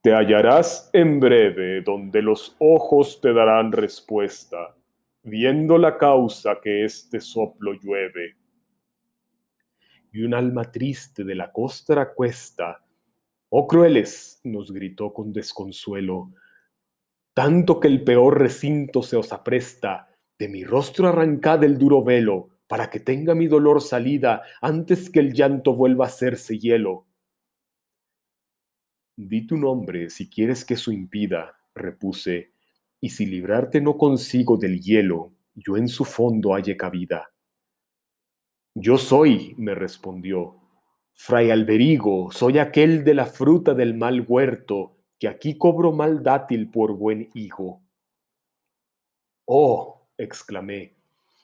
[0.01, 4.75] te hallarás en breve donde los ojos te darán respuesta,
[5.23, 8.37] viendo la causa que este soplo llueve
[10.13, 12.85] y un alma triste de la costra cuesta.
[13.49, 16.31] Oh crueles, nos gritó con desconsuelo,
[17.33, 20.07] tanto que el peor recinto se os apresta,
[20.37, 25.19] de mi rostro arrancad el duro velo, para que tenga mi dolor salida antes que
[25.19, 27.07] el llanto vuelva a hacerse hielo.
[29.15, 32.51] Di tu nombre si quieres que eso impida, repuse,
[32.99, 37.32] y si librarte no consigo del hielo, yo en su fondo halle cabida.
[38.75, 40.55] Yo soy, me respondió,
[41.13, 46.71] Fray Alberigo, soy aquel de la fruta del mal huerto, que aquí cobro mal dátil
[46.71, 47.83] por buen hijo.
[49.45, 50.95] Oh, exclamé,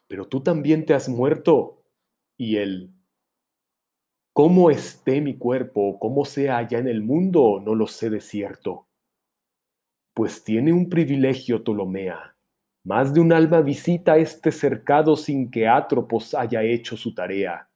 [0.08, 1.84] pero tú también te has muerto.
[2.38, 2.92] Y él,
[4.34, 8.88] cómo esté mi cuerpo, cómo sea allá en el mundo, no lo sé de cierto.
[10.14, 12.29] Pues tiene un privilegio Ptolomea.
[12.84, 17.70] Más de un alma visita este cercado sin que Atropos haya hecho su tarea.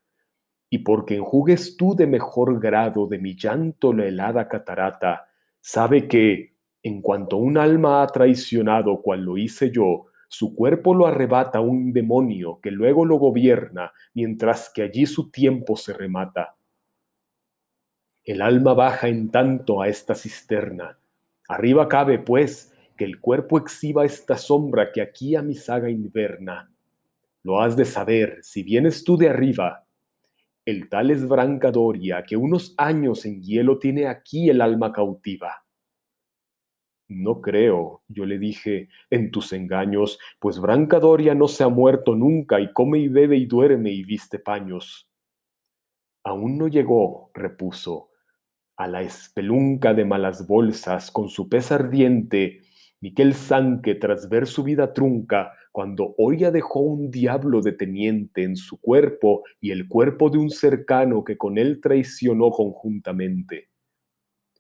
[0.70, 5.28] Y porque enjugues tú de mejor grado de mi llanto la helada catarata,
[5.60, 11.06] sabe que, en cuanto un alma ha traicionado cual lo hice yo, su cuerpo lo
[11.06, 16.56] arrebata un demonio que luego lo gobierna, mientras que allí su tiempo se remata.
[18.24, 20.98] El alma baja en tanto a esta cisterna.
[21.48, 26.72] Arriba cabe, pues, que el cuerpo exhiba esta sombra que aquí a mi saga inverna.
[27.44, 29.86] Lo has de saber, si vienes tú de arriba.
[30.66, 35.64] El tal es Brancadoria, que unos años en hielo tiene aquí el alma cautiva.
[37.10, 42.62] No creo, yo le dije, en tus engaños, pues Brancadoria no se ha muerto nunca
[42.62, 45.10] y come y bebe y duerme y viste paños.
[46.24, 48.12] Aún no llegó, repuso,
[48.78, 52.62] a la espelunca de malas bolsas con su pez ardiente,
[53.04, 58.56] Miquel Sanque tras ver su vida trunca, cuando ya dejó un diablo de teniente en
[58.56, 63.68] su cuerpo y el cuerpo de un cercano que con él traicionó conjuntamente.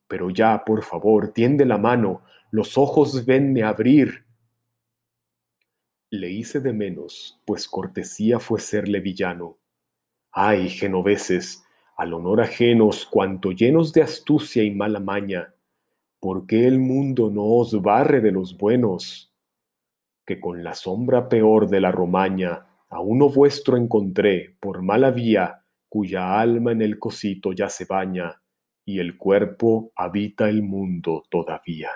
[0.09, 4.25] Pero ya, por favor, tiende la mano, los ojos venme abrir.
[6.09, 9.57] Le hice de menos, pues cortesía fue serle villano.
[10.33, 11.63] Ay, genoveses,
[11.95, 15.53] al honor ajenos, cuanto llenos de astucia y mala maña,
[16.23, 19.35] ¿por qué el mundo no os barre de los buenos?
[20.25, 25.65] Que con la sombra peor de la romaña a uno vuestro encontré por mala vía,
[25.89, 28.41] cuya alma en el cosito ya se baña,
[28.85, 31.89] y el cuerpo habita el mundo todavía.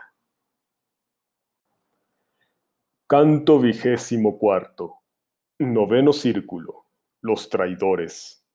[3.07, 4.95] Canto vigésimo cuarto.
[5.59, 6.87] Noveno círculo.
[7.21, 8.45] Los traidores.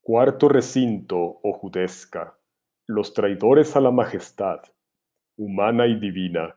[0.00, 2.36] Cuarto recinto, o judesca.
[2.86, 4.60] Los traidores a la majestad,
[5.38, 6.54] humana y divina.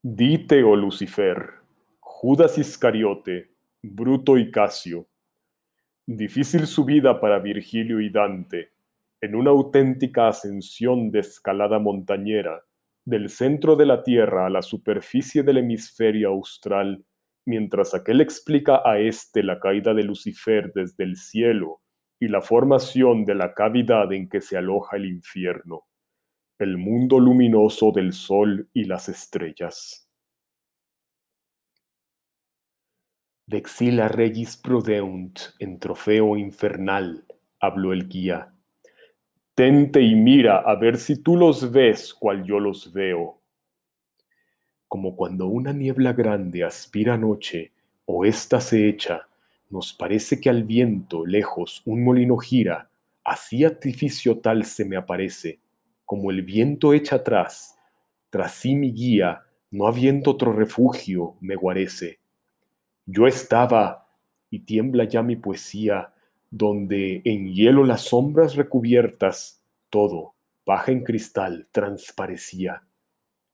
[0.00, 1.50] Dite, oh Lucifer,
[1.98, 3.50] Judas Iscariote,
[3.82, 5.08] Bruto y Casio.
[6.06, 8.70] Difícil su vida para Virgilio y Dante,
[9.20, 12.62] en una auténtica ascensión de escalada montañera
[13.04, 17.04] del centro de la Tierra a la superficie del hemisferio austral,
[17.44, 21.80] mientras aquel explica a éste la caída de Lucifer desde el cielo
[22.20, 25.86] y la formación de la cavidad en que se aloja el infierno,
[26.58, 30.08] el mundo luminoso del sol y las estrellas.
[33.46, 37.24] Vexila regis prodeunt en trofeo infernal,
[37.60, 38.52] habló el guía
[39.58, 43.40] Tente y mira a ver si tú los ves cual yo los veo.
[44.86, 47.72] Como cuando una niebla grande aspira noche
[48.04, 49.26] o ésta se echa,
[49.70, 52.90] nos parece que al viento lejos un molino gira,
[53.24, 55.60] así artificio tal se me aparece,
[56.04, 57.76] como el viento echa atrás,
[58.30, 62.20] tras sí mi guía, no habiendo otro refugio, me guarece.
[63.04, 64.08] Yo estaba,
[64.50, 66.14] y tiembla ya mi poesía,
[66.50, 70.34] donde en hielo las sombras recubiertas, todo,
[70.64, 72.82] baja en cristal, transparecía.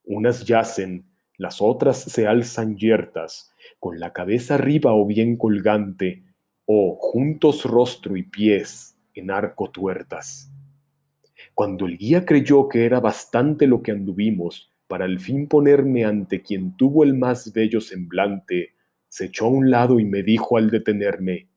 [0.05, 1.05] Unas yacen,
[1.37, 6.23] las otras se alzan yertas, con la cabeza arriba o bien colgante,
[6.67, 10.51] o juntos rostro y pies en arco tuertas.
[11.55, 16.43] Cuando el guía creyó que era bastante lo que anduvimos, para al fin ponerme ante
[16.43, 18.75] quien tuvo el más bello semblante,
[19.09, 21.49] se echó a un lado y me dijo al detenerme,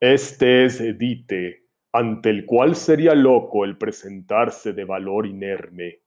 [0.00, 6.00] este es Edite, ante el cual sería loco el presentarse de valor inerme.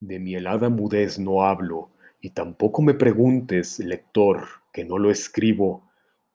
[0.00, 5.90] De mi helada mudez no hablo, y tampoco me preguntes, lector, que no lo escribo,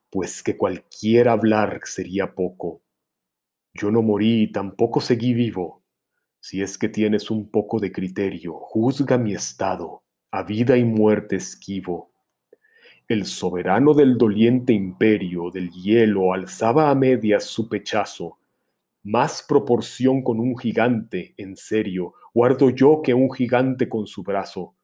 [0.10, 2.82] pues que cualquier hablar sería poco.
[3.74, 5.84] Yo no morí y tampoco seguí vivo.
[6.40, 11.38] Si es que tienes un poco de criterio, juzga mi estado, a vida y muerte
[11.38, 12.14] esquivo
[13.08, 18.38] el soberano del doliente imperio del hielo alzaba a medias su pechazo.
[19.06, 24.78] Más proporción con un gigante, en serio, guardo yo que un gigante con su brazo.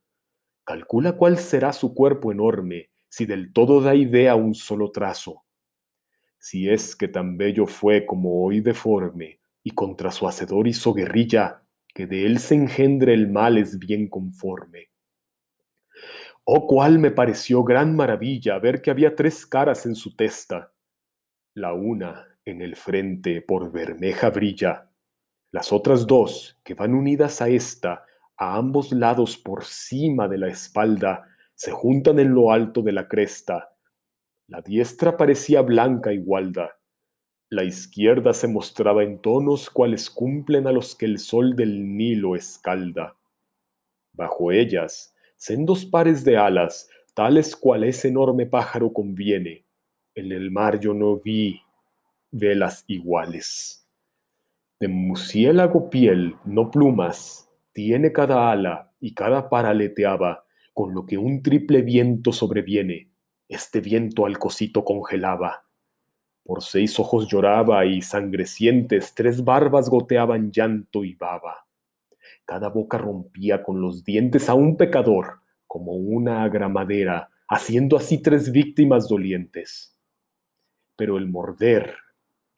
[0.66, 5.46] Calcula cuál será su cuerpo enorme, si del todo da idea un solo trazo.
[6.38, 11.64] Si es que tan bello fue como hoy deforme, y contra su hacedor hizo guerrilla,
[11.88, 14.90] que de él se engendre el mal es bien conforme.
[16.44, 20.74] Oh, cuál me pareció gran maravilla ver que había tres caras en su testa.
[21.54, 24.90] La una en el frente por bermeja brilla,
[25.52, 28.06] las otras dos que van unidas a esta,
[28.38, 33.08] a ambos lados por cima de la espalda, se juntan en lo alto de la
[33.08, 33.76] cresta.
[34.48, 36.78] La diestra parecía blanca y gualda.
[37.50, 42.36] La izquierda se mostraba en tonos cuales cumplen a los que el sol del Nilo
[42.36, 43.18] escalda.
[44.14, 49.66] Bajo ellas, sendos pares de alas, tales cual ese enorme pájaro conviene.
[50.14, 51.62] En el mar yo no vi
[52.31, 53.88] velas iguales.
[54.80, 61.18] De murciélago piel, no plumas, tiene cada ala y cada par aleteaba, con lo que
[61.18, 63.11] un triple viento sobreviene.
[63.47, 65.65] Este viento al cosito congelaba.
[66.43, 71.68] Por seis ojos lloraba y sangrecientes tres barbas goteaban llanto y baba.
[72.45, 78.51] Cada boca rompía con los dientes a un pecador, como una agramadera, haciendo así tres
[78.51, 79.95] víctimas dolientes.
[80.95, 81.95] Pero el morder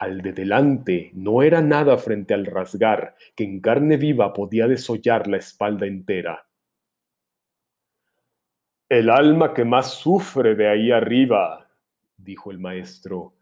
[0.02, 5.28] al de delante no era nada frente al rasgar que en carne viva podía desollar
[5.28, 6.48] la espalda entera.
[8.90, 11.69] El alma que más sufre de ahí arriba,
[12.18, 13.36] dijo el maestro,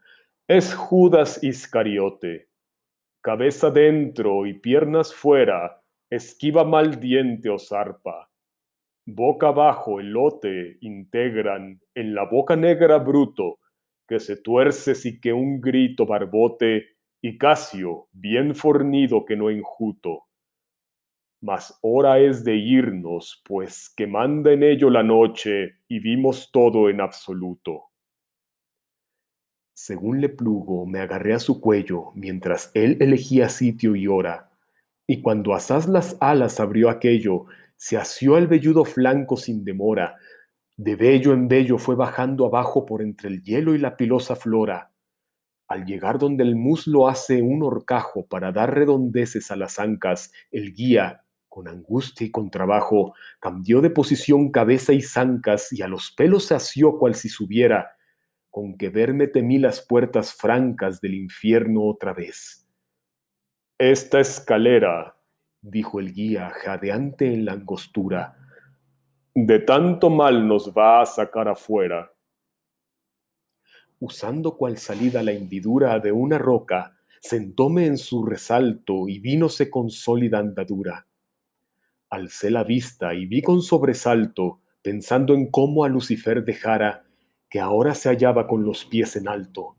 [0.46, 2.50] es Judas Iscariote.
[3.22, 5.80] Cabeza dentro y piernas fuera,
[6.10, 8.28] esquiva mal diente o zarpa.
[9.06, 13.59] Boca abajo elote integran, en la boca negra bruto,
[14.10, 20.24] que se tuerce si que un grito barbote y Casio, bien fornido que no enjuto.
[21.40, 26.90] Mas hora es de irnos, pues que manda en ello la noche y vimos todo
[26.90, 27.84] en absoluto.
[29.74, 34.50] Según le plugo, me agarré a su cuello mientras él elegía sitio y hora,
[35.06, 37.46] y cuando asaz las alas abrió aquello,
[37.76, 40.18] se asió al velludo flanco sin demora,
[40.80, 44.90] de bello en bello fue bajando abajo por entre el hielo y la pilosa flora.
[45.68, 50.72] Al llegar donde el muslo hace un horcajo para dar redondeces a las ancas, el
[50.72, 56.12] guía, con angustia y con trabajo, cambió de posición cabeza y zancas y a los
[56.12, 57.90] pelos se asió cual si subiera,
[58.48, 62.66] con que verme temí las puertas francas del infierno otra vez.
[63.76, 65.14] Esta escalera,
[65.60, 68.39] dijo el guía, jadeante en la angostura,
[69.34, 72.12] de tanto mal nos va a sacar afuera.
[74.00, 79.90] Usando cual salida la hendidura de una roca, sentóme en su resalto y vínose con
[79.90, 81.06] sólida andadura.
[82.08, 87.04] Alcé la vista y vi con sobresalto, pensando en cómo a Lucifer dejara,
[87.48, 89.76] que ahora se hallaba con los pies en alto.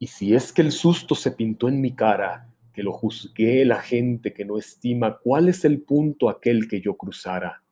[0.00, 3.80] Y si es que el susto se pintó en mi cara, que lo juzgué la
[3.80, 7.62] gente que no estima cuál es el punto aquel que yo cruzara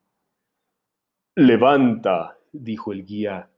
[1.37, 3.51] Levanta, dijo el guía,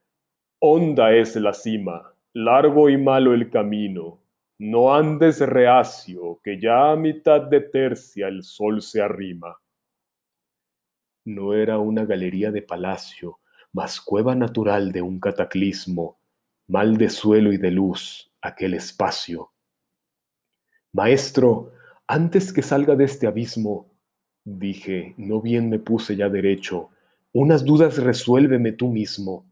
[0.60, 4.18] honda es la cima, largo y malo el camino.
[4.58, 9.58] No andes reacio, que ya a mitad de tercia el sol se arrima.
[11.26, 13.40] No era una galería de palacio,
[13.74, 16.18] mas cueva natural de un cataclismo,
[16.68, 19.52] mal de suelo y de luz, aquel espacio.
[20.94, 21.74] Maestro,
[22.06, 23.90] antes que salga de este abismo,
[24.44, 26.88] dije, no bien me puse ya derecho,
[27.38, 29.46] unas dudas resuélveme tú mismo.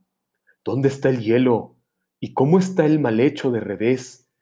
[0.65, 1.77] ¿Dónde está el hielo?
[2.19, 4.33] ¿Y cómo está el mal hecho de revés?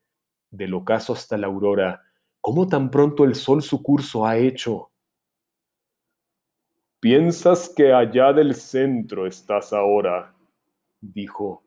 [0.50, 2.02] Del ocaso hasta la aurora,
[2.40, 4.92] ¿cómo tan pronto el sol su curso ha hecho?
[7.00, 10.36] Piensas que allá del centro estás ahora,
[11.00, 11.64] dijo,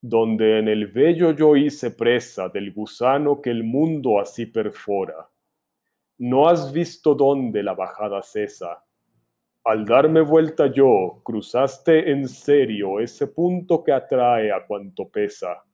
[0.00, 5.30] donde en el vello yo hice presa del gusano que el mundo así perfora.
[6.18, 8.83] ¿No has visto dónde la bajada cesa?
[9.66, 15.64] Al darme vuelta yo, cruzaste en serio ese punto que atrae a cuanto pesa.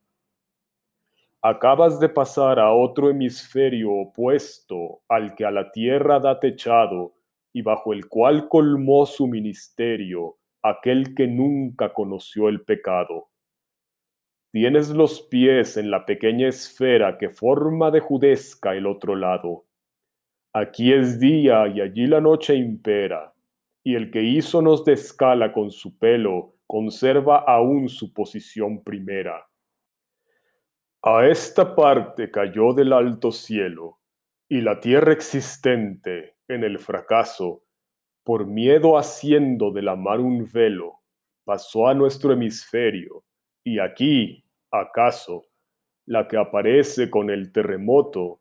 [1.43, 7.15] Acabas de pasar a otro hemisferio opuesto al que a la tierra da techado
[7.53, 13.31] y bajo el cual colmó su ministerio aquel que nunca conoció el pecado.
[14.53, 19.65] Tienes los pies en la pequeña esfera que forma de judesca el otro lado.
[20.53, 23.35] Aquí es día y allí la noche impera
[23.83, 29.47] y el que hizo de escala con su pelo conserva aún su posición primera.
[31.03, 33.99] A esta parte cayó del alto cielo,
[34.49, 37.63] y la tierra existente, en el fracaso,
[38.23, 41.01] por miedo haciendo de la mar un velo,
[41.45, 43.25] pasó a nuestro hemisferio,
[43.65, 45.47] y aquí, acaso,
[46.05, 48.41] la que aparece con el terremoto,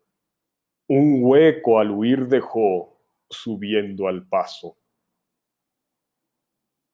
[0.87, 2.99] un hueco al huir dejó,
[3.29, 4.78] subiendo al paso.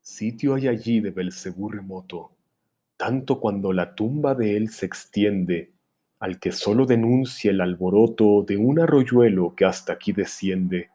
[0.07, 2.29] Sitio hay allí de Belcebú remoto,
[2.95, 5.71] tanto cuando la tumba de él se extiende,
[6.19, 10.91] al que solo denuncia el alboroto de un arroyuelo que hasta aquí desciende,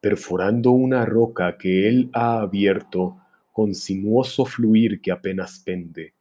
[0.00, 3.18] perforando una roca que él ha abierto,
[3.52, 6.12] con sinuoso fluir que apenas pende.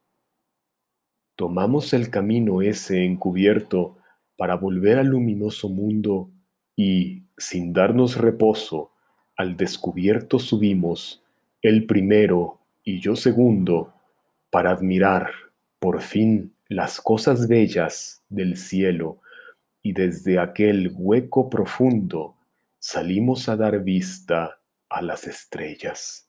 [1.36, 3.98] Tomamos el camino ese encubierto
[4.38, 6.30] para volver al luminoso mundo
[6.76, 8.92] y, sin darnos reposo,
[9.36, 11.23] al descubierto subimos,
[11.64, 13.94] el primero y yo segundo,
[14.50, 15.32] para admirar,
[15.80, 19.20] por fin, las cosas bellas del cielo,
[19.82, 22.36] y desde aquel hueco profundo
[22.80, 24.60] salimos a dar vista
[24.90, 26.28] a las estrellas.